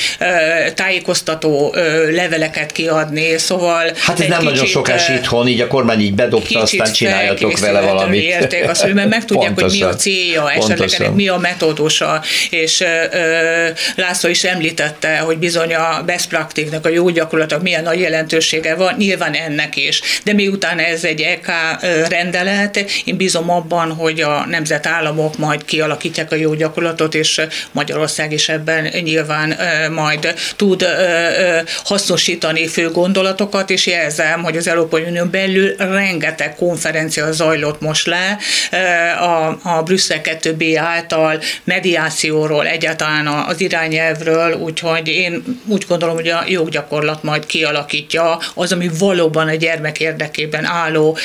tájékoztató 0.75 1.75
leveleket 2.11 2.73
kiadni, 2.73 3.39
szóval... 3.39 3.93
Hát 3.99 4.21
ez 4.21 4.29
nem 4.29 4.39
kicsit, 4.39 4.53
nagyon 4.53 4.67
sokás 4.67 5.09
itthon, 5.09 5.49
így 5.49 5.61
a 5.61 5.67
kormány 5.67 6.01
így 6.01 6.15
bedobta, 6.15 6.61
aztán 6.61 6.93
csináljatok 6.93 7.59
vele 7.59 7.81
valamit. 7.81 8.23
Érték 8.23 8.69
azt, 8.69 8.93
mert 8.93 9.09
meg 9.09 9.25
tudják, 9.25 9.55
Pontosan. 9.55 9.79
hogy 9.79 9.89
mi 9.89 9.95
a 9.95 9.97
célja, 9.97 10.51
esetleg 10.51 10.91
ennek 10.99 11.13
mi 11.13 11.29
a 11.29 11.39
metódusa, 11.39 12.23
és 12.51 12.85
László 13.97 14.31
is 14.31 14.36
említette, 14.45 15.19
hogy 15.19 15.39
bizony 15.39 15.75
a 15.75 16.03
best 16.07 16.29
practice 16.29 16.79
a 16.83 16.89
jó 16.89 17.09
gyakorlatok 17.09 17.63
milyen 17.63 17.83
nagy 17.83 18.01
jelentősége 18.01 18.75
van, 18.75 18.95
nyilván 18.99 19.35
ennek 19.35 19.77
is. 19.77 20.01
De 20.25 20.33
miután 20.33 20.79
ez 20.79 21.05
egy 21.05 21.21
EK 21.21 21.51
rendelet, 22.09 22.77
én 23.05 23.17
bízom 23.17 23.51
abban, 23.51 23.93
hogy 23.93 24.21
a 24.21 24.47
nemzetállamok 24.47 25.39
majd 25.39 25.65
kialakítják 25.65 26.33
a 26.33 26.35
jó 26.35 26.55
gyakorlatot, 26.55 27.15
és 27.15 27.41
Magyarország 27.73 28.33
is 28.33 28.49
ebben 28.49 28.89
nyilván 29.03 29.57
majd 29.93 30.35
tud 30.57 30.87
hasznosítani 31.85 32.67
fő 32.67 32.91
gondolatokat, 32.91 33.71
és 33.71 33.87
jelzem, 33.87 34.43
hogy 34.43 34.57
az 34.57 34.69
Európai 34.69 35.03
Unió 35.03 35.25
belül 35.25 35.75
rengeteg 35.77 36.55
konferencia 36.55 37.33
zajlott 37.33 37.81
most 37.81 38.07
le 38.07 38.39
a, 39.21 39.59
a 39.63 39.83
Brüsszel 39.83 40.21
2B 40.25 40.77
által 40.81 41.45
mediációról, 41.65 42.67
egyáltalán 42.67 43.27
az 43.27 43.61
irányelvről, 43.61 44.26
úgyhogy 44.55 45.09
én 45.09 45.61
úgy 45.67 45.85
gondolom, 45.89 46.15
hogy 46.15 46.29
a 46.29 46.45
joggyakorlat 46.49 47.23
majd 47.23 47.47
kialakítja 47.47 48.39
az, 48.55 48.73
ami 48.73 48.91
valóban 48.99 49.49
a 49.49 49.55
gyermek 49.55 50.01
érdekében 50.01 50.65
álló 50.65 51.19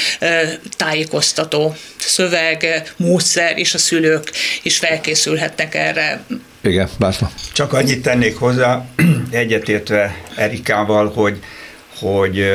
tájékoztató 0.78 1.76
szöveg, 1.98 2.94
módszer, 2.98 3.58
és 3.58 3.74
a 3.74 3.78
szülők 3.78 4.32
is 4.64 4.78
felkészülhetnek 4.78 5.76
erre. 5.76 6.24
Igen, 6.62 6.90
László. 7.00 7.28
Csak 7.54 7.74
annyit 7.74 8.02
tennék 8.02 8.38
hozzá, 8.38 8.86
egyetértve 9.32 10.16
Erikával, 10.36 11.12
hogy, 11.12 11.40
hogy 12.00 12.46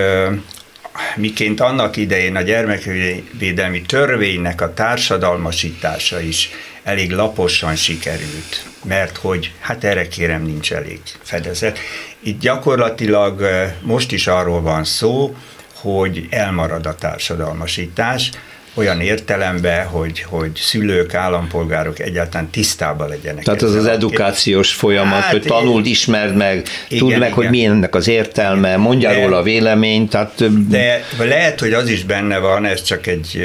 miként 1.16 1.60
annak 1.60 1.96
idején 1.96 2.36
a 2.36 2.40
gyermekvédelmi 2.40 3.82
törvénynek 3.82 4.60
a 4.60 4.74
társadalmasítása 4.74 6.20
is 6.20 6.50
elég 6.82 7.12
laposan 7.12 7.76
sikerült, 7.76 8.64
mert 8.86 9.16
hogy 9.16 9.52
hát 9.60 9.84
erre 9.84 10.08
kérem 10.08 10.42
nincs 10.42 10.72
elég 10.72 11.00
fedezet. 11.22 11.78
Itt 12.20 12.40
gyakorlatilag 12.40 13.42
most 13.82 14.12
is 14.12 14.26
arról 14.26 14.60
van 14.60 14.84
szó, 14.84 15.34
hogy 15.72 16.26
elmarad 16.30 16.86
a 16.86 16.94
társadalmasítás, 16.94 18.30
olyan 18.76 19.00
értelemben, 19.00 19.86
hogy, 19.86 20.20
hogy 20.20 20.50
szülők, 20.54 21.14
állampolgárok 21.14 21.98
egyáltalán 21.98 22.50
tisztában 22.50 23.08
legyenek. 23.08 23.44
Tehát 23.44 23.62
ez 23.62 23.74
az 23.74 23.86
edukációs 23.86 24.72
folyamat, 24.72 25.22
hát, 25.22 25.30
hogy 25.30 25.42
tanuld, 25.42 25.86
ismerd 25.86 26.36
meg, 26.36 26.62
igen, 26.88 26.98
tudd 26.98 27.08
meg, 27.08 27.18
igen. 27.18 27.32
hogy 27.32 27.50
mi 27.50 27.64
ennek 27.64 27.94
az 27.94 28.08
értelme, 28.08 28.76
mondjál 28.76 29.14
de, 29.14 29.22
róla 29.22 29.36
a 29.36 29.42
véleményt. 29.42 30.10
Tehát... 30.10 30.68
De 30.68 31.04
lehet, 31.18 31.60
hogy 31.60 31.72
az 31.72 31.88
is 31.88 32.04
benne 32.04 32.38
van, 32.38 32.64
ez 32.64 32.82
csak 32.82 33.06
egy 33.06 33.42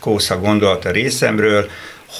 kósza 0.00 0.38
gondolat 0.38 0.84
a 0.84 0.90
részemről, 0.90 1.66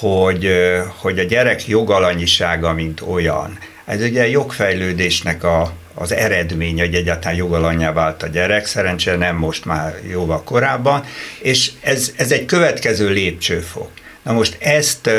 hogy, 0.00 0.48
hogy 0.96 1.18
a 1.18 1.22
gyerek 1.22 1.66
jogalanyisága, 1.66 2.72
mint 2.72 3.00
olyan, 3.00 3.58
ez 3.84 4.02
ugye 4.02 4.28
jogfejlődésnek 4.28 5.44
a, 5.44 5.72
az 5.94 6.12
eredmény, 6.12 6.78
hogy 6.78 6.94
egyáltalán 6.94 7.36
jogalanyá 7.36 7.92
vált 7.92 8.22
a 8.22 8.26
gyerek, 8.26 8.66
szerencsére 8.66 9.16
nem 9.16 9.36
most 9.36 9.64
már 9.64 9.98
jóval 10.10 10.42
korábban, 10.42 11.04
és 11.38 11.70
ez, 11.80 12.12
ez 12.16 12.32
egy 12.32 12.44
következő 12.44 13.08
lépcsőfok. 13.08 13.90
Na 14.22 14.32
most 14.32 14.56
ezt 14.60 15.10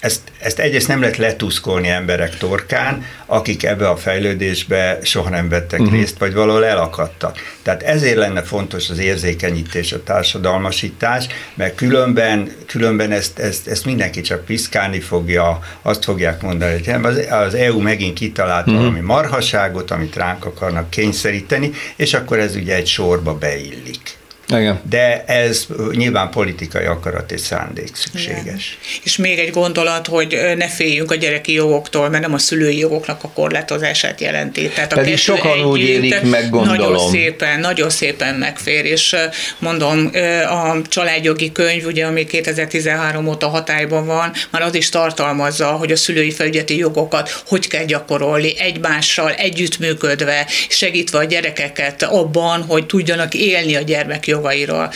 ezt, 0.00 0.20
ezt 0.38 0.58
egyrészt 0.58 0.88
nem 0.88 1.00
lehet 1.00 1.16
letuszkolni 1.16 1.88
emberek 1.88 2.36
torkán, 2.36 3.04
akik 3.26 3.64
ebbe 3.64 3.88
a 3.88 3.96
fejlődésbe 3.96 4.98
soha 5.02 5.30
nem 5.30 5.48
vettek 5.48 5.80
uh-huh. 5.80 5.96
részt, 5.96 6.18
vagy 6.18 6.34
valahol 6.34 6.64
elakadtak. 6.64 7.38
Tehát 7.62 7.82
ezért 7.82 8.16
lenne 8.16 8.42
fontos 8.42 8.90
az 8.90 8.98
érzékenyítés, 8.98 9.92
a 9.92 10.02
társadalmasítás, 10.02 11.26
mert 11.54 11.74
különben, 11.74 12.52
különben 12.66 13.12
ezt, 13.12 13.38
ezt, 13.38 13.68
ezt 13.68 13.84
mindenki 13.84 14.20
csak 14.20 14.44
piszkálni 14.44 15.00
fogja, 15.00 15.58
azt 15.82 16.04
fogják 16.04 16.42
mondani, 16.42 16.72
hogy 16.72 17.04
az, 17.04 17.26
az 17.30 17.54
EU 17.54 17.80
megint 17.80 18.14
kitalált 18.14 18.66
uh-huh. 18.66 18.82
valami 18.82 19.00
marhaságot, 19.00 19.90
amit 19.90 20.16
ránk 20.16 20.44
akarnak 20.44 20.90
kényszeríteni, 20.90 21.70
és 21.96 22.14
akkor 22.14 22.38
ez 22.38 22.56
ugye 22.56 22.74
egy 22.74 22.86
sorba 22.86 23.34
beillik. 23.34 24.18
Igen. 24.50 24.80
De 24.90 25.24
ez 25.26 25.66
nyilván 25.92 26.30
politikai 26.30 26.84
akarat 26.84 27.32
és 27.32 27.40
szándék 27.40 27.96
szükséges. 27.96 28.38
Igen. 28.42 28.58
És 29.02 29.16
még 29.16 29.38
egy 29.38 29.50
gondolat, 29.50 30.06
hogy 30.06 30.38
ne 30.56 30.68
féljünk 30.68 31.10
a 31.10 31.14
gyereki 31.14 31.52
jogoktól, 31.52 32.08
mert 32.08 32.22
nem 32.22 32.34
a 32.34 32.38
szülői 32.38 32.78
jogoknak 32.78 33.24
a 33.24 33.28
korlátozását 33.28 34.20
jelenti. 34.20 34.68
Tehát 34.68 34.94
Pedig 34.94 35.12
a 35.12 35.16
sokan 35.16 35.64
úgy 35.64 35.80
élik 35.80 36.22
meg, 36.22 36.50
gondolom. 36.50 36.92
Nagyon 36.92 37.10
szépen, 37.10 37.60
nagyon 37.60 37.90
szépen 37.90 38.34
megfér, 38.34 38.84
és 38.84 39.16
mondom, 39.58 40.10
a 40.48 40.82
családjogi 40.88 41.52
könyv, 41.52 41.86
ugye, 41.86 42.06
ami 42.06 42.24
2013 42.24 43.26
óta 43.26 43.48
hatályban 43.48 44.06
van, 44.06 44.32
már 44.50 44.62
az 44.62 44.74
is 44.74 44.88
tartalmazza, 44.88 45.66
hogy 45.66 45.92
a 45.92 45.96
szülői 45.96 46.30
felügyeti 46.30 46.76
jogokat 46.76 47.42
hogy 47.46 47.68
kell 47.68 47.84
gyakorolni, 47.84 48.58
egymással 48.58 49.32
együttműködve, 49.32 50.46
segítve 50.68 51.18
a 51.18 51.24
gyerekeket 51.24 52.02
abban, 52.02 52.62
hogy 52.62 52.86
tudjanak 52.86 53.34
élni 53.34 53.76
a 53.76 53.80
gyermekjogokat 53.80 54.39
jogairól. 54.40 54.92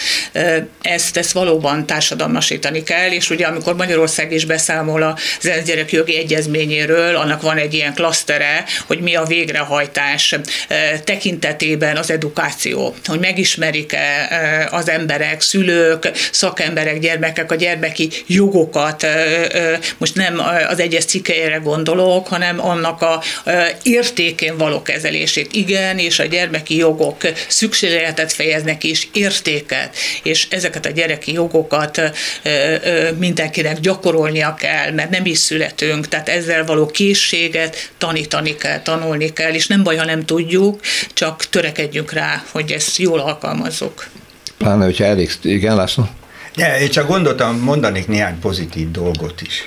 Ezt, 0.83 1.17
ezt 1.17 1.33
valóban 1.33 1.87
társadalmasítani 1.87 2.83
kell, 2.83 3.11
és 3.11 3.31
ugye 3.31 3.47
amikor 3.47 3.77
Magyarország 3.77 4.33
is 4.33 4.45
beszámol 4.45 5.03
az 5.03 5.47
ENSZ 5.47 5.65
gyerekjogi 5.65 6.17
egyezményéről, 6.17 7.17
annak 7.17 7.43
van 7.43 7.57
egy 7.57 7.75
ilyen 7.75 7.95
klasztere, 7.95 8.65
hogy 8.87 9.01
mi 9.01 9.15
a 9.15 9.25
végrehajtás 9.25 10.35
tekintetében 11.05 11.97
az 11.97 12.11
edukáció, 12.11 12.95
hogy 13.07 13.19
megismerik-e 13.19 14.29
az 14.71 14.89
emberek, 14.89 15.41
szülők, 15.41 16.11
szakemberek, 16.33 16.99
gyermekek 16.99 17.53
a 17.53 17.55
gyermeki 17.55 18.09
jogokat, 18.27 19.07
most 19.99 20.15
nem 20.15 20.41
az 20.69 20.81
egyes 20.81 21.05
cikkeire 21.05 21.57
gondolok, 21.57 22.27
hanem 22.27 22.65
annak 22.65 23.03
a 23.03 23.23
értékén 23.83 24.57
való 24.57 24.83
kezelését. 24.83 25.53
Igen, 25.53 25.99
és 25.99 26.19
a 26.19 26.25
gyermeki 26.25 26.77
jogok 26.77 27.23
szükségletet 27.49 28.33
fejeznek 28.33 28.85
is, 28.85 29.09
értéket, 29.35 29.97
és 30.23 30.47
ezeket 30.51 30.87
a 30.87 30.91
gyereki 30.91 31.33
jogokat 31.33 32.01
mindenkinek 33.19 33.81
gyakorolnia 33.81 34.55
kell, 34.55 34.91
mert 34.93 35.11
nem 35.11 35.27
is 35.27 35.39
születünk, 35.39 36.09
tehát 36.09 36.29
ezzel 36.29 36.65
való 36.65 36.87
készséget 36.87 37.93
tanítani 37.99 38.57
kell, 38.57 38.83
tanulni 38.83 39.33
kell, 39.33 39.53
és 39.53 39.67
nem 39.67 39.83
baj, 39.83 39.97
ha 39.97 40.05
nem 40.05 40.25
tudjuk, 40.25 40.81
csak 41.15 41.45
törekedjünk 41.45 42.13
rá, 42.13 42.43
hogy 42.51 42.73
ezt 42.73 42.97
jól 42.97 43.21
alkalmazzuk. 43.21 44.07
Pláne, 44.59 44.85
hogyha 44.85 45.05
elég, 45.05 45.31
igen, 45.43 45.77
László? 45.77 46.09
De 46.57 46.81
én 46.81 46.91
csak 46.91 47.09
gondoltam, 47.09 47.59
mondanék 47.59 48.07
néhány 48.07 48.39
pozitív 48.39 48.91
dolgot 48.91 49.43
is. 49.43 49.67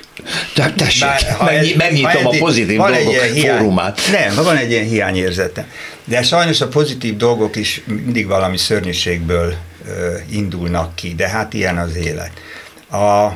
Tehát 0.54 0.74
tessék, 0.74 1.02
Bár, 1.02 1.36
ha 1.38 1.52
ez, 1.52 1.68
megnyitom 1.78 2.24
ha 2.24 2.30
a 2.30 2.38
pozitív 2.38 2.78
dolgok 2.78 3.14
egy 3.14 3.34
hiány, 3.34 3.58
fórumát. 3.58 4.00
Nem, 4.12 4.44
van 4.44 4.58
egy 4.58 4.72
ilyen 4.72 4.86
hiányérzete. 4.86 5.68
De 6.08 6.24
sajnos 6.24 6.62
a 6.62 6.68
pozitív 6.68 7.18
dolgok 7.18 7.56
is 7.56 7.82
mindig 7.86 8.28
valami 8.28 8.58
szörnyűségből 8.58 9.54
indulnak 10.30 10.96
ki, 10.96 11.16
de 11.16 11.28
hát 11.28 11.54
ilyen 11.54 11.78
az 11.78 11.96
élet. 11.96 12.32
A, 12.92 13.32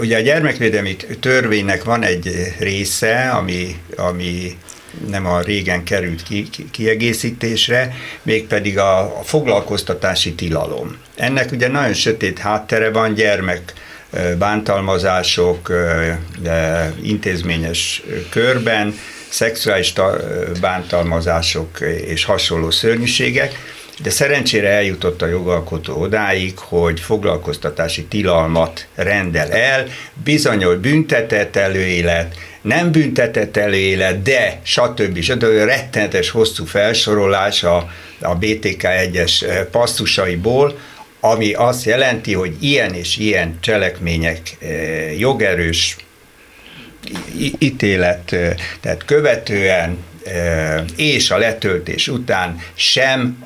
ugye 0.00 0.16
a 0.16 0.20
gyermekvédelmi 0.20 0.96
törvénynek 1.20 1.84
van 1.84 2.02
egy 2.02 2.54
része, 2.58 3.28
ami, 3.30 3.76
ami 3.96 4.58
nem 5.08 5.26
a 5.26 5.40
régen 5.40 5.84
került 5.84 6.22
ki, 6.22 6.48
ki, 6.50 6.70
kiegészítésre, 6.70 7.94
mégpedig 8.22 8.78
a, 8.78 9.18
a 9.18 9.22
foglalkoztatási 9.24 10.34
tilalom. 10.34 10.96
Ennek 11.16 11.52
ugye 11.52 11.68
nagyon 11.68 11.94
sötét 11.94 12.38
háttere 12.38 12.90
van, 12.90 13.14
gyermek 13.14 13.72
bántalmazások 14.38 15.72
intézményes 17.02 18.02
körben, 18.30 18.94
szexuális 19.28 19.92
bántalmazások 20.60 21.80
és 22.06 22.24
hasonló 22.24 22.70
szörnyűségek, 22.70 23.58
de 24.02 24.10
szerencsére 24.10 24.68
eljutott 24.68 25.22
a 25.22 25.26
jogalkotó 25.26 26.00
odáig, 26.00 26.58
hogy 26.58 27.00
foglalkoztatási 27.00 28.04
tilalmat 28.04 28.86
rendel 28.94 29.50
el, 29.50 29.86
bizonyos 30.24 30.76
büntetett 30.76 31.56
előélet, 31.56 32.34
nem 32.60 32.92
büntetett 32.92 33.56
előélet, 33.56 34.22
de 34.22 34.60
stb. 34.62 35.20
stb. 35.20 35.44
rettenetes 35.44 36.30
hosszú 36.30 36.64
felsorolás 36.64 37.62
a, 37.62 37.90
a 38.20 38.34
BTK 38.34 38.84
egyes 38.84 39.44
passzusaiból, 39.70 40.78
ami 41.20 41.52
azt 41.52 41.84
jelenti, 41.84 42.34
hogy 42.34 42.56
ilyen 42.60 42.94
és 42.94 43.16
ilyen 43.16 43.58
cselekmények 43.60 44.40
eh, 44.60 45.18
jogerős 45.18 45.96
ítélet, 47.58 48.32
eh, 48.32 48.54
tehát 48.80 49.04
követően 49.04 49.98
és 50.96 51.30
a 51.30 51.38
letöltés 51.38 52.08
után 52.08 52.60
sem 52.74 53.44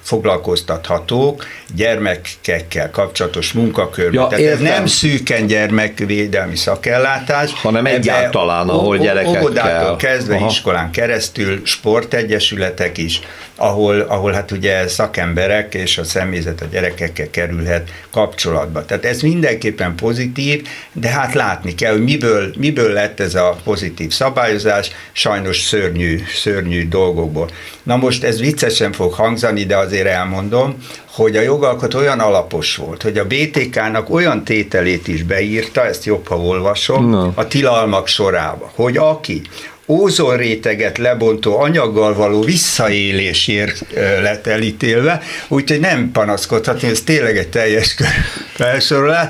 foglalkoztathatók 0.00 1.46
gyermekekkel 1.74 2.90
kapcsolatos 2.90 3.52
munkakörben. 3.52 4.20
Ja, 4.20 4.26
Tehát 4.26 4.44
értem. 4.44 4.66
ez 4.66 4.72
nem 4.72 4.86
szűken 4.86 5.46
gyermekvédelmi 5.46 6.56
szakellátás, 6.56 7.52
hanem 7.54 7.86
egyáltalán, 7.86 8.68
ahol 8.68 8.98
gyerekekkel. 8.98 9.40
Óvodától 9.42 9.96
kezdve 9.96 10.34
Aha. 10.34 10.46
iskolán 10.46 10.90
keresztül, 10.90 11.60
sportegyesületek 11.64 12.98
is, 12.98 13.20
ahol, 13.56 14.00
ahol 14.00 14.32
hát 14.32 14.50
ugye 14.50 14.88
szakemberek 14.88 15.74
és 15.74 15.98
a 15.98 16.04
személyzet 16.04 16.60
a 16.60 16.64
gyerekekkel 16.70 17.30
kerülhet 17.30 17.90
kapcsolatba. 18.10 18.84
Tehát 18.84 19.04
ez 19.04 19.20
mindenképpen 19.20 19.94
pozitív, 19.94 20.66
de 20.92 21.08
hát 21.08 21.34
látni 21.34 21.74
kell, 21.74 21.92
hogy 21.92 22.02
miből, 22.02 22.52
miből 22.58 22.92
lett 22.92 23.20
ez 23.20 23.34
a 23.34 23.56
pozitív 23.64 24.12
szabályozás, 24.12 24.90
sajnos 25.12 25.60
szörnyű, 25.60 26.22
szörnyű 26.34 26.88
dolgokból. 26.88 27.50
Na 27.82 27.96
most 27.96 28.24
ez 28.24 28.40
viccesen 28.40 28.92
fog 28.92 29.12
hangzani, 29.12 29.30
de 29.66 29.76
azért 29.76 30.06
elmondom, 30.06 30.76
hogy 31.10 31.36
a 31.36 31.40
jogalkot 31.40 31.94
olyan 31.94 32.18
alapos 32.18 32.76
volt, 32.76 33.02
hogy 33.02 33.18
a 33.18 33.26
BTK-nak 33.26 34.10
olyan 34.10 34.44
tételét 34.44 35.08
is 35.08 35.22
beírta, 35.22 35.86
ezt 35.86 36.04
jobb, 36.04 36.28
ha 36.28 36.38
olvasom, 36.38 37.10
no. 37.10 37.30
a 37.34 37.46
tilalmak 37.46 38.06
sorába, 38.06 38.72
hogy 38.74 38.96
aki 38.96 39.42
ózonréteget 39.86 40.98
lebontó 40.98 41.60
anyaggal 41.60 42.14
való 42.14 42.40
visszaélésért 42.40 43.84
lett 44.22 44.46
elítélve, 44.46 45.22
úgyhogy 45.48 45.80
nem 45.80 46.10
panaszkodhatni, 46.12 46.88
ez 46.88 47.00
tényleg 47.00 47.36
egy 47.36 47.48
teljes 47.48 47.96
felsorolás, 48.54 49.28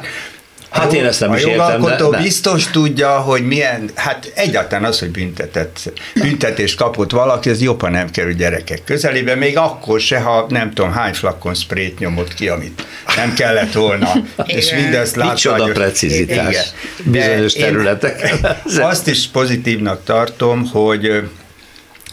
Hát 0.73 0.93
én 0.93 1.05
ezt 1.05 1.21
nem 1.21 1.31
a 1.31 1.37
is 1.37 1.45
értem, 1.45 1.81
de, 1.81 1.97
de 1.97 2.19
biztos 2.19 2.71
tudja, 2.71 3.11
hogy 3.11 3.47
milyen, 3.47 3.91
hát 3.95 4.33
egyáltalán 4.35 4.85
az, 4.85 4.99
hogy 4.99 5.11
büntetett, 5.11 5.93
büntetést 6.15 6.77
kapott 6.77 7.11
valaki, 7.11 7.51
ez 7.51 7.63
jobban 7.63 7.91
nem 7.91 8.11
kerül 8.11 8.33
gyerekek 8.33 8.85
közelébe, 8.85 9.35
még 9.35 9.57
akkor 9.57 10.01
se, 10.01 10.19
ha 10.19 10.47
nem 10.49 10.73
tudom 10.73 10.93
hány 10.93 11.13
flakon 11.13 11.55
sprayt 11.55 11.99
nyomott 11.99 12.35
ki, 12.35 12.49
amit 12.49 12.87
nem 13.17 13.35
kellett 13.35 13.73
volna. 13.73 14.13
és 14.47 14.73
mindezt 14.73 15.17
látva. 15.17 15.33
Micsoda 15.33 15.73
precizitás 15.73 16.49
igen. 16.49 17.13
bizonyos 17.13 17.53
területek. 17.53 18.35
Azt 18.93 19.09
is 19.09 19.27
pozitívnak 19.27 20.05
tartom, 20.05 20.67
hogy 20.67 21.29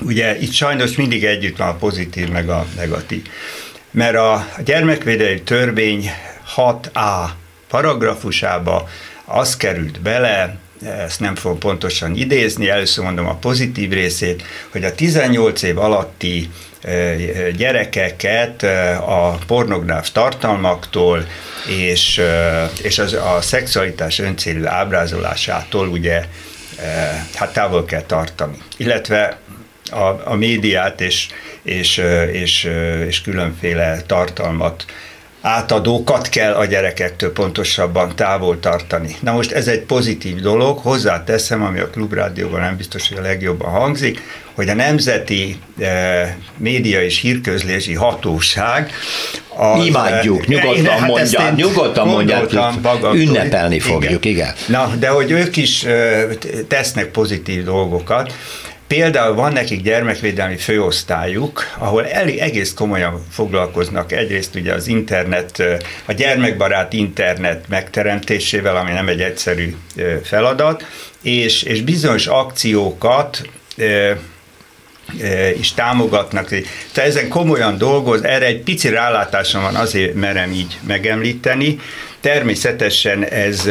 ugye 0.01 0.39
itt 0.39 0.51
sajnos 0.51 0.95
mindig 0.95 1.25
együtt 1.25 1.57
van 1.57 1.67
a 1.67 1.75
pozitív 1.75 2.29
meg 2.29 2.49
a 2.49 2.65
negatív. 2.75 3.21
Mert 3.91 4.15
a 4.15 4.47
gyermekvédelmi 4.65 5.41
törvény 5.41 6.11
6A 6.55 7.29
paragrafusába 7.69 8.89
az 9.25 9.57
került 9.57 10.01
bele, 10.01 10.57
ezt 10.85 11.19
nem 11.19 11.35
fogom 11.35 11.59
pontosan 11.59 12.15
idézni, 12.15 12.69
először 12.69 13.03
mondom 13.03 13.27
a 13.27 13.35
pozitív 13.35 13.91
részét, 13.91 14.43
hogy 14.69 14.83
a 14.83 14.95
18 14.95 15.61
év 15.61 15.77
alatti 15.77 16.49
e, 16.81 17.15
gyerekeket 17.51 18.63
e, 18.63 18.97
a 18.97 19.37
pornográf 19.47 20.11
tartalmaktól 20.11 21.27
és, 21.67 22.17
e, 22.17 22.69
és 22.81 22.99
az, 22.99 23.13
a 23.13 23.37
szexualitás 23.41 24.19
öncélű 24.19 24.65
ábrázolásától 24.65 25.87
ugye 25.87 26.25
hát 27.33 27.53
távol 27.53 27.85
kell 27.85 28.01
tartani. 28.01 28.57
Illetve 28.77 29.37
a, 29.91 30.29
a 30.29 30.35
médiát 30.35 31.01
és, 31.01 31.27
és, 31.61 32.01
és, 32.31 32.69
és 33.07 33.21
különféle 33.21 34.01
tartalmat 34.01 34.85
átadókat 35.41 36.29
kell 36.29 36.53
a 36.53 36.65
gyerekektől 36.65 37.33
pontosabban 37.33 38.15
távol 38.15 38.59
tartani. 38.59 39.15
Na 39.19 39.31
most 39.31 39.51
ez 39.51 39.67
egy 39.67 39.81
pozitív 39.81 40.35
dolog, 40.35 40.77
hozzáteszem, 40.77 41.63
ami 41.63 41.79
a 41.79 41.89
klubrádióban 41.89 42.59
nem 42.59 42.77
biztos, 42.77 43.07
hogy 43.07 43.17
a 43.17 43.21
legjobban 43.21 43.69
hangzik, 43.69 44.21
hogy 44.53 44.69
a 44.69 44.73
Nemzeti 44.73 45.59
e, 45.79 46.37
Média 46.57 47.03
és 47.03 47.19
Hírközlési 47.19 47.93
Hatóság 47.93 48.91
az, 49.55 49.85
Imádjuk, 49.85 50.47
nyugodtan 50.47 50.85
hát 50.85 51.07
mondják, 51.07 51.55
nyugodtan 51.55 52.07
mondják, 52.07 52.53
ünnepelni 53.13 53.79
fogjuk, 53.79 54.25
igen. 54.25 54.45
igen. 54.45 54.53
Na, 54.67 54.95
de 54.99 55.07
hogy 55.07 55.31
ők 55.31 55.57
is 55.57 55.83
e, 55.83 56.27
tesznek 56.67 57.05
pozitív 57.05 57.63
dolgokat, 57.63 58.33
Például 58.89 59.35
van 59.35 59.53
nekik 59.53 59.81
gyermekvédelmi 59.81 60.57
főosztályuk, 60.57 61.63
ahol 61.77 62.07
elég, 62.07 62.37
egész 62.37 62.73
komolyan 62.73 63.25
foglalkoznak 63.31 64.11
egyrészt 64.11 64.55
ugye 64.55 64.73
az 64.73 64.87
internet, 64.87 65.63
a 66.05 66.13
gyermekbarát 66.13 66.93
internet 66.93 67.67
megteremtésével, 67.67 68.75
ami 68.75 68.91
nem 68.91 69.07
egy 69.07 69.21
egyszerű 69.21 69.75
feladat, 70.23 70.85
és, 71.21 71.63
és 71.63 71.81
bizonyos 71.81 72.27
akciókat 72.27 73.41
is 75.59 75.73
támogatnak. 75.73 76.47
Tehát 76.47 77.09
ezen 77.09 77.29
komolyan 77.29 77.77
dolgoz, 77.77 78.23
erre 78.23 78.45
egy 78.45 78.61
pici 78.61 78.89
rálátásom 78.89 79.61
van, 79.61 79.75
azért 79.75 80.13
merem 80.13 80.51
így 80.51 80.77
megemlíteni, 80.87 81.79
Természetesen 82.21 83.25
ez, 83.25 83.69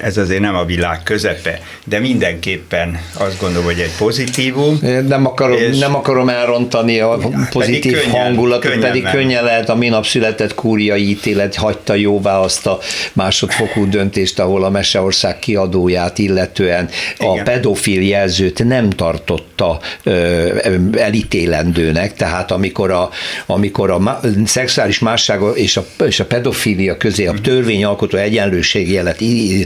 ez 0.00 0.16
azért 0.16 0.40
nem 0.40 0.54
a 0.54 0.64
világ 0.64 1.02
közepe, 1.02 1.60
de 1.84 1.98
mindenképpen 1.98 3.00
azt 3.14 3.40
gondolom, 3.40 3.64
hogy 3.64 3.78
egy 3.78 3.92
pozitívum. 3.98 4.78
Nem 5.08 5.26
akarom, 5.26 5.58
nem 5.78 5.94
akarom 5.94 6.28
elrontani 6.28 7.00
a 7.00 7.18
pozitív 7.50 7.92
pedig 7.92 8.02
könnyen, 8.02 8.24
hangulatot, 8.24 8.70
könnyen 8.70 8.88
pedig 8.88 9.02
nem. 9.02 9.12
könnyen 9.12 9.44
lehet 9.44 9.68
a 9.68 9.74
minap 9.74 10.06
született 10.06 10.54
kúriai 10.54 11.08
ítélet 11.08 11.54
hagyta 11.54 11.94
jóvá 11.94 12.38
azt 12.38 12.66
a 12.66 12.78
másodfokú 13.12 13.88
döntést, 13.88 14.38
ahol 14.38 14.64
a 14.64 14.70
Meseország 14.70 15.38
kiadóját 15.38 16.18
illetően 16.18 16.88
Igen. 17.18 17.38
a 17.38 17.42
pedofil 17.42 18.02
jelzőt 18.02 18.64
nem 18.64 18.90
tartotta 18.90 19.80
ö, 20.02 20.48
elítélendőnek, 20.96 22.14
tehát 22.14 22.50
amikor 22.50 22.90
a, 22.90 23.10
amikor 23.46 23.90
a 23.90 24.20
szexuális 24.44 24.98
másság 24.98 25.40
és 25.54 25.76
a, 25.76 25.84
és 26.06 26.20
a 26.20 26.24
pedofília 26.24 26.96
közé 26.96 27.26
a 27.26 27.34
törvény 27.42 27.79
törvényalkotó 27.80 28.18
egyenlőségi 28.18 28.92
jelet 28.92 29.18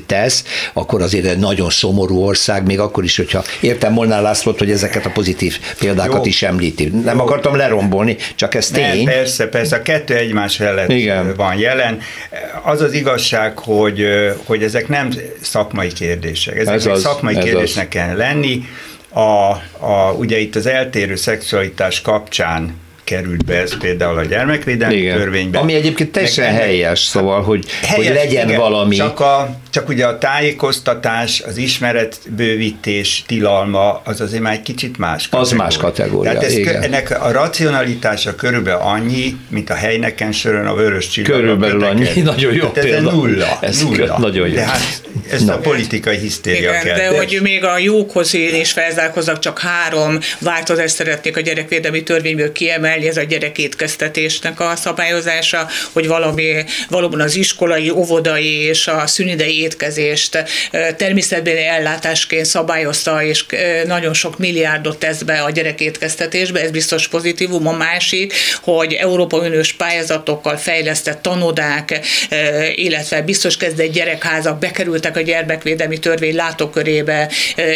tesz, 0.06 0.44
akkor 0.72 1.02
azért 1.02 1.24
egy 1.26 1.38
nagyon 1.38 1.70
szomorú 1.70 2.22
ország, 2.22 2.66
még 2.66 2.80
akkor 2.80 3.04
is, 3.04 3.16
hogyha 3.16 3.44
értem 3.60 3.92
Molnár 3.92 4.22
Lászlót, 4.22 4.58
hogy 4.58 4.70
ezeket 4.70 5.06
a 5.06 5.10
pozitív 5.10 5.58
példákat 5.78 6.16
Jó. 6.16 6.24
is 6.24 6.42
említi. 6.42 6.84
Nem 7.04 7.16
Jó. 7.16 7.22
akartam 7.22 7.56
lerombolni, 7.56 8.16
csak 8.34 8.54
ez 8.54 8.68
tény. 8.68 9.04
Nem, 9.04 9.14
persze, 9.14 9.46
persze, 9.46 9.76
a 9.76 9.82
kettő 9.82 10.14
egymás 10.16 10.56
mellett 10.56 10.90
Igen. 10.90 11.34
van 11.36 11.58
jelen. 11.58 11.98
Az 12.62 12.80
az 12.80 12.92
igazság, 12.92 13.58
hogy, 13.58 14.06
hogy 14.44 14.62
ezek 14.62 14.88
nem 14.88 15.10
szakmai 15.40 15.92
kérdések. 15.92 16.58
Ezek 16.58 16.74
ez 16.74 16.86
az, 16.86 17.00
szakmai 17.00 17.36
ez 17.36 17.44
kérdésnek 17.44 17.86
az. 17.86 18.00
kell 18.00 18.16
lenni. 18.16 18.62
A, 19.08 19.50
a, 19.86 20.14
ugye 20.16 20.38
itt 20.38 20.54
az 20.54 20.66
eltérő 20.66 21.14
szexualitás 21.14 22.00
kapcsán 22.00 22.82
került 23.04 23.44
be 23.44 23.60
ez 23.60 23.78
például 23.78 24.18
a 24.18 24.24
gyermekvédelmi 24.24 24.94
igen. 24.94 25.16
törvénybe. 25.16 25.58
Ami 25.58 25.74
egyébként 25.74 26.12
teljesen 26.12 26.52
meg, 26.52 26.62
helyes, 26.62 27.00
szóval, 27.00 27.42
hogy, 27.42 27.64
helyes, 27.82 28.06
hogy 28.06 28.16
legyen 28.16 28.48
igen, 28.48 28.60
valami. 28.60 28.96
Csak, 28.96 29.20
a, 29.20 29.56
csak 29.70 29.88
ugye 29.88 30.06
a 30.06 30.18
tájékoztatás, 30.18 31.40
az 31.40 31.56
ismeretbővítés 31.56 33.24
tilalma, 33.26 34.00
az 34.04 34.20
azért 34.20 34.42
már 34.42 34.52
egy 34.52 34.62
kicsit 34.62 34.98
más 34.98 35.28
kategória. 35.28 35.52
Az 35.52 35.58
más 35.58 35.76
kategória, 35.76 36.30
Tehát 36.30 36.46
ez, 36.46 36.56
igen. 36.56 36.82
ennek 36.82 37.22
a 37.22 37.32
racionalitása 37.32 38.34
körülbelül 38.34 38.80
annyi, 38.80 39.36
mint 39.48 39.70
a 39.70 39.74
helyneken 39.74 40.32
sörön 40.32 40.66
a 40.66 40.74
vörös 40.74 41.08
csillag. 41.08 41.30
Körülbelül 41.30 41.84
annyi, 41.84 42.20
nagyon 42.22 42.54
jó 42.54 42.68
Tehát 42.68 42.90
ez 42.90 43.02
nulla. 43.02 43.58
Ez 43.60 43.82
nulla. 43.82 44.18
nagyon 44.18 44.48
jó. 44.48 44.54
De 44.54 44.66
ezt 45.30 45.48
a 45.48 45.58
politikai 45.58 46.18
hisztéria 46.18 46.80
Igen, 46.82 46.96
de 46.96 47.16
hogy 47.16 47.38
még 47.42 47.64
a 47.64 47.78
jókhoz 47.78 48.34
én 48.34 48.54
is 48.60 48.72
felzárkozzak, 48.72 49.38
csak 49.38 49.58
három 49.58 50.18
változást 50.38 50.94
szeretnék 50.94 51.36
a 51.36 51.40
gyerekvédelmi 51.40 52.02
törvényből 52.02 52.52
kiemelni, 52.52 53.08
ez 53.08 53.16
a 53.16 53.22
gyerekétkeztetésnek 53.22 54.60
a 54.60 54.76
szabályozása, 54.76 55.68
hogy 55.92 56.06
valami, 56.06 56.64
valóban 56.88 57.20
az 57.20 57.36
iskolai, 57.36 57.90
óvodai 57.90 58.60
és 58.60 58.86
a 58.86 59.06
szünidei 59.06 59.60
étkezést 59.60 60.44
természetben 60.96 61.56
ellátásként 61.56 62.44
szabályozta, 62.44 63.22
és 63.22 63.44
nagyon 63.86 64.14
sok 64.14 64.38
milliárdot 64.38 64.98
tesz 64.98 65.22
be 65.22 65.40
a 65.40 65.50
gyerekétkeztetésbe, 65.50 66.60
ez 66.60 66.70
biztos 66.70 67.08
pozitívum. 67.08 67.66
A 67.66 67.72
másik, 67.72 68.32
hogy 68.62 68.92
Európa 68.92 69.36
Uniós 69.36 69.72
pályázatokkal 69.72 70.56
fejlesztett 70.56 71.22
tanodák, 71.22 72.00
illetve 72.74 73.22
biztos 73.22 73.56
kezdett 73.56 73.92
gyerekházak 73.92 74.58
bekerültek 74.58 75.13
a 75.16 75.20
gyermekvédelmi 75.20 75.98
törvény 75.98 76.34
látókörébe, 76.34 77.30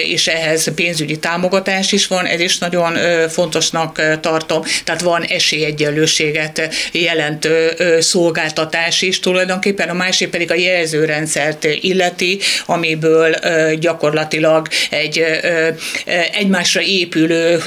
és 0.05 0.27
ehhez 0.27 0.75
pénzügyi 0.75 1.19
támogatás 1.19 1.93
is 1.93 2.07
van, 2.07 2.27
ez 2.27 2.41
is 2.41 2.59
nagyon 2.59 2.97
fontosnak 3.29 4.21
tartom. 4.21 4.63
Tehát 4.85 5.01
van 5.01 5.23
esélyegyenlőséget 5.23 6.75
jelentő 6.93 7.77
szolgáltatás 8.01 9.03
is 9.03 9.21
tulajdonképpen, 9.21 9.89
a 9.89 9.95
másik 9.95 10.29
pedig 10.29 10.51
a 10.51 10.55
jelzőrendszert 10.55 11.65
illeti, 11.81 12.39
amiből 12.67 13.35
gyakorlatilag 13.79 14.69
egy 14.91 15.25
egymásra 16.33 16.81
épülő 16.81 17.63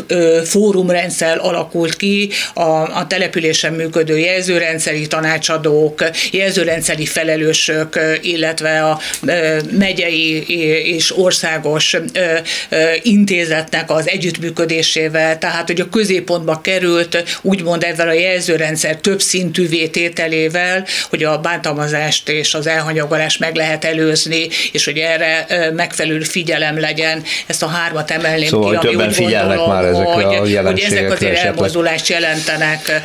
fórumrendszer 0.45 1.37
alakult 1.41 1.95
ki, 1.95 2.29
a, 2.53 2.61
a 2.97 3.07
településen 3.07 3.73
működő 3.73 4.17
jelzőrendszeri 4.17 5.07
tanácsadók, 5.07 6.03
jelzőrendszeri 6.31 7.05
felelősök, 7.05 7.99
illetve 8.21 8.83
a 8.83 8.99
megyei 9.71 10.43
és 10.95 11.17
országos 11.17 11.97
intézetnek 13.01 13.91
az 13.91 14.09
együttműködésével, 14.09 15.37
tehát 15.37 15.67
hogy 15.67 15.79
a 15.79 15.89
középpontba 15.89 16.61
került 16.61 17.39
úgymond 17.41 17.83
ezzel 17.83 18.07
a 18.07 18.13
jelzőrendszer 18.13 18.95
több 18.95 19.21
szintű 19.21 19.67
vétételével, 19.67 20.85
hogy 21.09 21.23
a 21.23 21.37
bántalmazást 21.37 22.29
és 22.29 22.53
az 22.53 22.67
elhanyagolást 22.67 23.39
meg 23.39 23.55
lehet 23.55 23.85
előzni, 23.85 24.47
és 24.71 24.85
hogy 24.85 24.97
erre 24.97 25.45
megfelelő 25.73 26.19
figyelem 26.19 26.79
legyen. 26.79 27.23
Ezt 27.45 27.63
a 27.63 27.67
hármat 27.67 28.11
emelném 28.11 28.47
szóval 28.47 28.79
ki, 28.79 28.87
ami 28.87 28.95
úgy 28.95 29.15
gondolom, 29.15 29.69
már 29.69 29.83
ezekre 29.83 30.11
hogy, 30.11 30.55
a 30.55 30.61
hogy 30.61 30.79
ezek 30.79 31.11
azért 31.11 31.31
esetleg. 31.31 31.45
elmozdulást 31.45 32.07
jelentenek 32.07 33.01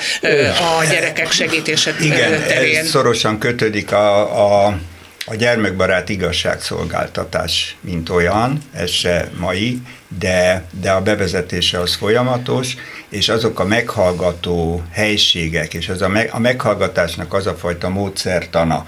a 0.81 0.85
gyerekek 0.91 1.33
segítése 1.33 1.95
Igen, 2.01 2.43
terén. 2.47 2.77
ez 2.77 2.89
szorosan 2.89 3.39
kötődik 3.39 3.93
a, 3.93 4.67
a 4.67 4.79
a 5.29 5.35
gyermekbarát 5.35 6.09
igazságszolgáltatás, 6.09 7.77
mint 7.81 8.09
olyan, 8.09 8.63
ez 8.73 8.91
se 8.91 9.31
mai, 9.39 9.81
de, 10.19 10.65
de 10.81 10.91
a 10.91 11.03
bevezetése 11.03 11.81
az 11.81 11.95
folyamatos, 11.95 12.75
és 13.09 13.29
azok 13.29 13.61
a 13.61 13.65
meghallgató 13.65 14.83
helységek, 14.93 15.75
és 15.75 15.89
az 15.89 16.03
a, 16.03 16.09
me, 16.09 16.21
a 16.21 16.39
meghallgatásnak 16.39 17.35
az 17.35 17.47
a 17.47 17.57
fajta 17.57 17.89
módszertana, 17.89 18.87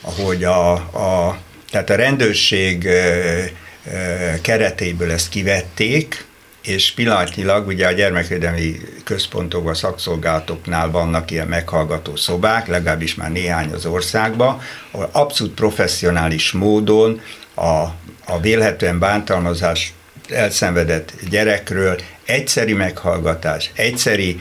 ahogy 0.00 0.44
a, 0.44 0.72
a, 0.72 1.38
tehát 1.70 1.90
a 1.90 1.94
rendőrség 1.94 2.88
keretéből 4.42 5.10
ezt 5.10 5.28
kivették, 5.28 6.26
és 6.68 6.92
pillanatnyilag 6.92 7.66
ugye 7.66 7.86
a 7.86 7.92
gyermekvédelmi 7.92 8.80
központokban, 9.04 9.74
szakszolgálatoknál 9.74 10.90
vannak 10.90 11.30
ilyen 11.30 11.46
meghallgató 11.46 12.16
szobák, 12.16 12.66
legalábbis 12.66 13.14
már 13.14 13.32
néhány 13.32 13.72
az 13.72 13.86
országban, 13.86 14.60
ahol 14.90 15.08
abszolút 15.12 15.54
professzionális 15.54 16.52
módon 16.52 17.20
a, 17.54 17.84
a 18.24 18.40
vélhetően 18.40 18.98
bántalmazás 18.98 19.92
elszenvedett 20.28 21.12
gyerekről 21.30 21.98
egyszeri 22.24 22.72
meghallgatás, 22.72 23.70
egyszeri 23.74 24.40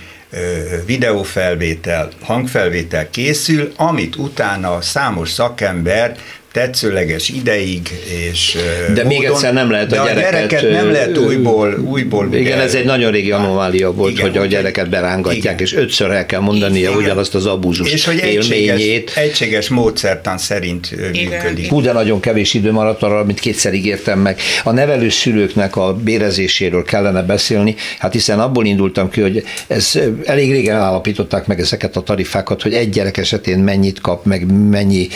videófelvétel, 0.85 2.09
hangfelvétel 2.21 3.09
készül, 3.09 3.71
amit 3.75 4.15
utána 4.15 4.81
számos 4.81 5.29
szakember 5.29 6.17
tetszőleges 6.51 7.29
ideig, 7.29 7.89
és 8.29 8.57
De 8.93 9.03
módon, 9.03 9.07
még 9.07 9.23
egyszer 9.23 9.53
nem 9.53 9.71
lehet 9.71 9.91
a 9.91 9.95
gyereket... 9.95 10.17
a 10.17 10.31
gyereket 10.31 10.71
nem 10.71 10.91
lehet 10.91 11.17
újból, 11.17 11.79
újból 11.79 12.33
Igen, 12.33 12.59
ez 12.59 12.73
egy 12.73 12.85
nagyon 12.85 13.11
régi 13.11 13.31
anomália 13.31 13.93
volt, 13.93 14.11
igen, 14.11 14.29
hogy 14.29 14.37
a 14.37 14.45
gyereket 14.45 14.89
berángatják, 14.89 15.43
igen. 15.43 15.57
és 15.57 15.75
ötször 15.75 16.11
el 16.11 16.25
kell 16.25 16.39
mondania 16.39 16.89
igen. 16.89 17.01
ugyanazt 17.01 17.35
az 17.35 17.45
abúzus 17.45 17.91
és 17.91 18.05
hogy 18.05 18.17
élményét. 18.23 19.11
Egységes, 19.15 19.15
egységes 19.15 19.67
módszertan 19.69 20.37
szerint 20.37 20.91
igen. 21.13 21.41
működik. 21.41 21.69
Hú, 21.69 21.81
de 21.81 21.91
nagyon 21.91 22.19
kevés 22.19 22.53
idő 22.53 22.71
maradt 22.71 23.03
arra, 23.03 23.19
amit 23.19 23.39
kétszer 23.39 23.73
ígértem 23.73 24.19
meg. 24.19 24.39
A 24.63 24.71
nevelő 24.71 25.09
szülőknek 25.09 25.75
a 25.75 25.93
bérezéséről 25.93 26.83
kellene 26.83 27.21
beszélni, 27.21 27.75
hát 27.99 28.13
hiszen 28.13 28.39
abból 28.39 28.65
indultam 28.65 29.09
ki, 29.09 29.21
hogy 29.21 29.43
ez 29.67 29.99
elég 30.25 30.51
régen 30.51 30.75
állapították 30.75 31.47
meg 31.47 31.59
ezeket 31.59 31.95
a 31.95 32.01
tarifákat, 32.01 32.61
hogy 32.61 32.73
egy 32.73 32.89
gyerek 32.89 33.17
esetén 33.17 33.59
mennyit 33.59 34.01
kap, 34.01 34.25
meg 34.25 34.51
mennyi, 34.69 35.07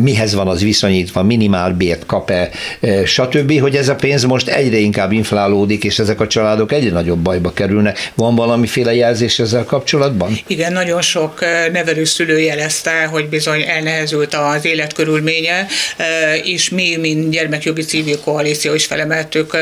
mihez 0.00 0.34
van 0.34 0.48
az 0.48 0.62
viszonyítva, 0.74 1.22
minimálbért 1.22 2.06
kap-e, 2.06 2.50
e, 2.80 3.06
stb., 3.06 3.60
hogy 3.60 3.76
ez 3.76 3.88
a 3.88 3.94
pénz 3.94 4.24
most 4.24 4.48
egyre 4.48 4.76
inkább 4.76 5.12
inflálódik, 5.12 5.84
és 5.84 5.98
ezek 5.98 6.20
a 6.20 6.26
családok 6.26 6.72
egyre 6.72 6.90
nagyobb 6.90 7.18
bajba 7.18 7.52
kerülnek. 7.52 8.10
Van 8.14 8.34
valamiféle 8.34 8.94
jelzés 8.94 9.38
ezzel 9.38 9.64
kapcsolatban? 9.64 10.38
Igen, 10.46 10.72
nagyon 10.72 11.02
sok 11.02 11.42
e, 11.42 11.70
nevelőszülő 11.72 12.40
jelezte, 12.40 13.04
hogy 13.04 13.28
bizony 13.28 13.62
elnehezült 13.62 14.34
az 14.34 14.64
életkörülménye, 14.64 15.66
e, 15.96 16.36
és 16.36 16.70
mi, 16.70 16.96
mint 17.00 17.30
gyermekjogi 17.30 17.82
civil 17.82 18.20
koalíció 18.20 18.74
is 18.74 18.86
felemeltük 18.86 19.56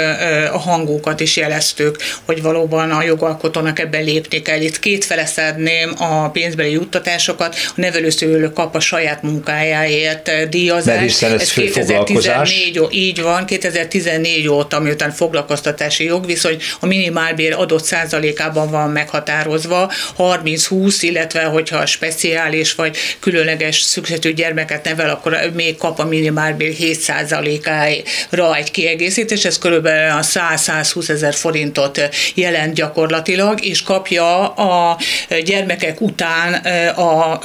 a 0.52 0.58
hangokat 0.58 1.20
is 1.20 1.36
jeleztük, 1.36 1.96
hogy 2.24 2.42
valóban 2.42 2.90
a 2.90 3.02
jogalkotónak 3.02 3.78
ebben 3.78 4.04
lépni 4.04 4.42
kell. 4.42 4.60
Itt 4.60 4.78
két 4.78 5.06
szedném 5.24 5.92
a 5.98 6.28
pénzbeli 6.28 6.72
juttatásokat, 6.72 7.54
a 7.68 7.72
nevelőszülő 7.74 8.52
kap 8.52 8.74
a 8.74 8.80
saját 8.80 9.22
munkájáért 9.22 10.48
díjazást, 10.48 10.91
mert 10.92 11.10
hiszen 11.10 11.32
ez, 11.32 11.40
ez 11.40 11.52
2014, 11.52 12.86
így 12.90 13.22
van, 13.22 13.46
2014 13.46 14.48
óta, 14.48 14.80
miután 14.80 15.10
foglalkoztatási 15.10 16.04
jogviszony, 16.04 16.56
a 16.80 16.86
minimálbér 16.86 17.52
adott 17.52 17.84
százalékában 17.84 18.70
van 18.70 18.90
meghatározva, 18.90 19.92
30-20, 20.18 20.96
illetve 21.00 21.42
hogyha 21.42 21.86
speciális 21.86 22.74
vagy 22.74 22.96
különleges 23.20 23.80
szükségű 23.80 24.32
gyermeket 24.32 24.84
nevel, 24.84 25.10
akkor 25.10 25.50
még 25.54 25.76
kap 25.76 25.98
a 25.98 26.04
minimálbér 26.04 26.72
7 26.72 27.00
százalékára 27.00 28.56
egy 28.56 28.70
kiegészítés, 28.70 29.44
ez 29.44 29.58
körülbelül 29.58 30.18
a 30.18 30.22
100-120 30.22 31.08
ezer 31.08 31.34
forintot 31.34 32.08
jelent 32.34 32.74
gyakorlatilag, 32.74 33.64
és 33.64 33.82
kapja 33.82 34.48
a 34.48 34.98
gyermekek 35.44 36.00
után 36.00 36.54
a, 36.94 37.38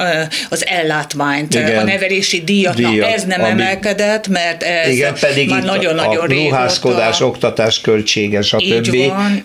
az 0.48 0.66
ellátmányt, 0.66 1.54
Igen. 1.54 1.78
a 1.78 1.82
nevelési 1.82 2.42
díjat. 2.44 2.74
Díjat. 2.74 2.94
Na, 2.94 3.06
ez 3.06 3.24
nem 3.24 3.37
nem 3.38 3.50
ami, 3.52 3.62
emelkedett, 3.62 4.28
mert 4.28 4.62
ez 4.62 4.88
igen, 4.88 5.14
pedig 5.20 5.48
már 5.48 5.62
nagyon-nagyon 5.62 6.26
régóta. 6.26 6.48
ruházkodás, 6.48 7.20
oktatás 7.20 7.80
költsége, 7.80 8.42
stb. 8.42 8.60
Így 8.60 9.06
van, 9.06 9.44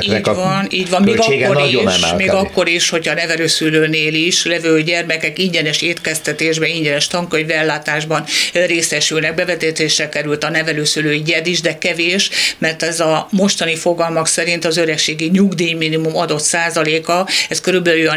így 0.00 0.20
a 0.22 0.34
van, 0.34 0.66
így 0.70 0.90
van. 0.90 1.02
Még 1.02 1.18
akkor, 1.18 1.62
is, 1.68 1.74
emelkedik. 1.74 2.16
még 2.16 2.30
akkor 2.30 2.68
is, 2.68 2.88
hogy 2.88 3.08
a 3.08 3.14
nevelőszülőnél 3.14 4.14
is 4.14 4.44
levő 4.44 4.82
gyermekek 4.82 5.38
ingyenes 5.38 5.82
étkeztetésben, 5.82 6.68
ingyenes 6.68 7.06
tankönyvellátásban 7.06 8.24
részesülnek. 8.52 9.34
Bevetésre 9.34 10.08
került 10.08 10.44
a 10.44 10.50
nevelőszülői 10.50 11.22
gyed 11.22 11.46
is, 11.46 11.60
de 11.60 11.78
kevés, 11.78 12.30
mert 12.58 12.82
ez 12.82 13.00
a 13.00 13.28
mostani 13.30 13.76
fogalmak 13.76 14.26
szerint 14.26 14.64
az 14.64 14.76
öregségi 14.76 15.28
nyugdíjminimum 15.32 16.16
adott 16.16 16.42
százaléka, 16.42 17.26
ez 17.48 17.60
körülbelül 17.60 18.08
a 18.08 18.16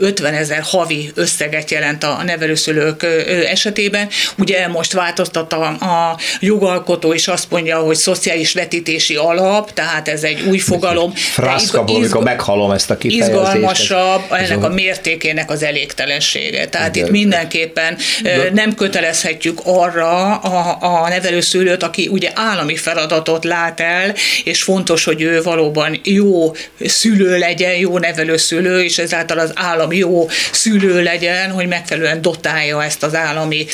40-50 0.00 0.32
ezer 0.32 0.60
havi 0.62 1.10
összeget 1.14 1.70
jelent 1.70 2.04
a 2.04 2.22
nevelőszülők 2.24 3.06
esetében, 3.50 3.80
esetében. 3.82 4.08
Ugye 4.38 4.68
most 4.68 4.92
változtat 4.92 5.52
a, 5.52 5.66
a 5.66 6.18
jogalkotó, 6.40 7.12
és 7.12 7.28
azt 7.28 7.50
mondja, 7.50 7.78
hogy 7.78 7.96
szociális 7.96 8.52
vetítési 8.52 9.16
alap, 9.16 9.72
tehát 9.72 10.08
ez 10.08 10.22
egy 10.22 10.42
új 10.48 10.58
fogalom. 10.58 11.14
Fraszka, 11.14 11.84
izg- 11.86 11.96
amikor 11.96 12.22
meghalom 12.22 12.70
ezt 12.70 12.90
a 12.90 12.98
kifejezést. 12.98 13.36
Izgalmasabb 13.36 14.22
ez 14.30 14.50
ennek 14.50 14.64
a 14.64 14.68
mértékének 14.68 15.50
az 15.50 15.62
elégtelensége. 15.62 16.66
Tehát 16.68 16.90
de, 16.90 17.00
itt 17.00 17.10
mindenképpen 17.10 17.96
de, 18.22 18.50
nem 18.52 18.74
kötelezhetjük 18.74 19.60
arra 19.64 20.36
a, 20.36 20.76
a 20.80 21.08
nevelőszülőt, 21.08 21.82
aki 21.82 22.08
ugye 22.10 22.30
állami 22.34 22.76
feladatot 22.76 23.44
lát 23.44 23.80
el, 23.80 24.14
és 24.44 24.62
fontos, 24.62 25.04
hogy 25.04 25.22
ő 25.22 25.42
valóban 25.42 26.00
jó 26.04 26.54
szülő 26.84 27.38
legyen, 27.38 27.74
jó 27.76 27.98
nevelőszülő, 27.98 28.82
és 28.82 28.98
ezáltal 28.98 29.38
az 29.38 29.52
állam 29.54 29.92
jó 29.92 30.28
szülő 30.52 31.02
legyen, 31.02 31.50
hogy 31.50 31.66
megfelelően 31.66 32.22
dotálja 32.22 32.84
ezt 32.84 33.02
az 33.02 33.14
állami 33.14 33.66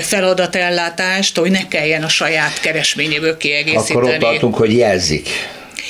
feladatellátást, 0.00 1.38
hogy 1.38 1.50
ne 1.50 1.68
kelljen 1.68 2.02
a 2.02 2.08
saját 2.08 2.60
keresményéből 2.60 3.36
kiegészíteni. 3.36 3.98
Akkor 4.00 4.04
ott 4.04 4.18
tartunk, 4.18 4.54
hogy 4.54 4.76
jelzik 4.76 5.28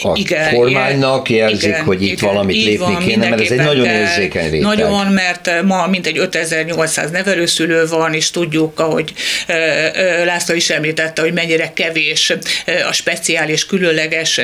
a 0.03 0.13
igen, 0.15 0.55
kormánynak, 0.55 1.31
jelzik, 1.31 1.63
igen, 1.63 1.85
hogy 1.85 2.03
itt 2.03 2.13
igen, 2.13 2.29
valamit 2.29 2.65
lépni 2.65 2.77
van, 2.77 2.99
kéne, 2.99 3.29
mert 3.29 3.41
ez 3.41 3.51
egy 3.51 3.59
nagyon 3.59 3.87
érzékeny 3.87 4.51
réteg. 4.51 4.61
Nagyon, 4.61 5.07
mert 5.07 5.51
ma 5.63 5.87
mintegy 5.87 6.19
5800 6.19 7.11
nevelőszülő 7.11 7.87
van, 7.87 8.15
és 8.15 8.31
tudjuk, 8.31 8.81
ahogy 8.81 9.13
László 10.25 10.55
is 10.55 10.71
említette, 10.71 11.23
hogy 11.23 11.33
mennyire 11.33 11.73
kevés 11.75 12.33
a 12.89 12.93
speciális, 12.93 13.67
különleges 13.67 14.41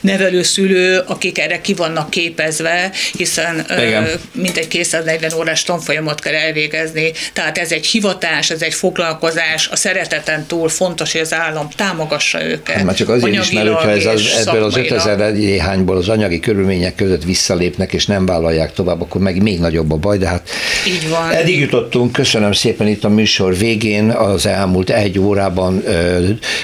nevelőszülő, 0.00 1.02
akik 1.06 1.38
erre 1.38 1.60
ki 1.60 1.74
vannak 1.74 2.10
képezve, 2.10 2.90
hiszen 3.16 3.66
igen. 3.78 4.08
mintegy 4.32 4.68
240 4.68 5.32
órás 5.32 5.62
tanfolyamot 5.62 6.20
kell 6.20 6.34
elvégezni. 6.34 7.12
Tehát 7.32 7.58
ez 7.58 7.72
egy 7.72 7.86
hivatás, 7.86 8.50
ez 8.50 8.62
egy 8.62 8.74
foglalkozás, 8.74 9.68
a 9.68 9.76
szereteten 9.76 10.46
túl 10.46 10.68
fontos, 10.68 11.12
hogy 11.12 11.20
az 11.20 11.32
állam 11.34 11.68
támogassa 11.76 12.44
őket. 12.44 12.74
Hát 12.74 12.84
már 12.84 12.94
csak 12.94 13.08
azért 13.08 13.42
is, 13.44 13.50
mert 13.50 13.68
hogyha 13.68 13.90
ez 13.90 14.04
az, 14.04 14.46
ebből 14.46 14.64
az 14.64 14.75
5000 14.76 15.32
néhányból 15.32 15.96
az 15.96 16.08
anyagi 16.08 16.40
körülmények 16.40 16.94
között 16.94 17.24
visszalépnek, 17.24 17.92
és 17.92 18.06
nem 18.06 18.26
vállalják 18.26 18.72
tovább, 18.72 19.00
akkor 19.00 19.20
meg 19.20 19.42
még 19.42 19.60
nagyobb 19.60 19.92
a 19.92 19.96
baj, 19.96 20.18
de 20.18 20.28
hát 20.28 20.48
Így 20.86 21.08
van. 21.08 21.30
eddig 21.30 21.58
jutottunk, 21.58 22.12
köszönöm 22.12 22.52
szépen 22.52 22.86
itt 22.86 23.04
a 23.04 23.08
műsor 23.08 23.56
végén, 23.56 24.10
az 24.10 24.46
elmúlt 24.46 24.90
egy 24.90 25.18
órában 25.18 25.82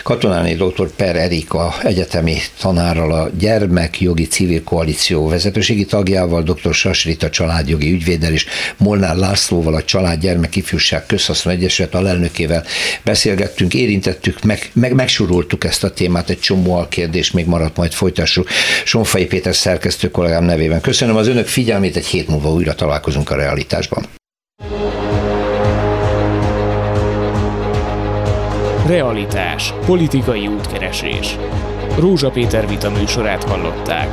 Katonáni 0.02 0.54
dr. 0.54 0.90
Per 0.96 1.16
Erika 1.16 1.74
egyetemi 1.82 2.36
tanárral 2.60 3.12
a 3.12 3.30
Gyermekjogi 3.38 4.26
Civil 4.26 4.62
Koalíció 4.62 5.28
vezetőségi 5.28 5.84
tagjával, 5.84 6.42
dr. 6.42 6.74
Sasrita 6.74 7.30
családjogi 7.30 7.92
ügyvéddel 7.92 8.32
és 8.32 8.46
Molnár 8.76 9.16
Lászlóval 9.16 9.74
a 9.74 9.84
Család 9.84 10.20
Gyermek 10.20 10.56
Ifjúság 10.56 11.06
Közhaszon 11.06 11.52
Egyesület 11.52 11.94
alelnökével 11.94 12.64
beszélgettünk, 13.04 13.74
érintettük, 13.74 14.42
meg, 14.42 14.70
meg, 14.72 14.94
megsurultuk 14.94 15.64
ezt 15.64 15.84
a 15.84 15.90
témát, 15.90 16.30
egy 16.30 16.40
csomó 16.40 16.74
alkérdés 16.74 17.30
még 17.30 17.46
maradt, 17.46 17.76
majd 17.92 18.14
folytassuk. 18.14 18.48
Sonfai 18.84 19.26
Péter 19.26 19.54
szerkesztő 19.54 20.10
kollégám 20.10 20.44
nevében. 20.44 20.80
Köszönöm 20.80 21.16
az 21.16 21.28
önök 21.28 21.46
figyelmét, 21.46 21.96
egy 21.96 22.06
hét 22.06 22.28
múlva 22.28 22.52
újra 22.52 22.74
találkozunk 22.74 23.30
a 23.30 23.36
realitásban. 23.36 24.04
Realitás. 28.86 29.74
Politikai 29.86 30.46
útkeresés. 30.46 31.36
Rózsa 31.98 32.30
Péter 32.30 32.68
vita 32.68 32.90
műsorát 32.90 33.44
hallották. 33.44 34.08